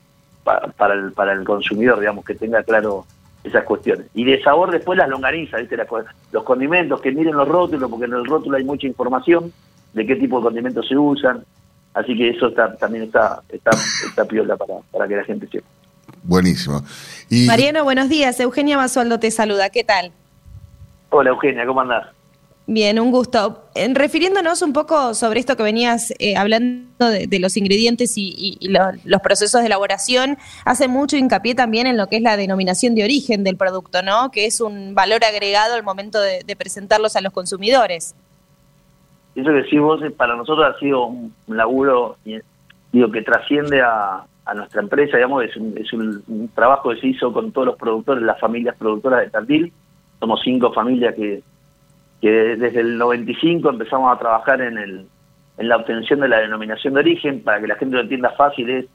para, 0.78 0.94
el, 0.94 1.12
para 1.14 1.34
el 1.34 1.44
consumidor, 1.44 2.00
digamos, 2.00 2.24
que 2.24 2.36
tenga 2.36 2.62
claro 2.62 3.06
esas 3.44 3.64
cuestiones. 3.64 4.06
Y 4.14 4.24
de 4.24 4.42
sabor 4.44 4.72
después 4.72 4.98
las 5.00 5.10
longanizas, 5.10 5.62
¿viste? 5.62 5.78
los 6.32 6.44
condimentos, 6.44 7.02
que 7.02 7.12
miren 7.12 7.36
los 7.36 7.48
rótulos, 7.48 7.90
porque 7.90 8.06
en 8.06 8.14
el 8.14 8.26
rótulo 8.26 8.58
hay 8.58 8.64
mucha 8.64 8.86
información 8.86 9.52
de 9.94 10.06
qué 10.06 10.16
tipo 10.16 10.38
de 10.38 10.44
condimentos 10.44 10.88
se 10.88 10.96
usan, 10.96 11.44
Así 11.96 12.16
que 12.16 12.30
eso 12.30 12.48
está, 12.48 12.76
también 12.76 13.06
está, 13.06 13.42
está, 13.50 13.72
está 14.06 14.26
piola 14.26 14.58
para, 14.58 14.76
para 14.92 15.08
que 15.08 15.16
la 15.16 15.24
gente 15.24 15.48
sepa. 15.48 15.66
Buenísimo. 16.24 16.84
Y... 17.30 17.48
Mariano, 17.48 17.86
buenos 17.86 18.10
días. 18.10 18.38
Eugenia 18.40 18.76
Basualdo 18.76 19.18
te 19.18 19.32
saluda. 19.32 19.70
¿Qué 19.70 19.86
tal? 19.86 20.12
Hola, 21.10 21.30
Eugenia, 21.30 21.66
¿cómo 21.66 21.80
andás? 21.80 22.08
Bien, 22.68 23.00
un 23.00 23.12
gusto. 23.12 23.70
En, 23.76 23.96
refiriéndonos 23.96 24.62
un 24.62 24.74
poco 24.74 25.14
sobre 25.14 25.40
esto 25.40 25.56
que 25.56 25.64
venías 25.64 26.12
eh, 26.20 26.36
hablando 26.36 27.10
de, 27.10 27.40
los 27.40 27.56
ingredientes 27.56 28.14
y, 28.18 28.58
los 29.06 29.22
procesos 29.22 29.62
de 29.62 29.68
elaboración, 29.68 30.38
hace 30.66 30.90
mucho 30.90 31.16
hincapié 31.16 31.56
también 31.56 31.88
en 31.88 31.96
lo 31.96 32.08
que 32.08 32.18
es 32.18 32.24
la 32.24 32.36
denominación 32.36 32.96
de 32.96 33.06
origen 33.06 33.46
del 33.46 33.56
producto, 33.56 34.02
¿no? 34.02 34.32
Que 34.32 34.48
es 34.48 34.60
un 34.60 34.96
valor 34.96 35.24
agregado 35.24 35.76
al 35.76 35.84
momento 35.84 36.20
de 36.20 36.56
presentarlos 36.58 37.16
a 37.16 37.22
los 37.22 37.32
consumidores 37.32 38.16
eso 39.36 39.50
que 39.50 39.64
decís 39.64 39.80
vos 39.80 40.02
para 40.16 40.36
nosotros 40.36 40.66
ha 40.74 40.80
sido 40.80 41.06
un 41.06 41.34
laburo 41.48 42.18
digo 42.92 43.12
que 43.12 43.22
trasciende 43.22 43.82
a, 43.82 44.26
nuestra 44.56 44.82
empresa, 44.82 45.18
digamos, 45.18 45.44
es, 45.44 45.58
un, 45.58 45.76
es 45.76 45.92
un, 45.92 46.50
trabajo 46.54 46.90
que 46.90 47.02
se 47.02 47.08
hizo 47.08 47.34
con 47.34 47.52
todos 47.52 47.68
los 47.68 47.78
productores, 47.78 48.24
las 48.24 48.40
familias 48.40 48.76
productoras 48.78 49.22
de 49.22 49.32
Tandil. 49.32 49.74
Somos 50.20 50.40
cinco 50.44 50.72
familias 50.72 51.16
que, 51.16 51.42
que 52.22 52.30
desde 52.30 52.80
el 52.80 52.98
95 52.98 53.70
empezamos 53.70 54.16
a 54.16 54.20
trabajar 54.20 54.62
en, 54.62 54.78
el, 54.78 55.08
en 55.58 55.68
la 55.68 55.78
obtención 55.78 56.20
de 56.20 56.28
la 56.28 56.40
denominación 56.40 56.94
de 56.94 57.00
origen, 57.00 57.42
para 57.42 57.60
que 57.60 57.68
la 57.68 57.76
gente 57.76 57.96
lo 57.96 58.02
entienda 58.04 58.30
fácil, 58.32 58.70
es 58.70 58.86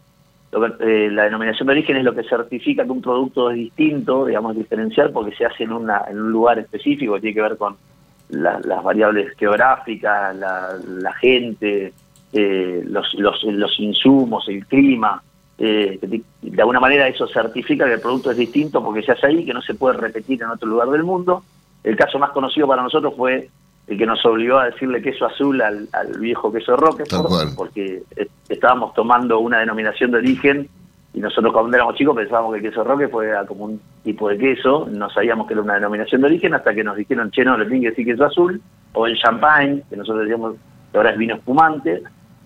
eh, 0.80 1.08
la 1.12 1.24
denominación 1.24 1.66
de 1.66 1.72
origen 1.72 1.96
es 1.96 2.04
lo 2.04 2.14
que 2.14 2.24
certifica 2.24 2.84
que 2.84 2.90
un 2.90 3.02
producto 3.02 3.50
es 3.50 3.56
distinto, 3.56 4.26
digamos, 4.26 4.56
diferencial, 4.56 5.10
porque 5.10 5.36
se 5.36 5.44
hace 5.44 5.64
en, 5.64 5.72
una, 5.72 6.04
en 6.08 6.20
un 6.20 6.32
lugar 6.32 6.58
específico, 6.58 7.20
tiene 7.20 7.34
que 7.34 7.42
ver 7.42 7.56
con 7.56 7.76
las 8.30 8.82
variables 8.82 9.36
geográficas, 9.36 10.36
la, 10.36 11.12
gente, 11.20 11.92
eh, 12.32 12.82
los, 12.86 13.14
los, 13.14 13.42
los, 13.44 13.80
insumos, 13.80 14.48
el 14.48 14.66
clima. 14.66 15.22
Eh, 15.58 15.98
de 16.40 16.62
alguna 16.62 16.80
manera 16.80 17.06
eso 17.06 17.26
certifica 17.28 17.84
que 17.84 17.94
el 17.94 18.00
producto 18.00 18.30
es 18.30 18.36
distinto 18.36 18.82
porque 18.82 19.02
se 19.02 19.12
hace 19.12 19.26
ahí, 19.26 19.44
que 19.44 19.52
no 19.52 19.60
se 19.60 19.74
puede 19.74 19.98
repetir 19.98 20.42
en 20.42 20.50
otro 20.50 20.68
lugar 20.68 20.88
del 20.88 21.04
mundo. 21.04 21.44
El 21.84 21.96
caso 21.96 22.18
más 22.18 22.30
conocido 22.30 22.66
para 22.66 22.82
nosotros 22.82 23.14
fue 23.16 23.48
el 23.86 23.98
que 23.98 24.06
nos 24.06 24.24
obligó 24.24 24.58
a 24.58 24.66
decirle 24.66 25.02
queso 25.02 25.26
azul 25.26 25.60
al, 25.60 25.88
viejo 26.18 26.52
queso 26.52 26.76
roque, 26.76 27.04
porque 27.56 28.02
estábamos 28.48 28.94
tomando 28.94 29.40
una 29.40 29.58
denominación 29.58 30.12
de 30.12 30.18
origen 30.18 30.68
y 31.12 31.20
nosotros 31.20 31.52
cuando 31.52 31.76
éramos 31.76 31.96
chicos 31.96 32.14
pensábamos 32.14 32.52
que 32.52 32.58
el 32.58 32.64
queso 32.64 32.84
roque 32.84 33.08
fue 33.08 33.32
como 33.48 33.64
un 33.64 33.80
tipo 34.04 34.28
de 34.28 34.38
queso, 34.38 34.86
no 34.90 35.10
sabíamos 35.10 35.46
que 35.46 35.54
era 35.54 35.62
una 35.62 35.74
denominación 35.74 36.20
de 36.20 36.28
origen 36.28 36.54
hasta 36.54 36.72
que 36.72 36.84
nos 36.84 36.96
dijeron, 36.96 37.30
che, 37.30 37.44
no, 37.44 37.58
le 37.58 37.64
tienen 37.64 37.82
que 37.82 37.90
decir 37.90 38.06
queso 38.06 38.24
azul, 38.24 38.60
o 38.92 39.06
el 39.06 39.18
champagne, 39.18 39.82
que 39.90 39.96
nosotros 39.96 40.22
decíamos 40.22 40.54
que 40.90 40.98
ahora 40.98 41.10
es 41.10 41.18
vino 41.18 41.34
espumante. 41.34 42.02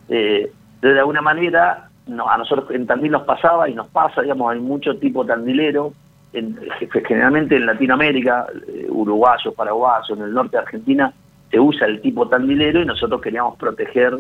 Eh, 0.08 0.50
de 0.80 0.98
alguna 0.98 1.20
manera, 1.20 1.88
no, 2.06 2.28
a 2.28 2.38
nosotros 2.38 2.70
en 2.70 2.86
Tandil 2.86 3.12
nos 3.12 3.22
pasaba 3.22 3.68
y 3.68 3.74
nos 3.74 3.88
pasa, 3.88 4.22
digamos, 4.22 4.52
hay 4.52 4.60
mucho 4.60 4.96
tipo 4.96 5.24
tandilero, 5.24 5.92
en, 6.32 6.58
generalmente 7.06 7.56
en 7.56 7.66
Latinoamérica, 7.66 8.46
eh, 8.66 8.86
uruguayos, 8.88 9.54
paraguayos, 9.54 10.10
en 10.18 10.24
el 10.24 10.32
norte 10.32 10.56
de 10.56 10.62
Argentina, 10.62 11.12
se 11.50 11.60
usa 11.60 11.86
el 11.86 12.00
tipo 12.00 12.28
tandilero 12.28 12.82
y 12.82 12.86
nosotros 12.86 13.20
queríamos 13.20 13.56
proteger 13.56 14.16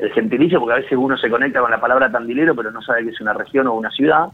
el 0.00 0.10
gentilicio, 0.12 0.58
porque 0.60 0.72
a 0.74 0.76
veces 0.82 0.96
uno 0.98 1.16
se 1.18 1.28
conecta 1.30 1.60
con 1.60 1.70
la 1.70 1.80
palabra 1.80 2.10
tandilero, 2.10 2.54
pero 2.54 2.70
no 2.70 2.80
sabe 2.82 3.04
que 3.04 3.10
es 3.10 3.20
una 3.20 3.32
región 3.34 3.66
o 3.66 3.74
una 3.74 3.90
ciudad. 3.90 4.28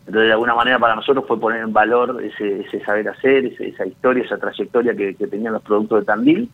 Entonces, 0.00 0.26
de 0.28 0.32
alguna 0.32 0.54
manera 0.54 0.78
para 0.78 0.94
nosotros 0.96 1.24
fue 1.26 1.38
poner 1.40 1.62
en 1.62 1.72
valor 1.72 2.22
ese, 2.22 2.60
ese 2.60 2.80
saber 2.84 3.08
hacer, 3.08 3.46
ese- 3.46 3.68
esa 3.68 3.86
historia, 3.86 4.24
esa 4.24 4.38
trayectoria 4.38 4.94
que, 4.94 5.14
que 5.14 5.26
tenían 5.26 5.52
los 5.52 5.62
productos 5.62 6.00
de 6.00 6.04
Tandil 6.06 6.48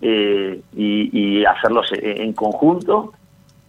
eh, 0.00 0.60
y, 0.76 1.44
hacerlos 1.44 1.90
en, 1.92 2.22
en 2.22 2.32
conjunto. 2.32 3.12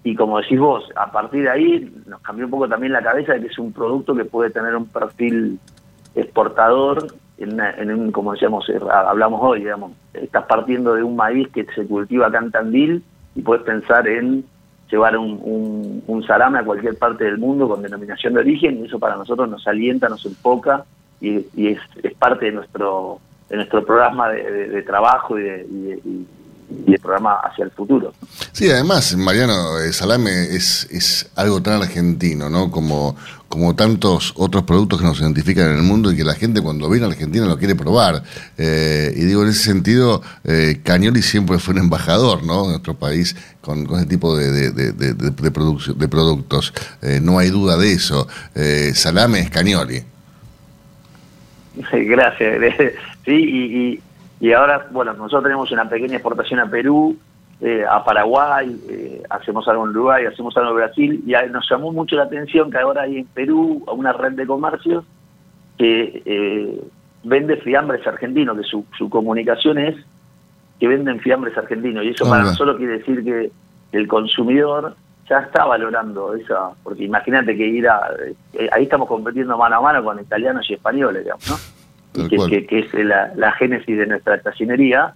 Y 0.03 0.15
como 0.15 0.39
decís 0.39 0.59
vos, 0.59 0.89
a 0.95 1.11
partir 1.11 1.43
de 1.43 1.49
ahí 1.49 1.93
nos 2.05 2.21
cambió 2.21 2.45
un 2.45 2.51
poco 2.51 2.67
también 2.69 2.93
la 2.93 3.01
cabeza 3.01 3.33
de 3.33 3.41
que 3.41 3.47
es 3.47 3.57
un 3.59 3.73
producto 3.73 4.15
que 4.15 4.23
puede 4.25 4.51
tener 4.51 4.75
un 4.75 4.87
perfil 4.87 5.59
exportador, 6.13 7.07
en, 7.37 7.59
en 7.59 7.91
un, 7.91 8.11
como 8.11 8.31
decíamos, 8.33 8.69
eh, 8.69 8.79
hablamos 8.89 9.39
hoy, 9.43 9.59
digamos, 9.59 9.91
estás 10.13 10.45
partiendo 10.45 10.93
de 10.93 11.03
un 11.03 11.15
maíz 11.15 11.49
que 11.49 11.65
se 11.75 11.85
cultiva 11.85 12.27
acá 12.27 12.39
en 12.39 12.51
Tandil 12.51 13.03
y 13.35 13.41
puedes 13.41 13.63
pensar 13.63 14.07
en 14.07 14.43
llevar 14.89 15.17
un, 15.17 15.39
un, 15.43 16.03
un 16.07 16.23
salame 16.23 16.59
a 16.59 16.63
cualquier 16.63 16.97
parte 16.97 17.23
del 17.25 17.37
mundo 17.37 17.67
con 17.67 17.81
denominación 17.81 18.33
de 18.33 18.39
origen 18.41 18.79
y 18.79 18.85
eso 18.85 18.99
para 18.99 19.15
nosotros 19.15 19.49
nos 19.49 19.67
alienta, 19.67 20.07
nos 20.09 20.25
enfoca 20.25 20.85
y, 21.21 21.37
es, 21.67 21.79
es 22.03 22.13
parte 22.15 22.45
de 22.45 22.51
nuestro 22.53 23.19
de 23.49 23.57
nuestro 23.57 23.85
programa 23.85 24.29
de, 24.29 24.51
de- 24.51 24.67
de 24.69 24.81
trabajo 24.83 25.37
y 25.37 25.43
de, 25.43 25.67
y 25.69 25.81
de- 25.83 26.01
y- 26.05 26.27
y 26.87 26.91
de 26.91 26.99
programa 26.99 27.35
hacia 27.43 27.65
el 27.65 27.71
futuro. 27.71 28.13
Sí, 28.51 28.69
además, 28.69 29.15
Mariano, 29.15 29.79
el 29.79 29.93
salame 29.93 30.31
es, 30.55 30.87
es 30.91 31.29
algo 31.35 31.61
tan 31.61 31.81
argentino, 31.81 32.49
¿no? 32.49 32.71
Como, 32.71 33.15
como 33.49 33.75
tantos 33.75 34.33
otros 34.35 34.63
productos 34.63 34.99
que 34.99 35.05
nos 35.05 35.19
identifican 35.19 35.69
en 35.71 35.77
el 35.77 35.83
mundo 35.83 36.11
y 36.11 36.15
que 36.17 36.23
la 36.23 36.33
gente 36.33 36.61
cuando 36.61 36.89
viene 36.89 37.05
a 37.05 37.09
Argentina 37.09 37.45
lo 37.45 37.57
quiere 37.57 37.75
probar. 37.75 38.23
Eh, 38.57 39.13
y 39.15 39.25
digo, 39.25 39.43
en 39.43 39.49
ese 39.49 39.63
sentido, 39.63 40.21
eh, 40.43 40.81
Cañoli 40.83 41.21
siempre 41.21 41.59
fue 41.59 41.73
un 41.75 41.81
embajador, 41.81 42.43
¿no? 42.43 42.63
De 42.63 42.69
nuestro 42.69 42.95
país 42.95 43.35
con, 43.61 43.85
con 43.85 43.99
ese 43.99 44.07
tipo 44.07 44.35
de, 44.35 44.51
de, 44.51 44.71
de, 44.71 44.91
de- 44.91 45.13
de 45.13 46.07
productos. 46.07 46.73
Eh, 47.01 47.19
no 47.21 47.37
hay 47.39 47.49
duda 47.51 47.77
de 47.77 47.93
eso. 47.93 48.27
Eh, 48.55 48.91
salame 48.95 49.39
es 49.41 49.49
Cañoli. 49.49 50.03
Gracias. 51.91 52.59
Sí, 53.25 53.31
y, 53.31 53.77
y, 53.93 54.01
y 54.45 54.53
ahora, 54.53 54.87
bueno, 54.91 55.13
nosotros 55.13 55.43
tenemos 55.43 55.71
una 55.71 55.89
pequeña 55.89 56.15
exportación 56.17 56.59
a 56.59 56.67
Perú, 56.69 57.17
eh, 57.61 57.83
a 57.89 58.03
Paraguay, 58.03 58.79
eh, 58.89 59.23
hacemos 59.29 59.67
algo 59.67 59.85
en 59.85 59.89
Uruguay, 59.91 60.25
hacemos 60.25 60.55
algo 60.57 60.71
en 60.71 60.75
Brasil, 60.75 61.23
y 61.25 61.33
a- 61.33 61.47
nos 61.47 61.67
llamó 61.69 61.91
mucho 61.91 62.15
la 62.15 62.23
atención 62.23 62.69
que 62.69 62.77
ahora 62.77 63.03
hay 63.03 63.19
en 63.19 63.25
Perú 63.27 63.83
una 63.87 64.13
red 64.13 64.33
de 64.33 64.45
comercios 64.45 65.03
que 65.77 66.21
eh, 66.25 66.81
vende 67.23 67.57
fiambres 67.57 68.05
argentinos, 68.05 68.57
que 68.57 68.63
su, 68.63 68.85
su 68.97 69.09
comunicación 69.09 69.77
es 69.77 69.95
que 70.79 70.87
venden 70.87 71.19
fiambres 71.21 71.57
argentinos, 71.57 72.03
y 72.03 72.09
eso 72.09 72.25
para 72.25 72.41
Hola. 72.41 72.51
nosotros 72.51 72.77
quiere 72.77 72.97
decir 72.99 73.23
que 73.23 73.51
el 73.93 74.07
consumidor 74.07 74.95
ya 75.29 75.39
está 75.39 75.65
valorando 75.65 76.35
esa, 76.35 76.69
porque 76.83 77.03
imagínate 77.05 77.55
que 77.57 77.65
ir 77.65 77.87
a, 77.89 77.99
eh, 78.53 78.69
ahí 78.71 78.83
estamos 78.83 79.07
compitiendo 79.07 79.57
mano 79.57 79.77
a 79.77 79.81
mano 79.81 80.03
con 80.03 80.19
italianos 80.19 80.69
y 80.69 80.73
españoles, 80.75 81.23
digamos, 81.23 81.49
¿no? 81.49 81.74
Tal 82.15 82.29
que, 82.29 82.35
cual. 82.37 82.49
que- 82.49 82.65
que 82.65 82.79
es 82.79 82.93
la, 82.93 83.31
la 83.35 83.51
génesis 83.53 83.97
de 83.97 84.07
nuestra 84.07 84.35
estacionería, 84.35 85.13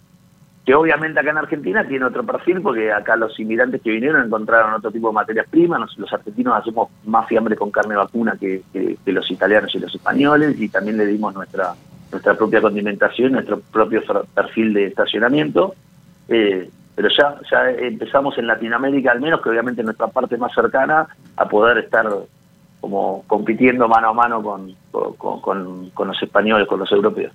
que 0.65 0.75
obviamente 0.75 1.19
acá 1.19 1.31
en 1.31 1.37
Argentina 1.37 1.87
tiene 1.87 2.05
otro 2.05 2.23
perfil, 2.23 2.61
porque 2.61 2.91
acá 2.91 3.15
los 3.15 3.39
inmigrantes 3.39 3.81
que 3.81 3.89
vinieron 3.91 4.25
encontraron 4.25 4.73
otro 4.73 4.91
tipo 4.91 5.07
de 5.07 5.13
materias 5.13 5.47
primas, 5.49 5.79
Nos- 5.79 5.97
los 5.97 6.13
argentinos 6.13 6.55
hacemos 6.57 6.89
más 7.05 7.27
fiambre 7.27 7.55
con 7.55 7.71
carne 7.71 7.95
vacuna 7.95 8.35
que, 8.39 8.61
que- 8.71 8.97
que 9.03 9.11
los 9.11 9.29
italianos 9.31 9.73
y 9.73 9.79
los 9.79 9.93
españoles, 9.95 10.59
y 10.59 10.69
también 10.69 10.97
le 10.97 11.05
dimos 11.07 11.33
nuestra 11.33 11.73
nuestra 12.11 12.33
propia 12.33 12.59
condimentación, 12.59 13.33
nuestro 13.33 13.59
propio 13.71 14.01
perfil 14.33 14.73
de 14.73 14.85
estacionamiento, 14.87 15.75
eh, 16.27 16.67
pero 16.95 17.07
ya, 17.15 17.35
ya 17.51 17.69
empezamos 17.69 18.35
en 18.39 18.47
Latinoamérica 18.47 19.11
al 19.11 19.21
menos, 19.21 19.41
que 19.41 19.49
obviamente 19.49 19.81
es 19.81 19.85
nuestra 19.85 20.07
parte 20.07 20.35
más 20.35 20.51
cercana, 20.53 21.07
a 21.37 21.47
poder 21.47 21.77
estar 21.77 22.07
como 22.79 23.23
compitiendo 23.27 23.87
mano 23.87 24.09
a 24.09 24.13
mano 24.13 24.41
con, 24.41 24.75
con, 25.93 26.07
los 26.07 26.21
españoles, 26.21 26.67
con 26.67 26.79
los 26.79 26.91
europeos. 26.91 27.33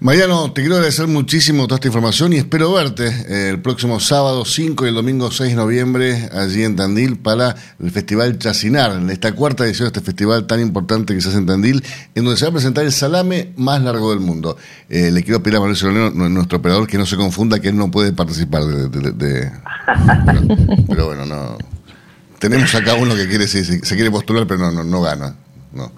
Mariano, 0.00 0.52
te 0.52 0.60
quiero 0.60 0.74
agradecer 0.76 1.06
muchísimo 1.06 1.64
toda 1.68 1.76
esta 1.76 1.86
información 1.88 2.32
y 2.32 2.36
espero 2.36 2.72
verte 2.72 3.06
eh, 3.06 3.50
el 3.50 3.62
próximo 3.62 4.00
sábado 4.00 4.44
5 4.44 4.84
y 4.84 4.88
el 4.88 4.94
domingo 4.96 5.30
6 5.30 5.50
de 5.50 5.56
noviembre 5.56 6.28
allí 6.32 6.64
en 6.64 6.74
Tandil 6.74 7.18
para 7.18 7.54
el 7.80 7.90
Festival 7.92 8.38
Chacinar, 8.38 8.92
en 8.92 9.08
esta 9.10 9.32
cuarta 9.36 9.64
edición 9.64 9.86
de 9.86 9.98
este 9.98 10.00
festival 10.00 10.46
tan 10.48 10.60
importante 10.60 11.14
que 11.14 11.20
se 11.20 11.28
hace 11.28 11.38
en 11.38 11.46
Tandil, 11.46 11.84
en 12.16 12.24
donde 12.24 12.36
se 12.38 12.44
va 12.44 12.50
a 12.50 12.52
presentar 12.52 12.84
el 12.84 12.92
salame 12.92 13.52
más 13.56 13.80
largo 13.82 14.10
del 14.10 14.18
mundo. 14.20 14.56
Eh, 14.88 15.10
le 15.12 15.22
quiero 15.22 15.42
pedir 15.44 15.56
a 15.58 15.60
Mauricio 15.60 15.90
Leonero, 15.90 16.12
nu- 16.12 16.28
nuestro 16.28 16.58
operador, 16.58 16.86
que 16.88 16.98
no 16.98 17.06
se 17.06 17.16
confunda 17.16 17.60
que 17.60 17.68
él 17.68 17.76
no 17.76 17.88
puede 17.90 18.12
participar 18.12 18.64
de... 18.64 19.50
pero 20.88 21.06
bueno, 21.06 21.24
no... 21.24 21.56
Tenemos 22.38 22.74
acá 22.74 22.94
uno 22.94 23.14
que 23.14 23.28
quiere, 23.28 23.46
sí, 23.48 23.64
sí, 23.64 23.78
se 23.82 23.94
quiere 23.96 24.10
postular, 24.10 24.46
pero 24.46 24.60
no, 24.60 24.70
no, 24.70 24.84
no 24.84 25.02
gana. 25.02 25.34
No. 25.72 25.90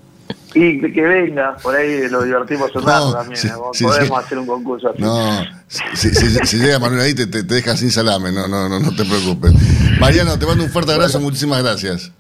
Y 0.55 0.81
que, 0.93 1.03
venga, 1.03 1.57
por 1.63 1.77
ahí 1.77 2.09
lo 2.09 2.23
divertimos 2.23 2.75
un 2.75 2.83
No, 2.83 2.89
rato 2.89 3.13
también. 3.13 3.41
Podemos 3.81 4.19
hacer 4.25 4.39
un 4.39 4.47
concurso 4.47 4.89
así. 4.91 5.01
No, 5.01 5.43
si, 5.69 6.09
si- 6.11 6.31
si 6.47 6.57
llega 6.59 6.79
Manuel 6.79 7.03
ahí 7.03 7.15
te, 7.15 7.27
te, 7.27 7.45
te 7.45 7.55
deja 7.55 7.77
sin 7.77 7.91
salame, 7.91 8.33
no, 8.33 8.49
no, 8.49 8.69
no, 8.69 8.81
no 8.81 8.91
te 8.91 9.05
preocupes. 9.05 9.53
Mariano, 10.01 10.39
te 10.39 10.47
mando 10.47 10.65
un 10.65 10.71
fuerte 10.71 10.93
abrazo, 10.93 11.21
muchísimas 11.21 11.63
gracias. 11.63 12.11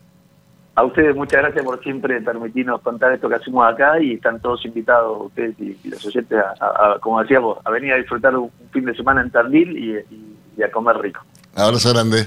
A 0.76 0.84
ustedes 0.84 1.14
muchas 1.16 1.40
gracias 1.42 1.64
por 1.64 1.82
siempre 1.82 2.20
permitirnos 2.20 2.80
contar 2.82 3.12
esto 3.12 3.28
que 3.28 3.34
hacemos 3.34 3.66
acá 3.70 4.00
y 4.00 4.14
están 4.14 4.40
todos 4.40 4.64
invitados, 4.64 5.26
ustedes 5.26 5.54
y, 5.58 5.76
y 5.82 5.88
los 5.88 6.04
oyentes, 6.06 6.38
a, 6.38 6.64
a- 6.64 6.92
a, 6.94 6.98
como 7.00 7.20
decíamos, 7.20 7.58
a 7.64 7.70
venir 7.70 7.92
a 7.92 7.96
disfrutar 7.96 8.36
un, 8.36 8.44
un 8.44 8.70
fin 8.72 8.84
de 8.84 8.94
semana 8.94 9.22
en 9.22 9.30
Tandil 9.30 9.76
y, 9.76 9.90
y- 10.14 10.36
y 10.58 10.62
a 10.62 10.70
comer 10.70 10.96
rico. 10.98 11.20
Abrazo 11.56 11.92
grande. 11.92 12.26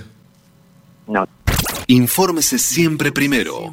No. 1.07 1.25
Infórmese 1.87 2.59
siempre 2.59 3.11
primero. 3.11 3.69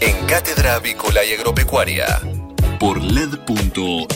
En 0.00 0.26
Cátedra 0.26 0.74
Avícola 0.74 1.24
y 1.24 1.34
Agropecuaria. 1.34 2.20
Por 2.80 3.00
LED.fm. 3.02 4.12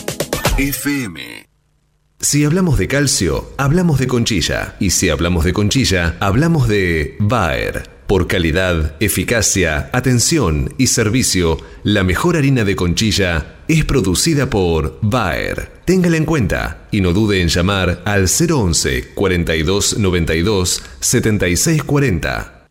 Si 2.19 2.43
hablamos 2.43 2.77
de 2.77 2.87
calcio, 2.87 3.53
hablamos 3.57 3.99
de 3.99 4.07
conchilla. 4.07 4.75
Y 4.79 4.89
si 4.89 5.09
hablamos 5.09 5.45
de 5.45 5.53
conchilla, 5.53 6.17
hablamos 6.19 6.67
de 6.67 7.15
Bayer. 7.19 7.96
Por 8.07 8.27
calidad, 8.27 8.95
eficacia, 9.01 9.89
atención 9.91 10.73
y 10.77 10.87
servicio, 10.87 11.57
la 11.83 12.05
mejor 12.05 12.37
harina 12.37 12.63
de 12.63 12.77
conchilla 12.77 13.57
es 13.67 13.83
producida 13.83 14.49
por 14.49 14.97
Bayer. 15.01 15.81
Téngala 15.83 16.15
en 16.15 16.23
cuenta 16.23 16.87
y 16.89 17.01
no 17.01 17.11
dude 17.11 17.41
en 17.41 17.49
llamar 17.49 18.01
al 18.05 18.27
011 18.29 19.09
42 19.13 19.97
92 19.97 20.83
76 21.01 21.83
40. 21.83 22.65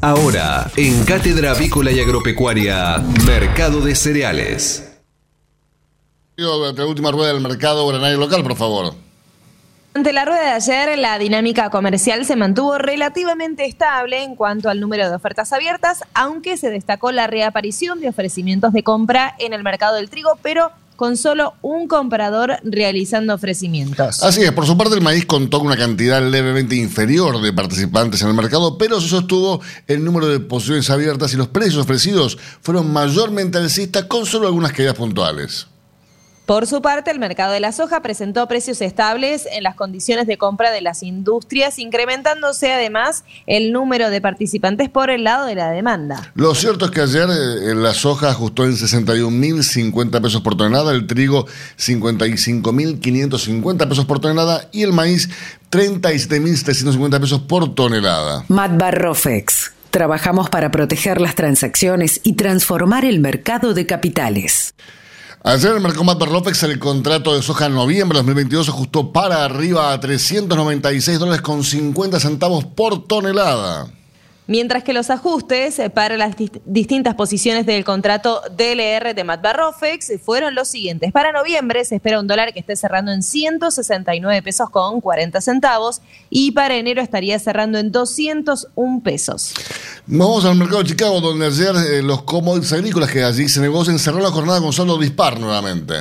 Ahora, 0.00 0.70
en 0.76 1.04
Cátedra 1.04 1.50
Avícola 1.50 1.90
y 1.90 1.98
Agropecuaria, 1.98 2.98
Mercado 3.26 3.80
de 3.80 3.96
Cereales. 3.96 4.84
La 6.36 6.86
última 6.86 7.10
rueda 7.10 7.32
del 7.32 7.42
mercado 7.42 7.88
granario 7.88 8.18
local, 8.18 8.44
por 8.44 8.54
favor. 8.54 9.03
Ante 9.96 10.12
la 10.12 10.24
rueda 10.24 10.40
de 10.40 10.50
ayer, 10.50 10.98
la 10.98 11.16
dinámica 11.20 11.70
comercial 11.70 12.26
se 12.26 12.34
mantuvo 12.34 12.78
relativamente 12.78 13.64
estable 13.64 14.24
en 14.24 14.34
cuanto 14.34 14.68
al 14.68 14.80
número 14.80 15.08
de 15.08 15.14
ofertas 15.14 15.52
abiertas, 15.52 16.00
aunque 16.14 16.56
se 16.56 16.68
destacó 16.68 17.12
la 17.12 17.28
reaparición 17.28 18.00
de 18.00 18.08
ofrecimientos 18.08 18.72
de 18.72 18.82
compra 18.82 19.36
en 19.38 19.52
el 19.52 19.62
mercado 19.62 19.94
del 19.94 20.10
trigo, 20.10 20.36
pero 20.42 20.72
con 20.96 21.16
solo 21.16 21.54
un 21.62 21.86
comprador 21.86 22.56
realizando 22.64 23.34
ofrecimientos. 23.34 24.20
Así 24.24 24.42
es, 24.42 24.50
por 24.50 24.66
su 24.66 24.76
parte 24.76 24.96
el 24.96 25.00
maíz 25.00 25.26
contó 25.26 25.58
con 25.58 25.68
una 25.68 25.76
cantidad 25.76 26.20
levemente 26.20 26.74
inferior 26.74 27.40
de 27.40 27.52
participantes 27.52 28.20
en 28.22 28.28
el 28.28 28.34
mercado, 28.34 28.76
pero 28.76 29.00
se 29.00 29.08
sostuvo 29.08 29.60
el 29.86 30.04
número 30.04 30.26
de 30.26 30.40
posiciones 30.40 30.90
abiertas 30.90 31.32
y 31.34 31.36
los 31.36 31.46
precios 31.46 31.76
ofrecidos 31.76 32.36
fueron 32.60 32.92
mayormente 32.92 33.58
alcistas 33.58 34.06
con 34.06 34.26
solo 34.26 34.48
algunas 34.48 34.72
caídas 34.72 34.94
puntuales. 34.94 35.68
Por 36.46 36.66
su 36.66 36.80
parte, 36.82 37.10
el 37.10 37.18
mercado 37.18 37.54
de 37.54 37.60
la 37.60 37.72
soja 37.72 38.02
presentó 38.02 38.46
precios 38.46 38.82
estables 38.82 39.48
en 39.50 39.62
las 39.62 39.76
condiciones 39.76 40.26
de 40.26 40.36
compra 40.36 40.70
de 40.70 40.82
las 40.82 41.02
industrias, 41.02 41.78
incrementándose 41.78 42.70
además 42.70 43.24
el 43.46 43.72
número 43.72 44.10
de 44.10 44.20
participantes 44.20 44.90
por 44.90 45.08
el 45.08 45.24
lado 45.24 45.46
de 45.46 45.54
la 45.54 45.70
demanda. 45.70 46.32
Lo 46.34 46.54
cierto 46.54 46.84
es 46.84 46.90
que 46.90 47.00
ayer 47.00 47.30
eh, 47.30 47.74
la 47.74 47.94
soja 47.94 48.28
ajustó 48.28 48.66
en 48.66 48.72
61.050 48.72 50.20
pesos 50.20 50.42
por 50.42 50.54
tonelada, 50.54 50.92
el 50.92 51.06
trigo 51.06 51.46
55.550 51.78 53.88
pesos 53.88 54.04
por 54.04 54.20
tonelada 54.20 54.68
y 54.70 54.82
el 54.82 54.92
maíz 54.92 55.30
37.750 55.70 57.20
pesos 57.20 57.40
por 57.40 57.74
tonelada. 57.74 58.44
Matbarrofex. 58.48 59.72
Trabajamos 59.88 60.50
para 60.50 60.70
proteger 60.70 61.22
las 61.22 61.36
transacciones 61.36 62.20
y 62.22 62.34
transformar 62.34 63.06
el 63.06 63.20
mercado 63.20 63.72
de 63.72 63.86
capitales. 63.86 64.74
Ayer 65.46 65.72
el 65.72 65.80
mercado 65.82 66.04
Matbarrofex 66.04 66.62
el 66.62 66.78
contrato 66.78 67.34
de 67.34 67.42
soja 67.42 67.66
en 67.66 67.74
noviembre 67.74 68.16
de 68.16 68.22
2022 68.22 68.70
ajustó 68.70 69.12
para 69.12 69.44
arriba 69.44 69.92
a 69.92 70.00
396 70.00 71.18
dólares 71.18 71.42
con 71.42 71.62
50 71.62 72.18
centavos 72.18 72.64
por 72.64 73.06
tonelada. 73.06 73.92
Mientras 74.46 74.84
que 74.84 74.92
los 74.92 75.08
ajustes 75.08 75.78
eh, 75.78 75.88
para 75.88 76.18
las 76.18 76.36
dist- 76.36 76.60
distintas 76.66 77.14
posiciones 77.14 77.64
del 77.64 77.82
contrato 77.82 78.42
DLR 78.56 79.14
de 79.14 79.24
Matbarrofex 79.24 80.12
fueron 80.22 80.54
los 80.54 80.68
siguientes. 80.68 81.12
Para 81.12 81.32
noviembre 81.32 81.82
se 81.86 81.94
espera 81.94 82.20
un 82.20 82.26
dólar 82.26 82.52
que 82.52 82.60
esté 82.60 82.76
cerrando 82.76 83.10
en 83.12 83.22
169 83.22 84.42
pesos 84.42 84.68
con 84.68 85.00
40 85.00 85.40
centavos 85.40 86.02
y 86.28 86.50
para 86.52 86.76
enero 86.76 87.00
estaría 87.00 87.38
cerrando 87.38 87.78
en 87.78 87.90
201 87.90 89.00
pesos. 89.02 89.54
Vamos 90.06 90.44
al 90.44 90.56
mercado 90.56 90.82
de 90.82 90.88
Chicago, 90.90 91.20
donde 91.22 91.46
ayer 91.46 91.74
eh, 91.76 92.02
los 92.02 92.22
commodities 92.24 92.72
agrícolas 92.74 93.10
que 93.10 93.24
allí 93.24 93.48
se 93.48 93.60
negocian 93.60 93.98
cerraron 93.98 94.24
la 94.24 94.30
jornada 94.30 94.60
con 94.60 94.72
saldo 94.74 94.98
dispar 94.98 95.40
nuevamente. 95.40 95.94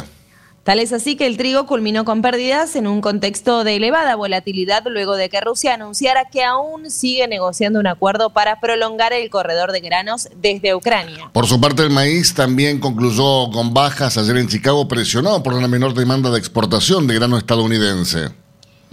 Tal 0.64 0.80
es 0.80 0.94
así 0.94 1.18
que 1.18 1.28
el 1.28 1.36
trigo 1.36 1.66
culminó 1.66 2.06
con 2.06 2.22
pérdidas 2.22 2.78
en 2.78 2.88
un 2.88 3.02
contexto 3.02 3.66
de 3.66 3.76
elevada 3.76 4.16
volatilidad 4.16 4.82
luego 4.90 5.18
de 5.18 5.28
que 5.28 5.42
Rusia 5.42 5.74
anunciara 5.74 6.30
que 6.30 6.42
aún 6.42 6.90
sigue 6.90 7.28
negociando 7.28 7.82
un 7.82 7.88
acuerdo 7.88 8.30
para 8.30 8.62
prolongar 8.62 9.12
el 9.12 9.30
corredor 9.30 9.74
de 9.74 9.82
granos 9.82 10.30
desde 10.38 10.74
Ucrania. 10.74 11.30
Por 11.34 11.48
su 11.48 11.60
parte, 11.60 11.84
el 11.84 11.90
maíz 11.90 12.34
también 12.34 12.80
concluyó 12.80 13.52
con 13.52 13.74
bajas 13.74 14.18
ayer 14.18 14.38
en 14.38 14.48
Chicago, 14.48 14.88
presionado 14.88 15.44
por 15.44 15.54
una 15.54 15.68
menor 15.68 15.94
demanda 15.94 16.32
de 16.32 16.40
exportación 16.40 17.08
de 17.08 17.16
grano 17.16 17.38
estadounidense. 17.38 18.43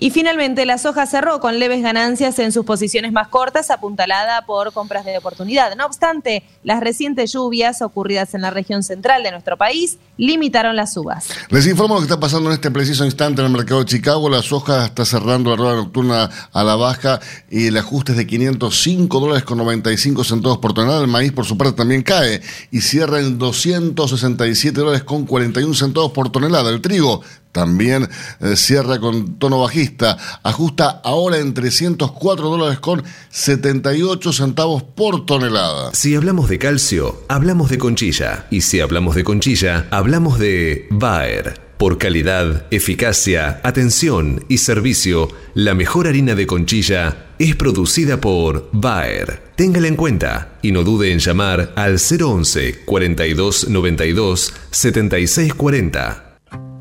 Y 0.02 0.08
finalmente 0.08 0.64
la 0.64 0.78
soja 0.78 1.04
cerró 1.04 1.40
con 1.40 1.58
leves 1.58 1.82
ganancias 1.82 2.38
en 2.38 2.52
sus 2.52 2.64
posiciones 2.64 3.12
más 3.12 3.28
cortas, 3.28 3.70
apuntalada 3.70 4.46
por 4.46 4.72
compras 4.72 5.04
de 5.04 5.18
oportunidad. 5.18 5.76
No 5.76 5.84
obstante, 5.84 6.42
las 6.64 6.80
recientes 6.80 7.34
lluvias 7.34 7.82
ocurridas 7.82 8.32
en 8.32 8.40
la 8.40 8.48
región 8.48 8.82
central 8.82 9.22
de 9.22 9.30
nuestro 9.30 9.58
país 9.58 9.98
limitaron 10.16 10.74
las 10.74 10.94
subas. 10.94 11.28
Les 11.50 11.66
informo 11.66 11.96
lo 11.96 12.00
que 12.00 12.06
está 12.06 12.18
pasando 12.18 12.48
en 12.48 12.54
este 12.54 12.70
preciso 12.70 13.04
instante 13.04 13.42
en 13.42 13.48
el 13.48 13.52
mercado 13.52 13.80
de 13.80 13.90
Chicago. 13.90 14.30
La 14.30 14.40
soja 14.40 14.86
está 14.86 15.04
cerrando 15.04 15.50
la 15.50 15.56
rueda 15.56 15.76
nocturna 15.76 16.30
a 16.50 16.64
la 16.64 16.76
baja 16.76 17.20
y 17.50 17.66
el 17.66 17.76
ajuste 17.76 18.12
es 18.12 18.18
de 18.18 18.26
505 18.26 19.20
dólares 19.20 19.44
con 19.44 19.58
95 19.58 20.24
centavos 20.24 20.56
por 20.58 20.72
tonelada. 20.72 21.02
El 21.02 21.08
maíz, 21.08 21.32
por 21.32 21.44
su 21.44 21.58
parte, 21.58 21.74
también 21.74 22.02
cae 22.02 22.40
y 22.70 22.80
cierra 22.80 23.20
en 23.20 23.36
267 23.36 24.80
dólares 24.80 25.02
con 25.02 25.26
41 25.26 25.74
centavos 25.74 26.12
por 26.12 26.32
tonelada. 26.32 26.70
El 26.70 26.80
trigo 26.80 27.20
también 27.52 28.08
eh, 28.40 28.56
cierra 28.56 28.98
con 29.00 29.38
tono 29.38 29.60
bajista. 29.60 30.16
Ajusta 30.42 31.00
ahora 31.02 31.38
en 31.38 31.54
304 31.54 32.48
dólares 32.48 32.78
con 32.78 33.02
78 33.30 34.32
centavos 34.32 34.82
por 34.82 35.26
tonelada. 35.26 35.90
Si 35.94 36.14
hablamos 36.14 36.48
de 36.48 36.58
calcio, 36.58 37.24
hablamos 37.28 37.70
de 37.70 37.78
conchilla. 37.78 38.46
Y 38.50 38.60
si 38.60 38.80
hablamos 38.80 39.14
de 39.14 39.24
conchilla, 39.24 39.86
hablamos 39.90 40.38
de 40.38 40.86
Bayer. 40.90 41.70
Por 41.80 41.96
calidad, 41.96 42.66
eficacia, 42.70 43.58
atención 43.62 44.44
y 44.48 44.58
servicio, 44.58 45.30
la 45.54 45.72
mejor 45.72 46.06
harina 46.06 46.34
de 46.34 46.46
conchilla 46.46 47.28
es 47.38 47.56
producida 47.56 48.20
por 48.20 48.68
Bayer. 48.72 49.42
Téngala 49.56 49.88
en 49.88 49.96
cuenta 49.96 50.58
y 50.60 50.72
no 50.72 50.84
dude 50.84 51.10
en 51.10 51.20
llamar 51.20 51.72
al 51.76 51.96
011 51.98 52.82
42 52.84 53.68
92 53.70 54.54
76 54.70 55.54
40. 55.54 56.29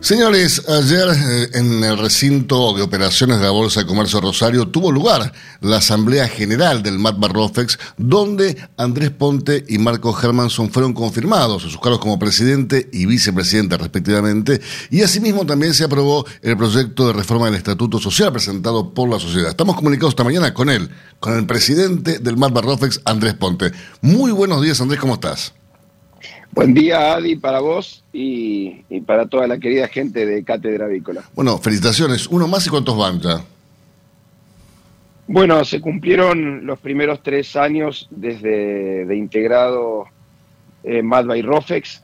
Señores, 0.00 0.62
ayer 0.68 1.08
eh, 1.08 1.48
en 1.54 1.82
el 1.82 1.98
recinto 1.98 2.72
de 2.72 2.82
operaciones 2.82 3.38
de 3.38 3.44
la 3.44 3.50
Bolsa 3.50 3.80
de 3.80 3.86
Comercio 3.86 4.20
Rosario 4.20 4.68
tuvo 4.68 4.92
lugar 4.92 5.32
la 5.60 5.78
Asamblea 5.78 6.28
General 6.28 6.84
del 6.84 7.00
MAT 7.00 7.18
Barrofex, 7.18 7.80
donde 7.96 8.56
Andrés 8.76 9.10
Ponte 9.10 9.64
y 9.68 9.78
Marco 9.78 10.16
Hermanson 10.16 10.70
fueron 10.70 10.92
confirmados 10.92 11.64
en 11.64 11.70
sus 11.70 11.80
cargos 11.80 11.98
como 11.98 12.16
presidente 12.16 12.88
y 12.92 13.06
vicepresidente 13.06 13.76
respectivamente, 13.76 14.60
y 14.88 15.02
asimismo 15.02 15.44
también 15.44 15.74
se 15.74 15.82
aprobó 15.82 16.24
el 16.42 16.56
proyecto 16.56 17.08
de 17.08 17.14
reforma 17.14 17.46
del 17.46 17.56
Estatuto 17.56 17.98
Social 17.98 18.32
presentado 18.32 18.94
por 18.94 19.08
la 19.08 19.18
sociedad. 19.18 19.50
Estamos 19.50 19.74
comunicados 19.74 20.12
esta 20.12 20.24
mañana 20.24 20.54
con 20.54 20.70
él, 20.70 20.88
con 21.18 21.36
el 21.36 21.44
presidente 21.44 22.20
del 22.20 22.36
MAT 22.36 22.52
Barrofex, 22.52 23.00
Andrés 23.04 23.34
Ponte. 23.34 23.72
Muy 24.00 24.30
buenos 24.30 24.62
días, 24.62 24.80
Andrés, 24.80 25.00
¿cómo 25.00 25.14
estás? 25.14 25.54
Buen 26.52 26.74
día, 26.74 27.14
Adi, 27.14 27.36
para 27.36 27.60
vos 27.60 28.02
y, 28.12 28.82
y 28.90 29.00
para 29.00 29.26
toda 29.26 29.46
la 29.46 29.58
querida 29.58 29.86
gente 29.88 30.26
de 30.26 30.42
Cátedra 30.42 30.86
Avícola. 30.86 31.22
Bueno, 31.34 31.58
felicitaciones. 31.58 32.26
Uno 32.26 32.48
más 32.48 32.66
y 32.66 32.70
cuántos 32.70 32.96
van 32.98 33.20
ya. 33.20 33.44
Bueno, 35.28 35.64
se 35.64 35.80
cumplieron 35.80 36.66
los 36.66 36.78
primeros 36.78 37.22
tres 37.22 37.54
años 37.54 38.08
desde 38.10 39.04
de 39.04 39.16
integrado 39.16 40.06
eh, 40.82 41.02
Mad 41.02 41.26
by 41.26 41.42
Rofex 41.42 42.02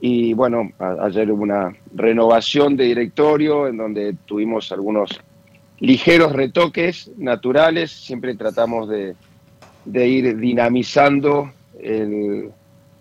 y 0.00 0.32
bueno, 0.34 0.72
a- 0.78 1.04
ayer 1.06 1.30
hubo 1.30 1.42
una 1.44 1.72
renovación 1.94 2.76
de 2.76 2.84
directorio 2.84 3.68
en 3.68 3.76
donde 3.76 4.14
tuvimos 4.26 4.72
algunos 4.72 5.10
ligeros 5.78 6.32
retoques 6.32 7.10
naturales, 7.16 7.92
siempre 7.92 8.34
tratamos 8.34 8.88
de, 8.88 9.14
de 9.84 10.08
ir 10.08 10.36
dinamizando 10.36 11.52
el, 11.80 12.50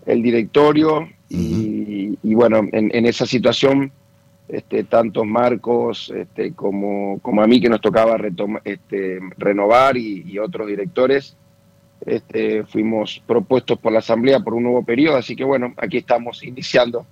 el 0.10 0.22
directorio 0.24 1.07
y, 1.30 2.18
y 2.24 2.34
bueno, 2.34 2.57
en, 2.72 2.89
en 2.93 3.05
esa 3.05 3.26
situación 3.26 3.91
este, 4.47 4.84
tanto 4.84 5.24
Marcos 5.26 6.12
este, 6.16 6.53
como, 6.53 7.20
como 7.22 7.43
a 7.43 7.47
mí 7.47 7.62
que 7.62 7.70
nos 7.70 7.82
tocaba 7.82 8.18
retoma- 8.18 8.62
este, 8.64 9.20
renovar 9.38 9.95
y, 9.95 10.24
y 10.26 10.39
otros 10.39 10.68
directores, 10.68 11.36
este, 12.05 12.64
fuimos 12.64 13.22
propuestos 13.28 13.78
por 13.78 13.91
la 13.91 13.99
Asamblea 13.99 14.39
por 14.39 14.55
un 14.55 14.64
nuevo 14.64 14.84
periodo, 14.84 15.18
así 15.18 15.36
que 15.36 15.43
bueno, 15.43 15.74
aquí 15.78 15.97
estamos 15.97 16.43
iniciando 16.43 17.05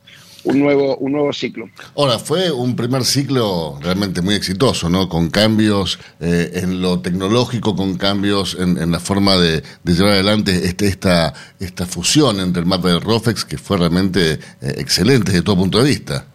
un 0.47 0.59
nuevo, 0.59 0.97
un 0.97 1.11
nuevo 1.11 1.33
ciclo. 1.33 1.69
Ahora, 1.95 2.19
fue 2.19 2.51
un 2.51 2.75
primer 2.75 3.03
ciclo 3.03 3.77
realmente 3.81 4.21
muy 4.21 4.35
exitoso, 4.35 4.89
¿no? 4.89 5.09
Con 5.09 5.29
cambios 5.29 5.99
eh, 6.19 6.51
en 6.63 6.81
lo 6.81 6.99
tecnológico, 6.99 7.75
con 7.75 7.97
cambios 7.97 8.55
en, 8.59 8.77
en 8.77 8.91
la 8.91 8.99
forma 8.99 9.35
de, 9.35 9.61
de 9.83 9.93
llevar 9.93 10.13
adelante 10.13 10.51
este, 10.65 10.87
esta, 10.87 11.33
esta 11.59 11.85
fusión 11.85 12.39
entre 12.39 12.61
el 12.61 12.67
mapa 12.67 12.89
del 12.89 13.01
Rofex, 13.01 13.43
que 13.43 13.57
fue 13.57 13.77
realmente 13.77 14.33
eh, 14.33 14.39
excelente 14.77 15.31
desde 15.31 15.43
todo 15.43 15.57
punto 15.57 15.83
de 15.83 15.89
vista. 15.89 16.25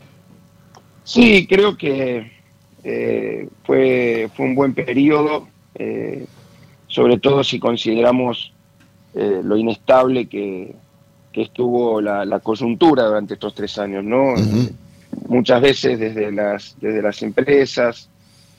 Sí, 1.05 1.47
creo 1.47 1.77
que 1.77 2.31
eh, 2.85 3.49
fue, 3.65 4.31
fue 4.37 4.47
un 4.47 4.55
buen 4.55 4.75
periodo, 4.75 5.49
sobre 6.87 7.19
todo 7.19 7.43
si 7.43 7.59
consideramos 7.59 8.53
lo 9.15 9.57
inestable 9.57 10.27
que, 10.27 10.75
que 11.33 11.43
estuvo 11.43 12.01
la, 12.01 12.25
la 12.25 12.41
coyuntura 12.41 13.05
durante 13.05 13.35
estos 13.35 13.55
tres 13.55 13.79
años, 13.79 14.05
¿no? 14.05 14.37
Eh, 14.37 14.71
muchas 15.29 15.61
veces 15.61 15.99
desde 15.99 16.31
las, 16.33 16.77
desde 16.81 17.03
las 17.03 17.23
empresas 17.23 18.09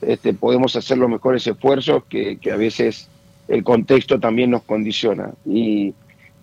este, 0.01 0.33
podemos 0.33 0.75
hacer 0.75 0.97
los 0.97 1.09
mejores 1.09 1.45
esfuerzos 1.47 2.03
que, 2.05 2.37
que 2.37 2.51
a 2.51 2.55
veces 2.57 3.07
el 3.47 3.63
contexto 3.63 4.19
también 4.19 4.51
nos 4.51 4.63
condiciona. 4.63 5.31
Y, 5.45 5.93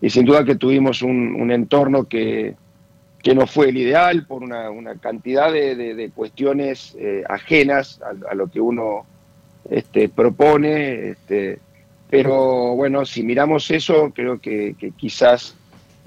y 0.00 0.10
sin 0.10 0.24
duda 0.24 0.44
que 0.44 0.54
tuvimos 0.56 1.02
un, 1.02 1.34
un 1.34 1.50
entorno 1.50 2.04
que, 2.04 2.54
que 3.22 3.34
no 3.34 3.46
fue 3.46 3.68
el 3.70 3.76
ideal 3.76 4.24
por 4.26 4.42
una, 4.42 4.70
una 4.70 4.94
cantidad 4.94 5.52
de, 5.52 5.74
de- 5.76 5.94
de 5.94 6.10
cuestiones 6.10 6.96
eh, 6.98 7.22
ajenas 7.28 8.00
a, 8.02 8.30
a 8.30 8.34
lo 8.34 8.46
que 8.48 8.60
uno 8.60 9.04
este, 9.70 10.08
propone. 10.08 11.10
Este, 11.10 11.58
pero 12.08 12.74
bueno, 12.76 13.04
si 13.04 13.22
miramos 13.22 13.70
eso, 13.70 14.10
creo 14.14 14.40
que, 14.40 14.74
que 14.78 14.90
quizás 14.92 15.54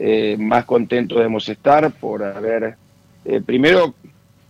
eh, 0.05 0.35
más 0.37 0.65
contentos 0.65 1.17
debemos 1.17 1.47
estar 1.47 1.89
por 1.91 2.23
haber, 2.23 2.75
eh, 3.23 3.39
primero, 3.39 3.93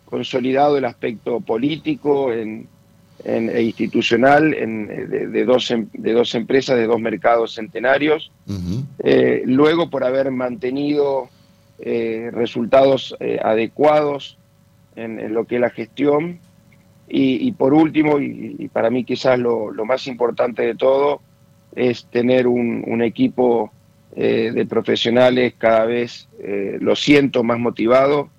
consolidado 0.06 0.78
el 0.78 0.86
aspecto 0.86 1.40
político 1.42 2.32
en, 2.34 2.68
en- 3.24 3.50
e 3.50 3.62
institucional 3.62 4.54
en, 4.54 4.90
eh, 4.92 5.06
de, 5.06 5.28
de 5.28 5.46
dos, 5.46 5.70
em- 5.70 5.88
de 5.94 6.12
dos 6.14 6.34
empresas, 6.34 6.76
de 6.78 6.88
dos 6.88 7.00
mercados 7.00 7.54
centenarios. 7.54 8.32
Eh, 9.04 9.44
luego, 9.46 9.90
por 9.92 10.04
haber 10.04 10.32
mantenido 10.32 11.30
resultados 12.32 13.14
adecuados 13.44 14.38
en, 14.96 15.20
en 15.20 15.34
lo 15.34 15.46
que 15.46 15.56
es 15.56 15.62
la 15.62 15.70
gestión 15.70 16.40
Y, 17.10 17.52
por 17.52 17.74
último, 17.74 18.20
y, 18.20 18.70
para 18.72 18.90
mí 18.90 19.04
quizás 19.04 19.38
lo, 19.38 19.72
más 19.86 20.08
importante 20.08 20.62
de 20.64 20.76
todo, 20.76 21.20
es 21.76 22.06
tener 22.06 22.48
un, 22.48 23.02
equipo 23.04 23.72
eh, 24.16 24.52
de 24.54 24.68
profesionales 24.68 25.56
cada 25.58 25.86
vez, 25.86 26.28
eh, 26.40 26.78
lo 26.80 26.96
siento, 26.96 27.44
más 27.44 27.58
motivado, 27.58 28.30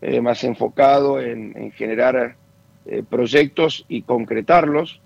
eh, 0.00 0.22
más 0.22 0.42
enfocado 0.44 1.20
en, 1.20 1.72
generar 1.72 2.36
proyectos 3.08 3.84
y 3.88 4.02
concretarlos. 4.02 5.00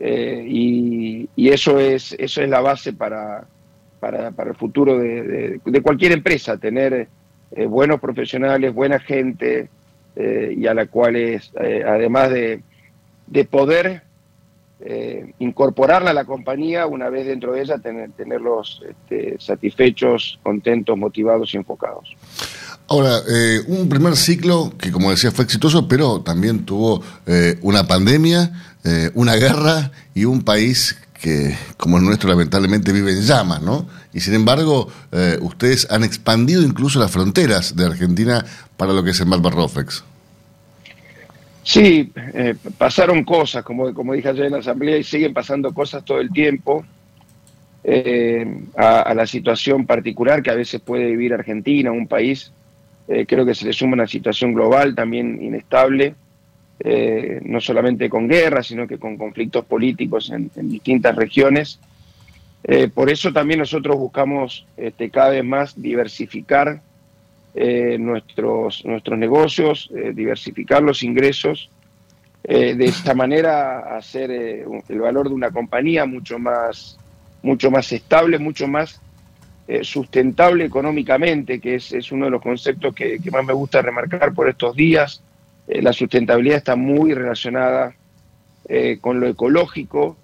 Y, 0.00 1.28
eso, 1.36 1.78
es, 1.78 2.14
eso 2.18 2.42
es 2.42 2.48
la 2.48 2.60
base 2.60 2.92
para, 2.92 3.46
para, 4.00 4.28
el 4.28 4.54
futuro 4.56 4.98
de, 4.98 5.60
cualquier 5.82 6.12
empresa, 6.12 6.56
tener 6.56 7.08
buenos 7.68 8.00
profesionales, 8.00 8.74
buena 8.74 8.98
gente, 8.98 9.68
y 10.16 10.66
a 10.66 10.74
la 10.74 10.86
cual 10.86 11.16
es, 11.16 11.52
además 11.56 12.30
de, 12.30 12.62
de 13.28 13.44
poder 13.44 14.02
eh, 14.86 15.32
incorporarla 15.38 16.10
a 16.10 16.14
la 16.14 16.26
compañía, 16.26 16.86
una 16.86 17.08
vez 17.08 17.26
dentro 17.26 17.52
de 17.52 17.62
ella, 17.62 17.78
tener, 17.78 18.12
tenerlos 18.12 18.82
este, 18.86 19.36
satisfechos, 19.40 20.38
contentos, 20.42 20.98
motivados 20.98 21.54
y 21.54 21.56
enfocados. 21.56 22.14
Ahora, 22.86 23.22
un 23.66 23.88
primer 23.88 24.14
ciclo 24.14 24.70
que, 24.76 24.92
como 24.92 25.10
decía, 25.10 25.30
fue 25.30 25.46
exitoso, 25.46 25.88
pero 25.88 26.20
también 26.20 26.66
tuvo 26.66 27.02
una 27.62 27.86
pandemia, 27.86 28.52
una 29.14 29.36
guerra 29.36 29.90
y 30.12 30.26
un 30.26 30.42
país 30.42 30.98
que, 31.18 31.56
como 31.78 31.96
el 31.96 32.04
nuestro, 32.04 32.28
lamentablemente 32.28 32.92
vive 32.92 33.12
en 33.12 33.22
llamas, 33.22 33.62
¿no? 33.62 33.86
Y 34.12 34.20
sin 34.20 34.34
embargo, 34.34 34.88
ustedes 35.40 35.90
han 35.90 36.04
expandido 36.04 36.60
incluso 36.60 36.98
las 36.98 37.10
fronteras 37.10 37.74
de 37.74 37.86
Argentina 37.86 38.44
para 38.76 38.92
lo 38.92 39.02
que 39.02 39.12
es 39.12 39.20
el 39.20 39.28
Malbarrofex. 39.28 40.04
Sí, 41.64 42.12
eh, 42.34 42.54
pasaron 42.76 43.24
cosas, 43.24 43.64
como, 43.64 43.92
como 43.94 44.12
dije 44.12 44.28
ayer 44.28 44.46
en 44.46 44.52
la 44.52 44.58
asamblea, 44.58 44.98
y 44.98 45.02
siguen 45.02 45.32
pasando 45.32 45.72
cosas 45.72 46.04
todo 46.04 46.20
el 46.20 46.30
tiempo 46.30 46.84
eh, 47.82 48.46
a, 48.76 49.14
la 49.14 49.26
situación 49.26 49.86
particular 49.86 50.42
que 50.42 50.50
a 50.50 50.54
veces 50.54 50.82
puede 50.82 51.06
vivir 51.06 51.32
Argentina, 51.32 51.90
un 51.90 52.06
país. 52.06 52.52
Eh, 53.08 53.24
creo 53.26 53.46
que 53.46 53.54
se 53.54 53.64
le 53.64 53.72
suma 53.72 53.94
una 53.94 54.06
situación 54.06 54.52
global 54.52 54.94
también 54.94 55.42
inestable, 55.42 56.14
no 57.44 57.60
solamente 57.60 58.10
con 58.10 58.28
guerra, 58.28 58.62
sino 58.62 58.86
que 58.86 58.98
con 58.98 59.16
conflictos 59.16 59.64
políticos 59.64 60.30
en, 60.30 60.50
distintas 60.68 61.16
regiones. 61.16 61.78
por 62.92 63.08
eso 63.08 63.32
también 63.32 63.60
nosotros 63.60 63.96
buscamos 63.96 64.66
este, 64.76 65.08
cada 65.08 65.30
vez 65.30 65.44
más 65.44 65.80
diversificar 65.80 66.82
eh, 67.56 67.98
nuestros, 68.00 68.84
nuestros 68.84 69.16
negocios, 69.16 69.88
eh, 69.94 70.10
diversificar 70.12 70.82
los 70.82 71.04
ingresos, 71.04 71.70
eh, 72.42 72.74
de 72.74 72.86
esta 72.86 73.14
manera 73.14 73.96
hacer 73.96 74.32
el 74.32 74.98
valor 74.98 75.28
de 75.28 75.36
una 75.36 75.52
compañía 75.52 76.04
mucho 76.04 76.36
más, 76.40 76.98
mucho 77.44 77.70
más 77.70 77.92
estable, 77.92 78.40
mucho 78.40 78.66
más 78.66 79.00
sustentable 79.82 80.64
económicamente, 80.64 81.60
que 81.60 81.76
es, 81.76 81.92
es, 81.92 82.10
uno 82.12 82.26
de 82.26 82.32
los 82.32 82.42
conceptos 82.42 82.92
que, 82.92 83.18
más 83.32 83.44
me 83.46 83.54
gusta 83.54 83.80
remarcar 83.80 84.34
por 84.34 84.48
estos 84.48 84.76
días. 84.76 85.22
la 85.66 85.94
sustentabilidad 85.94 86.58
está 86.58 86.76
muy 86.76 87.14
relacionada 87.14 87.94
con 89.00 89.20
lo 89.20 89.26
ecológico, 89.26 90.18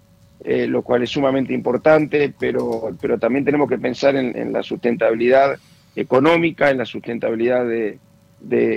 lo 0.45 0.83
cual 0.83 1.05
es 1.05 1.11
sumamente 1.11 1.55
importante, 1.55 2.35
pero, 2.39 2.91
pero 3.01 3.19
también 3.19 3.47
tenemos 3.47 3.67
que 3.67 3.79
pensar 3.79 4.15
en, 4.17 4.37
en 4.37 4.53
la 4.53 4.63
sustentabilidad 4.63 5.59
económica, 5.97 6.71
en 6.71 6.79
la 6.79 6.85
sustentabilidad 6.85 7.67
de, 7.67 7.99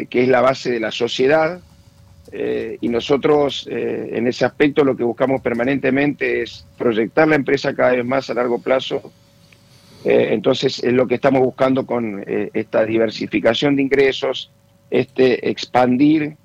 que 0.09 0.23
es 0.23 0.27
la 0.27 0.41
base 0.41 0.71
de 0.71 0.79
la 0.79 0.91
sociedad. 0.91 1.61
Eh, 2.31 2.77
y 2.81 2.87
nosotros 2.87 3.67
eh, 3.69 4.11
en 4.13 4.27
ese 4.27 4.45
aspecto 4.45 4.83
lo 4.83 4.95
que 4.95 5.03
buscamos 5.03 5.41
permanentemente 5.41 6.41
es 6.41 6.65
proyectar 6.77 7.27
la 7.27 7.35
empresa 7.35 7.75
cada 7.75 7.91
vez 7.91 8.05
más 8.05 8.29
a 8.29 8.33
largo 8.33 8.59
plazo. 8.59 9.11
Eh, 10.05 10.29
entonces 10.31 10.83
es 10.83 10.93
lo 10.93 11.07
que 11.07 11.15
estamos 11.15 11.41
buscando 11.41 11.85
con 11.85 12.23
esta 12.27 12.85
diversificación 12.85 13.75
de 13.75 13.83
ingresos, 13.83 14.51
este 14.89 15.49
expandir 15.49 16.35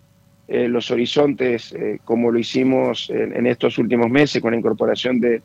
los 0.48 0.90
horizontes 0.90 1.74
como 2.04 2.30
lo 2.30 2.38
hicimos 2.38 3.10
en, 3.10 3.46
estos 3.46 3.76
últimos 3.76 4.08
meses 4.08 4.40
con 4.40 4.52
la 4.52 4.56
incorporación 4.56 5.20
de, 5.20 5.42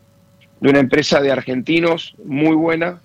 de 0.62 0.70
una 0.70 0.80
empresa 0.80 1.20
de 1.20 1.30
argentinos 1.30 2.16
muy 2.24 2.56
buena, 2.56 3.02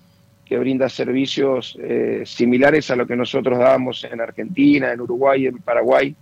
que 0.49 0.57
brinda 0.57 0.89
servicios 0.89 1.77
eh, 1.79 2.23
similares 2.25 2.89
a 2.89 2.95
lo 2.95 3.05
que 3.05 3.15
nosotros 3.15 3.59
dábamos 3.59 4.03
en 4.03 4.19
Argentina, 4.19 4.91
en 4.91 4.99
Uruguay, 4.99 5.45
en 5.45 5.59
Paraguay, 5.59 6.15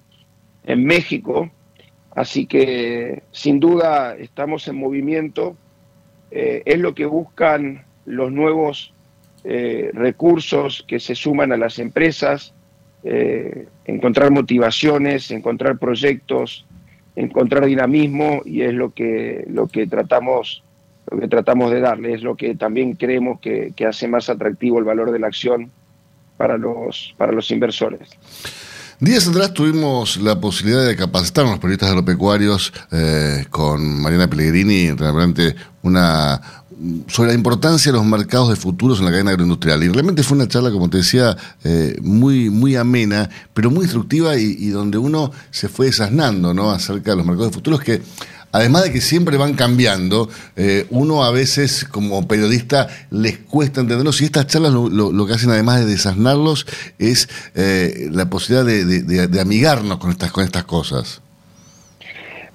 en 0.65 0.83
México. 0.83 1.49
Así 2.13 2.45
que 2.45 3.23
sin 3.31 3.61
duda 3.61 4.17
estamos 4.17 4.67
en 4.67 4.75
movimiento. 4.75 5.55
Eh, 6.29 6.61
es 6.65 6.77
lo 6.77 6.93
que 6.93 7.05
buscan 7.05 7.85
los 8.05 8.29
nuevos 8.29 8.93
eh, 9.45 9.91
recursos 9.93 10.83
que 10.85 10.99
se 10.99 11.15
suman 11.15 11.53
a 11.53 11.57
las 11.57 11.79
empresas, 11.79 12.53
encontrar 13.85 14.31
motivaciones, 14.31 15.31
encontrar 15.31 15.77
proyectos, 15.77 16.65
encontrar 17.15 17.65
dinamismo 17.65 18.41
y 18.43 18.63
es 18.63 18.73
lo 18.73 18.93
que, 18.93 19.45
lo 19.47 19.67
que 19.67 19.87
tratamos 19.87 20.61
lo 21.09 21.19
que 21.19 21.27
tratamos 21.27 21.71
de 21.71 21.79
darle, 21.79 22.13
es 22.13 22.21
lo 22.21 22.35
que 22.35 22.55
también 22.55 22.93
creemos 22.93 23.39
que, 23.39 23.73
hace 23.87 24.07
más 24.07 24.29
atractivo 24.29 24.79
el 24.79 24.85
valor 24.85 25.11
de 25.11 25.19
la 25.19 25.27
acción 25.27 25.71
para 26.37 26.57
los, 26.57 27.13
para 27.17 27.31
los 27.31 27.49
inversores. 27.51 28.09
Días 28.99 29.27
atrás 29.27 29.53
tuvimos 29.53 30.17
la 30.17 30.39
posibilidad 30.39 30.85
de 30.85 30.95
capacitar 30.95 31.45
a 31.45 31.51
los 31.51 31.59
periodistas 31.59 31.89
agropecuarios 31.89 32.73
eh, 32.91 33.45
con 33.51 34.01
Mariana 34.01 34.27
Pellegrini, 34.27 34.91
realmente 34.91 35.55
una 35.83 36.41
sobre 37.07 37.29
la 37.29 37.35
importancia 37.35 37.91
de 37.91 37.97
los 37.97 38.05
mercados 38.05 38.49
de 38.49 38.55
futuros 38.55 38.99
en 38.99 39.05
la 39.05 39.11
cadena 39.11 39.31
agroindustrial. 39.31 39.83
Y 39.83 39.89
realmente 39.89 40.23
fue 40.23 40.37
una 40.37 40.47
charla, 40.47 40.71
como 40.71 40.89
te 40.89 40.97
decía, 40.97 41.35
eh, 41.63 41.97
muy, 42.01 42.49
muy 42.49 42.75
amena, 42.75 43.29
pero 43.53 43.71
muy 43.71 43.83
instructiva 43.83 44.37
y, 44.37 44.55
y, 44.59 44.69
donde 44.69 44.97
uno 44.97 45.31
se 45.49 45.69
fue 45.69 45.87
desasnando 45.87 46.53
¿no? 46.53 46.71
acerca 46.71 47.11
de 47.11 47.17
los 47.17 47.25
mercados 47.25 47.51
de 47.51 47.55
futuros 47.55 47.81
que 47.81 48.01
además 48.51 48.83
de 48.83 48.91
que 48.91 49.01
siempre 49.01 49.37
van 49.37 49.53
cambiando, 49.53 50.29
eh, 50.55 50.85
uno 50.89 51.23
a 51.23 51.31
veces 51.31 51.85
como 51.85 52.27
periodista 52.27 52.87
les 53.11 53.37
cuesta 53.37 53.81
entenderlos 53.81 54.21
y 54.21 54.25
estas 54.25 54.47
charlas 54.47 54.73
lo, 54.73 55.25
que 55.25 55.33
hacen 55.33 55.49
además 55.49 55.79
de 55.79 55.85
desasnarlos 55.85 56.65
es 56.99 57.29
eh, 57.55 58.07
la 58.11 58.29
posibilidad 58.29 58.65
de, 58.65 59.41
amigarnos 59.41 59.97
con 59.97 60.11
estas, 60.11 60.31
con 60.31 60.43
estas 60.43 60.63
cosas. 60.63 61.21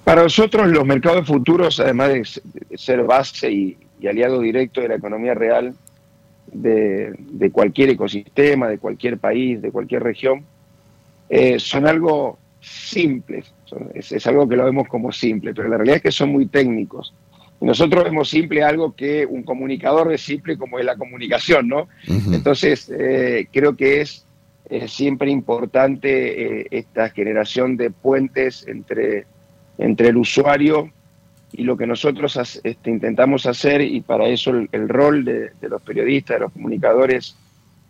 Para 0.03 0.23
nosotros 0.23 0.67
los 0.67 0.85
mercados 0.85 1.25
futuros, 1.25 1.79
además 1.79 2.09
de 2.09 2.77
ser 2.77 3.03
base 3.03 3.51
y, 3.51 3.77
aliado 4.05 4.41
directo 4.41 4.81
de 4.81 4.89
la 4.89 4.95
economía 4.95 5.33
real 5.33 5.73
de, 6.51 7.49
cualquier 7.53 7.91
ecosistema, 7.91 8.67
de 8.67 8.77
cualquier 8.77 9.17
país, 9.17 9.61
de 9.61 9.71
cualquier 9.71 10.03
región, 10.03 10.43
eh, 11.29 11.57
son 11.57 11.87
algo 11.87 12.37
simples. 12.63 13.53
Es, 13.93 14.25
algo 14.27 14.47
que 14.47 14.55
lo 14.55 14.65
vemos 14.65 14.87
como 14.87 15.11
simple, 15.11 15.53
pero 15.53 15.69
la 15.69 15.77
realidad 15.77 15.97
es 15.97 16.03
que 16.03 16.11
son 16.11 16.29
muy 16.29 16.45
técnicos. 16.47 17.13
nosotros 17.61 18.03
vemos 18.03 18.29
simple 18.29 18.63
algo 18.63 18.95
que 18.95 19.25
un 19.25 19.43
comunicador 19.43 20.09
ve 20.09 20.17
simple 20.17 20.57
como 20.57 20.79
es 20.79 20.85
la 20.85 20.95
comunicación, 20.95 21.67
¿no? 21.67 21.87
Entonces, 22.07 22.89
eh, 22.89 23.47
creo 23.51 23.75
que 23.75 24.01
es 24.01 24.25
siempre 24.87 25.29
importante 25.29 26.61
eh, 26.61 26.67
esta 26.71 27.09
generación 27.09 27.77
de 27.77 27.91
puentes 27.91 28.65
entre, 28.67 29.25
entre 29.77 30.09
el 30.09 30.17
usuario 30.17 30.91
y 31.51 31.63
lo 31.63 31.77
que 31.77 31.85
nosotros 31.85 32.59
este, 32.63 32.89
intentamos 32.89 33.45
hacer, 33.45 33.81
y 33.81 34.01
para 34.01 34.27
eso 34.27 34.51
el, 34.71 34.89
rol 34.89 35.23
de, 35.23 35.51
los 35.61 35.81
periodistas, 35.83 36.37
de 36.37 36.39
los 36.45 36.51
comunicadores, 36.51 37.37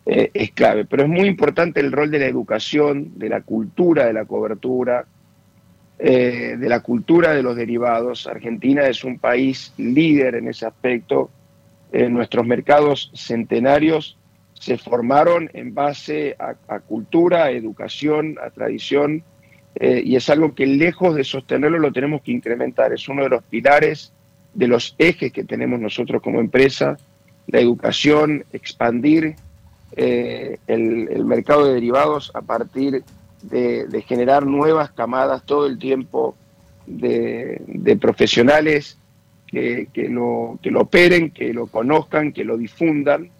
eh, 0.06 0.30
es 0.34 0.52
clave. 0.52 0.84
Pero 0.84 1.04
es 1.04 1.08
muy 1.08 1.26
importante 1.26 1.80
el 1.80 1.92
rol 1.92 2.10
de 2.10 2.18
la 2.18 2.26
educación, 2.26 3.12
de 3.16 3.28
la 3.28 3.40
cultura 3.42 4.06
de 4.06 4.12
la 4.12 4.24
cobertura, 4.24 5.06
eh, 5.98 6.56
de 6.58 6.68
la 6.68 6.80
cultura 6.80 7.32
de 7.32 7.42
los 7.42 7.56
derivados. 7.56 8.26
Argentina 8.26 8.86
es 8.86 9.04
un 9.04 9.18
país 9.18 9.72
líder 9.76 10.36
en 10.36 10.48
ese 10.48 10.66
aspecto. 10.66 11.30
nuestros 11.92 12.44
mercados 12.44 13.12
centenarios 13.14 14.18
se 14.64 14.78
formaron 14.78 15.50
en 15.52 15.74
base 15.74 16.36
a, 16.38 16.80
cultura, 16.80 17.44
a 17.44 17.50
educación, 17.50 18.36
a 18.42 18.50
tradición, 18.50 19.22
eh, 19.74 20.02
y 20.04 20.16
es 20.16 20.30
algo 20.30 20.54
que 20.54 20.66
lejos 20.66 21.14
de 21.16 21.24
sostenerlo 21.24 21.78
lo 21.78 21.92
tenemos 21.92 22.22
que 22.22 22.32
incrementar. 22.32 22.92
Es 22.92 23.08
uno 23.08 23.24
de 23.24 23.28
los 23.28 23.42
pilares, 23.44 24.12
de 24.54 24.68
los 24.68 24.94
ejes 24.98 25.32
que 25.32 25.44
tenemos 25.44 25.80
nosotros 25.80 26.22
como 26.22 26.40
empresa, 26.40 26.96
la 27.48 27.60
educación, 27.60 28.44
expandir 28.52 29.34
eh, 29.96 30.58
el, 30.66 31.24
mercado 31.24 31.66
de 31.66 31.74
derivados 31.74 32.32
a 32.34 32.42
partir 32.42 33.04
de, 33.42 34.04
generar 34.06 34.46
nuevas 34.46 34.90
camadas 34.90 35.44
todo 35.44 35.66
el 35.66 35.78
tiempo 35.78 36.34
de, 36.86 37.98
profesionales 38.00 38.98
que, 39.46 39.88
lo, 40.08 40.58
que 40.62 40.70
lo 40.70 40.82
operen, 40.82 41.30
que 41.30 41.52
lo 41.52 41.66
conozcan, 41.68 42.32
que 42.32 42.44
lo 42.44 42.56
difundan. 42.56 43.30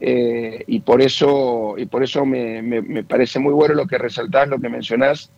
Eh, 0.00 0.64
y 0.66 0.80
por 0.80 1.02
eso, 1.02 1.74
y 1.76 1.86
por 1.86 2.02
eso 2.02 2.24
me, 2.24 3.04
parece 3.04 3.38
muy 3.38 3.52
bueno 3.52 3.74
lo 3.74 3.86
que 3.86 3.98
resaltás, 3.98 4.48
lo 4.48 4.60
que 4.60 4.68
mencionás, 4.68 5.30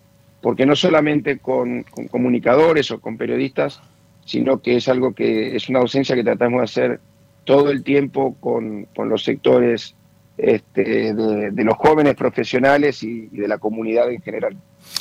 porque 0.43 0.67
no 0.67 0.77
solamente 0.77 1.39
con, 1.39 1.85
con 1.85 2.09
comunicadores 2.09 2.91
o 2.91 3.01
con 3.01 3.17
periodistas, 3.17 3.81
sino 4.27 4.61
que 4.61 4.77
es 4.77 4.89
algo 4.89 5.15
que 5.15 5.57
es 5.57 5.69
una 5.69 5.81
ausencia 5.81 6.15
que 6.15 6.25
tratamos 6.25 6.61
de 6.61 6.65
hacer 6.65 7.01
todo 7.45 7.71
el 7.71 7.83
tiempo 7.83 8.37
con, 8.41 8.87
con 8.95 9.09
los 9.09 9.25
sectores 9.25 9.95
este, 10.37 11.15
de, 11.15 11.51
de 11.53 11.65
los 11.65 11.77
jóvenes 11.77 12.15
profesionales 12.17 13.03
y, 13.03 13.29
y 13.33 13.39
de 13.39 13.49
la 13.49 13.59
comunidad 13.59 14.11
en 14.11 14.21
general. 14.23 14.57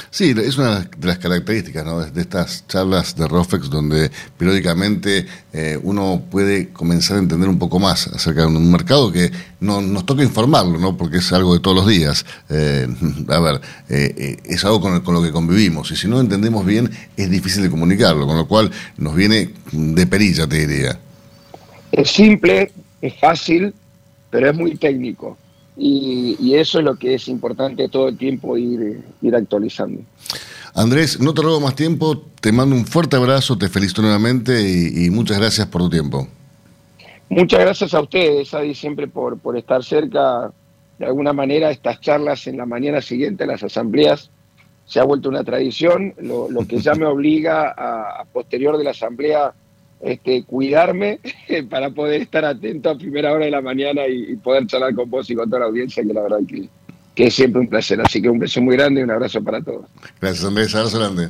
Sí, 0.09 0.34
es 0.38 0.57
una 0.57 0.79
de 0.79 1.07
las 1.07 1.17
características 1.17 1.84
¿no? 1.86 1.99
de 1.99 2.21
estas 2.21 2.65
charlas 2.67 3.15
de 3.15 3.27
ROFEX 3.27 3.69
donde 3.69 4.09
periódicamente 4.38 5.25
eh, 5.51 5.77
uno 5.84 6.23
puede 6.31 6.69
comenzar 6.69 7.17
a 7.17 7.19
entender 7.19 7.49
un 7.49 7.59
poco 7.59 7.79
más 7.79 8.07
acerca 8.07 8.41
de 8.41 8.47
un 8.47 8.71
mercado 8.71 9.11
que 9.11 9.29
no, 9.59 9.81
nos 9.81 10.05
toca 10.05 10.23
informarlo, 10.23 10.79
¿no? 10.79 10.95
porque 10.95 11.17
es 11.17 11.31
algo 11.34 11.53
de 11.53 11.59
todos 11.59 11.75
los 11.77 11.88
días. 11.88 12.25
Eh, 12.49 12.88
a 13.27 13.39
ver, 13.39 13.55
eh, 13.89 14.13
eh, 14.17 14.38
es 14.45 14.63
algo 14.63 14.79
con, 14.79 14.93
el- 14.95 15.03
con 15.03 15.15
lo 15.15 15.21
que 15.21 15.31
convivimos 15.31 15.91
y 15.91 15.95
si 15.97 16.07
no 16.07 16.19
entendemos 16.21 16.65
bien 16.65 16.89
es 17.17 17.29
difícil 17.29 17.61
de 17.63 17.69
comunicarlo, 17.69 18.25
con 18.25 18.38
lo 18.38 18.47
cual 18.47 18.71
nos 18.97 19.13
viene 19.15 19.49
de 19.71 20.07
perilla, 20.07 20.47
te 20.47 20.65
diría. 20.65 20.97
Es 21.91 22.09
simple, 22.09 22.71
es 23.01 23.19
fácil, 23.19 23.73
pero 24.34 24.49
es 24.49 24.55
muy 24.57 24.75
técnico. 24.75 25.38
Y, 25.77 26.36
y 26.39 26.55
eso 26.55 26.79
es 26.79 26.86
lo 26.86 26.95
que 26.95 27.13
es 27.13 27.27
importante 27.27 27.88
todo 27.88 28.07
el 28.07 28.17
tiempo 28.17 28.57
ir, 28.57 29.03
ir 29.21 29.36
actualizando. 29.36 30.01
Andrés, 30.73 31.19
no 31.19 31.36
te 31.36 31.43
robo 31.43 31.59
más 31.59 31.75
tiempo, 31.75 32.23
te 32.41 32.51
mando 32.51 32.75
un 32.75 32.88
fuerte 32.88 33.15
abrazo, 33.15 33.55
te 33.59 33.69
felicito 33.69 34.01
nuevamente 34.01 34.59
y, 34.59 35.05
y 35.05 35.09
muchas 35.11 35.38
gracias 35.38 35.67
por 35.67 35.84
tu 35.84 35.89
tiempo. 35.91 36.27
Muchas 37.29 37.59
gracias 37.59 37.93
a 37.93 38.01
ustedes, 38.01 38.51
Adi, 38.55 38.73
siempre 38.73 39.07
por, 39.07 39.38
por 39.38 39.55
estar 39.55 39.84
cerca. 39.84 40.51
De 40.97 41.05
alguna 41.05 41.31
manera, 41.31 41.69
estas 41.69 42.01
charlas 42.01 42.47
en 42.47 42.57
la 42.57 42.65
mañana 42.65 43.01
siguiente, 43.01 43.45
las 43.45 43.61
asambleas, 43.61 44.31
se 44.86 44.99
ha 44.99 45.03
vuelto 45.03 45.29
una 45.29 45.43
tradición, 45.43 46.15
lo, 46.17 46.49
lo 46.49 46.67
que 46.67 46.79
ya 46.79 46.95
me 46.95 47.05
obliga 47.15 47.69
a, 47.69 48.21
a 48.21 48.25
posterior 48.25 48.79
de 48.79 48.84
la 48.84 48.91
asamblea 48.91 49.53
este, 50.03 50.43
cuidarme 50.43 51.19
para 51.69 51.89
poder 51.89 52.21
estar 52.21 52.43
atento 52.43 52.89
a 52.89 52.97
primera 52.97 53.31
hora 53.31 53.45
de 53.45 53.51
la 53.51 53.61
mañana 53.61 54.05
y, 54.07 54.35
poder 54.35 54.67
charlar 54.67 54.93
con 54.93 55.09
vos 55.09 55.29
y 55.29 55.35
con 55.35 55.49
toda 55.49 55.61
la 55.61 55.65
audiencia, 55.67 56.03
que 56.03 56.13
la 56.13 56.21
verdad 56.21 56.39
que, 56.47 56.69
que 57.15 57.27
es 57.27 57.33
siempre 57.33 57.61
un 57.61 57.67
placer. 57.67 58.01
Así 58.01 58.21
que 58.21 58.29
un 58.29 58.39
beso 58.39 58.61
muy 58.61 58.75
grande 58.75 59.01
y 59.01 59.03
un 59.03 59.11
abrazo 59.11 59.41
para 59.43 59.61
todos. 59.61 59.85
Gracias 60.19 60.45
Andrés, 60.45 60.75
abrazo 60.75 60.99
grande. 60.99 61.29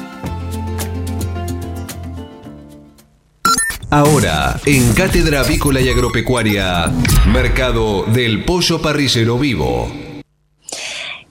Ahora, 3.93 4.57
en 4.65 4.93
Cátedra 4.93 5.41
Avícola 5.41 5.81
y 5.81 5.89
Agropecuaria, 5.89 6.89
Mercado 7.27 8.03
del 8.03 8.45
Pollo 8.45 8.81
Parrillero 8.81 9.37
Vivo. 9.37 9.91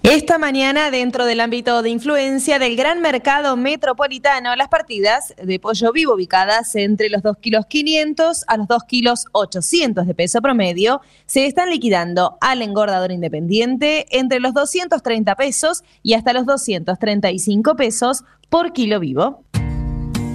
Esta 0.03 0.37
mañana, 0.37 0.91
dentro 0.91 1.25
del 1.25 1.41
ámbito 1.41 1.81
de 1.81 1.89
influencia 1.89 2.59
del 2.59 2.77
gran 2.77 3.01
mercado 3.01 3.57
metropolitano, 3.57 4.55
las 4.57 4.69
partidas 4.69 5.35
de 5.43 5.59
pollo 5.59 5.91
vivo 5.93 6.15
ubicadas 6.15 6.75
entre 6.75 7.09
los 7.09 7.23
2 7.23 7.39
kilos 7.39 7.65
500 7.65 8.45
a 8.47 8.59
los 8.59 8.69
2 8.69 8.85
kilos 8.85 9.25
800 9.33 10.07
de 10.07 10.15
peso 10.15 10.43
promedio 10.43 11.01
se 11.25 11.47
están 11.47 11.71
liquidando 11.71 12.37
al 12.43 12.61
engordador 12.61 13.11
independiente 13.11 14.07
entre 14.11 14.39
los 14.39 14.53
230 14.53 15.35
pesos 15.35 15.83
y 16.03 16.13
hasta 16.13 16.35
los 16.35 16.45
235 16.45 17.75
pesos 17.77 18.25
por 18.51 18.75
kilo 18.75 19.01
vivo. 19.01 19.45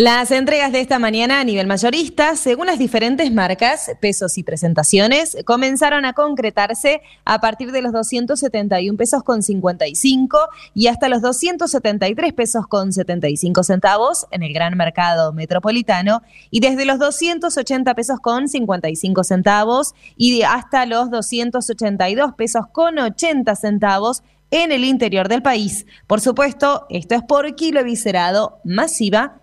Las 0.00 0.30
entregas 0.30 0.70
de 0.70 0.80
esta 0.80 1.00
mañana 1.00 1.40
a 1.40 1.44
nivel 1.44 1.66
mayorista, 1.66 2.36
según 2.36 2.66
las 2.66 2.78
diferentes 2.78 3.32
marcas, 3.32 3.90
pesos 4.00 4.38
y 4.38 4.44
presentaciones, 4.44 5.36
comenzaron 5.44 6.04
a 6.04 6.12
concretarse 6.12 7.02
a 7.24 7.40
partir 7.40 7.72
de 7.72 7.82
los 7.82 7.92
271 7.92 8.96
pesos 8.96 9.24
con 9.24 9.42
55 9.42 10.38
y 10.72 10.86
hasta 10.86 11.08
los 11.08 11.20
273 11.20 12.32
pesos 12.32 12.68
con 12.68 12.92
75 12.92 13.64
centavos 13.64 14.28
en 14.30 14.44
el 14.44 14.52
gran 14.52 14.76
mercado 14.76 15.32
metropolitano 15.32 16.22
y 16.52 16.60
desde 16.60 16.84
los 16.84 17.00
280 17.00 17.92
pesos 17.96 18.20
con 18.20 18.46
55 18.46 19.24
centavos 19.24 19.96
y 20.16 20.42
hasta 20.42 20.86
los 20.86 21.10
282 21.10 22.34
pesos 22.34 22.66
con 22.70 23.00
80 23.00 23.52
centavos 23.56 24.22
en 24.52 24.70
el 24.70 24.84
interior 24.84 25.26
del 25.26 25.42
país. 25.42 25.86
Por 26.06 26.20
supuesto, 26.20 26.86
esto 26.88 27.16
es 27.16 27.22
por 27.24 27.56
kilo 27.56 27.82
viscerado, 27.82 28.60
masiva 28.62 29.42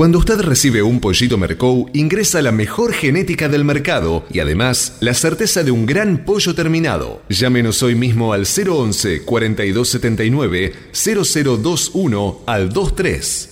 Cuando 0.00 0.16
usted 0.16 0.40
recibe 0.40 0.82
un 0.82 0.98
pollito 0.98 1.36
Mercou, 1.36 1.90
ingresa 1.92 2.40
la 2.40 2.52
mejor 2.52 2.94
genética 2.94 3.50
del 3.50 3.66
mercado 3.66 4.24
y 4.32 4.40
además 4.40 4.96
la 5.00 5.12
certeza 5.12 5.62
de 5.62 5.72
un 5.72 5.84
gran 5.84 6.24
pollo 6.24 6.54
terminado. 6.54 7.20
Llámenos 7.28 7.82
hoy 7.82 7.96
mismo 7.96 8.32
al 8.32 8.46
011 8.46 9.26
4279 9.26 10.72
0021 10.90 12.40
al 12.46 12.70
23. 12.70 13.50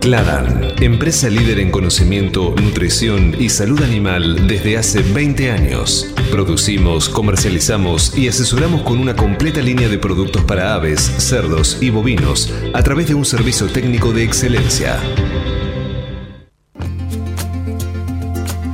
Cladan, 0.00 0.72
empresa 0.80 1.28
líder 1.28 1.58
en 1.58 1.72
conocimiento, 1.72 2.54
nutrición 2.56 3.34
y 3.36 3.48
salud 3.48 3.82
animal 3.82 4.46
desde 4.46 4.78
hace 4.78 5.02
20 5.02 5.50
años. 5.50 6.14
Producimos, 6.30 7.08
comercializamos 7.08 8.16
y 8.16 8.28
asesoramos 8.28 8.82
con 8.82 9.00
una 9.00 9.16
completa 9.16 9.60
línea 9.60 9.88
de 9.88 9.98
productos 9.98 10.44
para 10.44 10.74
aves, 10.74 11.00
cerdos 11.00 11.76
y 11.80 11.90
bovinos 11.90 12.54
a 12.72 12.82
través 12.84 13.08
de 13.08 13.14
un 13.14 13.24
servicio 13.24 13.66
técnico 13.66 14.12
de 14.12 14.22
excelencia. 14.22 15.00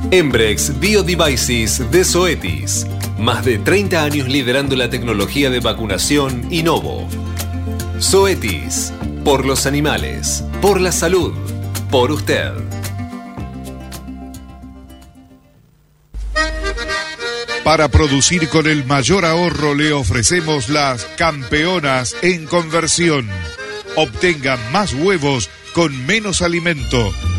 Embrex 0.09 0.79
Biodevices 0.79 1.91
de 1.91 2.05
Zoetis. 2.05 2.87
Más 3.19 3.43
de 3.43 3.57
30 3.57 4.03
años 4.03 4.29
liderando 4.29 4.77
la 4.77 4.89
tecnología 4.89 5.49
de 5.49 5.59
vacunación 5.59 6.47
Innovo. 6.49 7.09
Zoetis. 7.99 8.93
Por 9.25 9.45
los 9.45 9.65
animales. 9.65 10.45
Por 10.61 10.79
la 10.79 10.93
salud. 10.93 11.33
Por 11.91 12.11
usted. 12.11 12.53
Para 17.65 17.89
producir 17.89 18.47
con 18.47 18.65
el 18.65 18.85
mayor 18.85 19.25
ahorro 19.25 19.75
le 19.75 19.91
ofrecemos 19.91 20.69
las 20.69 21.03
campeonas 21.17 22.15
en 22.21 22.45
conversión. 22.45 23.27
Obtenga 23.97 24.55
más 24.71 24.93
huevos 24.93 25.49
con 25.73 26.05
menos 26.05 26.41
alimento, 26.41 27.13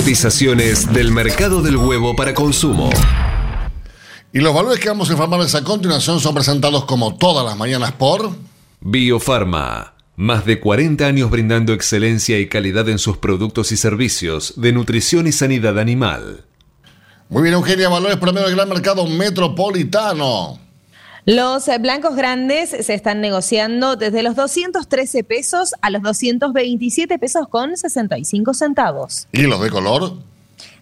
Cotizaciones 0.00 0.90
del 0.94 1.12
mercado 1.12 1.60
del 1.60 1.76
huevo 1.76 2.16
para 2.16 2.32
consumo. 2.32 2.88
Y 4.32 4.38
los 4.38 4.54
valores 4.54 4.80
que 4.80 4.88
vamos 4.88 5.10
a 5.10 5.12
informarles 5.12 5.54
a 5.54 5.62
continuación 5.62 6.20
son 6.20 6.32
presentados 6.32 6.86
como 6.86 7.18
todas 7.18 7.44
las 7.44 7.54
mañanas 7.54 7.92
por 7.92 8.30
Biofarma. 8.80 9.92
Más 10.16 10.46
de 10.46 10.58
40 10.58 11.04
años 11.04 11.30
brindando 11.30 11.74
excelencia 11.74 12.38
y 12.38 12.48
calidad 12.48 12.88
en 12.88 12.98
sus 12.98 13.18
productos 13.18 13.72
y 13.72 13.76
servicios 13.76 14.54
de 14.56 14.72
nutrición 14.72 15.26
y 15.26 15.32
sanidad 15.32 15.78
animal. 15.78 16.46
Muy 17.28 17.42
bien, 17.42 17.52
Eugenia, 17.52 17.90
valores 17.90 18.16
promedio 18.16 18.46
del 18.46 18.56
gran 18.56 18.70
mercado 18.70 19.06
metropolitano. 19.06 20.58
Los 21.26 21.68
eh, 21.68 21.78
blancos 21.78 22.16
grandes 22.16 22.70
se 22.70 22.94
están 22.94 23.20
negociando 23.20 23.96
desde 23.96 24.22
los 24.22 24.36
213 24.36 25.22
pesos 25.24 25.74
a 25.82 25.90
los 25.90 26.02
227 26.02 27.18
pesos 27.18 27.48
con 27.48 27.76
65 27.76 28.54
centavos. 28.54 29.28
¿Y 29.32 29.42
los 29.42 29.60
de 29.60 29.70
color? 29.70 30.14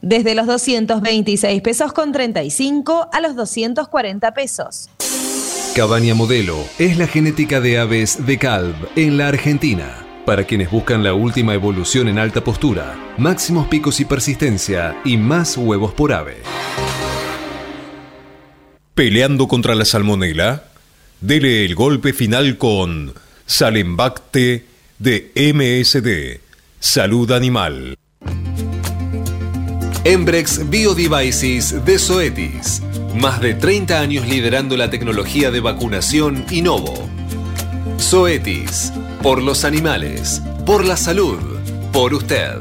Desde 0.00 0.34
los 0.34 0.46
226 0.46 1.60
pesos 1.62 1.92
con 1.92 2.12
35 2.12 3.08
a 3.12 3.20
los 3.20 3.34
240 3.34 4.34
pesos. 4.34 4.88
Cabaña 5.74 6.14
Modelo 6.14 6.56
es 6.78 6.98
la 6.98 7.06
genética 7.06 7.60
de 7.60 7.78
aves 7.78 8.24
de 8.26 8.38
Calv 8.38 8.74
en 8.96 9.16
la 9.16 9.28
Argentina. 9.28 10.04
Para 10.24 10.44
quienes 10.44 10.70
buscan 10.70 11.02
la 11.02 11.14
última 11.14 11.54
evolución 11.54 12.06
en 12.06 12.18
alta 12.18 12.44
postura, 12.44 12.96
máximos 13.16 13.66
picos 13.68 13.98
y 13.98 14.04
persistencia 14.04 15.00
y 15.04 15.16
más 15.16 15.56
huevos 15.56 15.94
por 15.94 16.12
ave. 16.12 16.42
Peleando 18.98 19.46
contra 19.46 19.76
la 19.76 19.84
salmonela, 19.84 20.64
dele 21.20 21.64
el 21.64 21.76
golpe 21.76 22.12
final 22.12 22.58
con 22.58 23.14
Salembacte 23.46 24.66
de 24.98 25.30
MSD, 25.36 26.40
Salud 26.80 27.30
Animal. 27.30 27.96
Embrex 30.02 30.68
Biodevices 30.68 31.84
de 31.84 31.96
Zoetis. 31.96 32.82
Más 33.14 33.40
de 33.40 33.54
30 33.54 34.00
años 34.00 34.26
liderando 34.26 34.76
la 34.76 34.90
tecnología 34.90 35.52
de 35.52 35.60
vacunación 35.60 36.44
Innovo. 36.50 37.08
Zoetis. 38.00 38.92
Por 39.22 39.44
los 39.44 39.64
animales. 39.64 40.42
Por 40.66 40.84
la 40.84 40.96
salud. 40.96 41.38
Por 41.92 42.14
usted. 42.14 42.56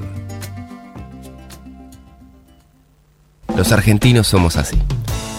Los 3.56 3.72
argentinos 3.72 4.28
somos 4.28 4.56
así. 4.56 4.78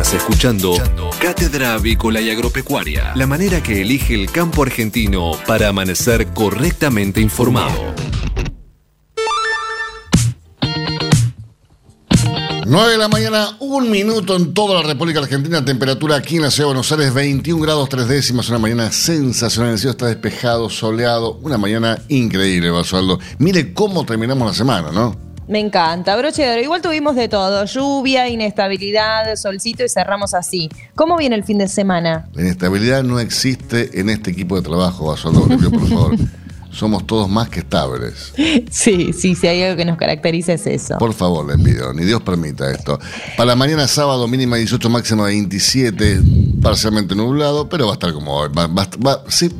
Escuchando 0.00 0.72
Cátedra 1.20 1.74
Avícola 1.74 2.22
y 2.22 2.30
Agropecuaria, 2.30 3.12
la 3.14 3.26
manera 3.26 3.62
que 3.62 3.82
elige 3.82 4.14
el 4.14 4.30
campo 4.30 4.62
argentino 4.62 5.32
para 5.46 5.68
amanecer 5.68 6.28
correctamente 6.28 7.20
informado. 7.20 7.94
9 12.66 12.92
de 12.92 12.98
la 12.98 13.08
mañana, 13.08 13.56
un 13.60 13.90
minuto 13.90 14.36
en 14.36 14.54
toda 14.54 14.80
la 14.80 14.88
República 14.88 15.20
Argentina. 15.20 15.62
Temperatura 15.62 16.16
aquí 16.16 16.36
en 16.36 16.42
la 16.42 16.50
ciudad 16.50 16.70
de 16.70 16.74
Buenos 16.74 16.90
Aires, 16.92 17.12
21 17.12 17.60
grados 17.62 17.88
3 17.90 18.08
décimas. 18.08 18.48
Una 18.48 18.58
mañana 18.58 18.90
sensacional. 18.92 19.72
El 19.72 19.78
cielo 19.78 19.90
está 19.90 20.06
despejado, 20.06 20.70
soleado. 20.70 21.34
Una 21.42 21.58
mañana 21.58 22.00
increíble, 22.08 22.70
Basualdo. 22.70 23.20
Mire 23.38 23.74
cómo 23.74 24.06
terminamos 24.06 24.48
la 24.48 24.54
semana, 24.54 24.90
¿no? 24.92 25.29
Me 25.50 25.58
encanta, 25.58 26.16
broche 26.16 26.42
de 26.44 26.52
oro. 26.52 26.62
Igual 26.62 26.80
tuvimos 26.80 27.16
de 27.16 27.28
todo, 27.28 27.64
lluvia, 27.64 28.28
inestabilidad, 28.28 29.34
solcito 29.34 29.84
y 29.84 29.88
cerramos 29.88 30.32
así. 30.32 30.68
¿Cómo 30.94 31.16
viene 31.16 31.34
el 31.34 31.42
fin 31.44 31.58
de 31.58 31.66
semana? 31.66 32.28
La 32.34 32.42
inestabilidad 32.42 33.02
no 33.02 33.18
existe 33.18 33.98
en 34.00 34.10
este 34.10 34.30
equipo 34.30 34.54
de 34.54 34.62
trabajo, 34.62 35.06
Basualdo, 35.08 35.42
por 35.48 35.88
favor. 35.88 36.16
Somos 36.72 37.04
todos 37.04 37.28
más 37.28 37.48
que 37.48 37.58
estables. 37.58 38.32
Sí, 38.70 39.12
sí, 39.12 39.34
si 39.34 39.46
hay 39.48 39.60
algo 39.64 39.76
que 39.76 39.84
nos 39.84 39.98
caracteriza 39.98 40.52
es 40.52 40.68
eso. 40.68 40.98
Por 40.98 41.12
favor, 41.14 41.44
les 41.44 41.60
pido, 41.64 41.92
ni 41.92 42.04
Dios 42.04 42.22
permita 42.22 42.70
esto. 42.70 42.96
Para 43.36 43.56
mañana 43.56 43.88
sábado, 43.88 44.28
mínima 44.28 44.54
18, 44.56 44.88
máxima 44.88 45.24
27, 45.24 46.20
parcialmente 46.62 47.16
nublado, 47.16 47.68
pero 47.68 47.86
va 47.86 47.90
a 47.90 47.94
estar 47.94 48.12
como 48.12 48.36
hoy. 48.36 48.50
Va, 48.56 48.68
va- 48.68 48.88
va- 49.04 49.24
sí, 49.26 49.50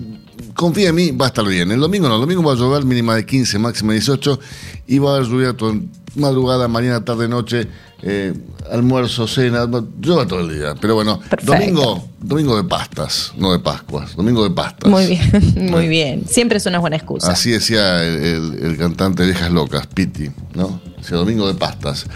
confía 0.55 0.89
en 0.91 0.95
mí, 0.95 1.11
va 1.13 1.27
a 1.27 1.29
estar 1.29 1.47
bien. 1.47 1.71
El 1.71 1.81
domingo 1.81 2.09
no, 2.09 2.15
el 2.17 2.21
domingo 2.21 2.43
va 2.43 2.53
a 2.53 2.57
llover, 2.57 2.85
mínima 2.85 3.15
de 3.15 3.25
15, 3.27 3.59
máxima 3.59 3.93
18, 3.93 4.39
y 4.87 4.99
va 4.99 5.13
a 5.13 5.17
haber 5.17 5.29
lluvia 5.29 5.53
toda 5.55 5.75
madrugada, 6.17 6.67
mañana, 6.69 7.05
tarde, 7.05 7.29
noche, 7.29 7.69
eh, 8.03 8.35
almuerzo, 8.73 9.29
cena, 9.29 9.67
va- 9.67 9.85
llueva 10.01 10.27
todo 10.27 10.41
el 10.41 10.59
día. 10.59 10.75
Pero 10.81 10.95
bueno, 10.97 11.21
domingo, 11.43 12.09
domingo 12.21 12.57
de 12.57 12.65
pastas, 12.65 13.33
no 13.37 13.53
de 13.53 13.59
Pascuas, 13.61 14.17
domingo 14.17 14.43
de 14.43 14.51
pastas. 14.51 14.91
Muy 14.91 15.07
bien, 15.07 15.31
muy 15.71 15.87
bien. 15.89 16.25
Siempre 16.27 16.59
es 16.59 16.67
una 16.67 16.79
buena 16.81 16.97
excusa. 16.97 17.31
Así 17.31 17.51
decía 17.51 18.03
el, 18.03 18.17
el- 18.23 18.59
el 18.65 18.77
cantante 18.79 19.23
de 19.23 19.31
Viejas 19.31 19.53
Locas, 19.53 19.87
Piti, 19.87 20.31
¿no? 20.55 20.81
Decía 20.99 21.17
domingo 21.19 21.47
de 21.47 21.55
pastas. 21.55 22.07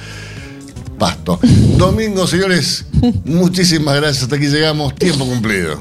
Pasto. 0.98 1.38
Domingo, 1.76 2.24
señores, 2.26 2.86
muchísimas 3.24 3.96
gracias. 3.96 4.22
Hasta 4.24 4.36
aquí 4.36 4.46
llegamos. 4.46 4.94
Tiempo 4.94 5.24
cumplido. 5.26 5.80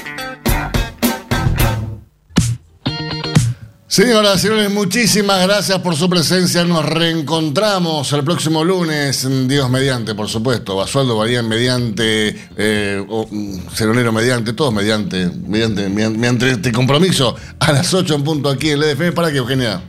Señoras 3.91 4.37
y 4.37 4.47
señores, 4.47 4.71
muchísimas 4.71 5.45
gracias 5.45 5.77
por 5.79 5.97
su 5.97 6.09
presencia. 6.09 6.63
Nos 6.63 6.85
reencontramos 6.85 8.13
el 8.13 8.23
próximo 8.23 8.63
lunes, 8.63 9.27
Dios 9.49 9.69
mediante, 9.69 10.15
por 10.15 10.29
supuesto. 10.29 10.77
Basualdo 10.77 11.17
Varían 11.17 11.49
mediante, 11.49 12.33
eh, 12.55 13.05
o, 13.09 13.27
mm, 13.29 13.67
Ceronero 13.73 14.13
mediante, 14.13 14.53
todos 14.53 14.73
mediante, 14.73 15.29
mediante, 15.45 15.89
mediante, 15.89 16.17
mediante 16.17 16.51
este 16.51 16.71
compromiso 16.71 17.35
a 17.59 17.73
las 17.73 17.93
8 17.93 18.15
en 18.15 18.23
punto 18.23 18.47
aquí 18.47 18.69
en 18.69 18.81
el 18.81 18.83
EDF. 18.83 19.11
¿Para 19.13 19.29
qué, 19.29 19.39
Eugenia? 19.39 19.81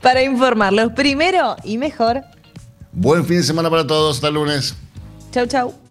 Para 0.00 0.22
informarlos 0.22 0.92
primero 0.92 1.54
y 1.62 1.76
mejor. 1.76 2.22
Buen 2.90 3.26
fin 3.26 3.36
de 3.36 3.42
semana 3.42 3.68
para 3.68 3.86
todos. 3.86 4.16
Hasta 4.16 4.28
el 4.28 4.34
lunes. 4.34 4.74
Chau, 5.30 5.46
chau. 5.46 5.81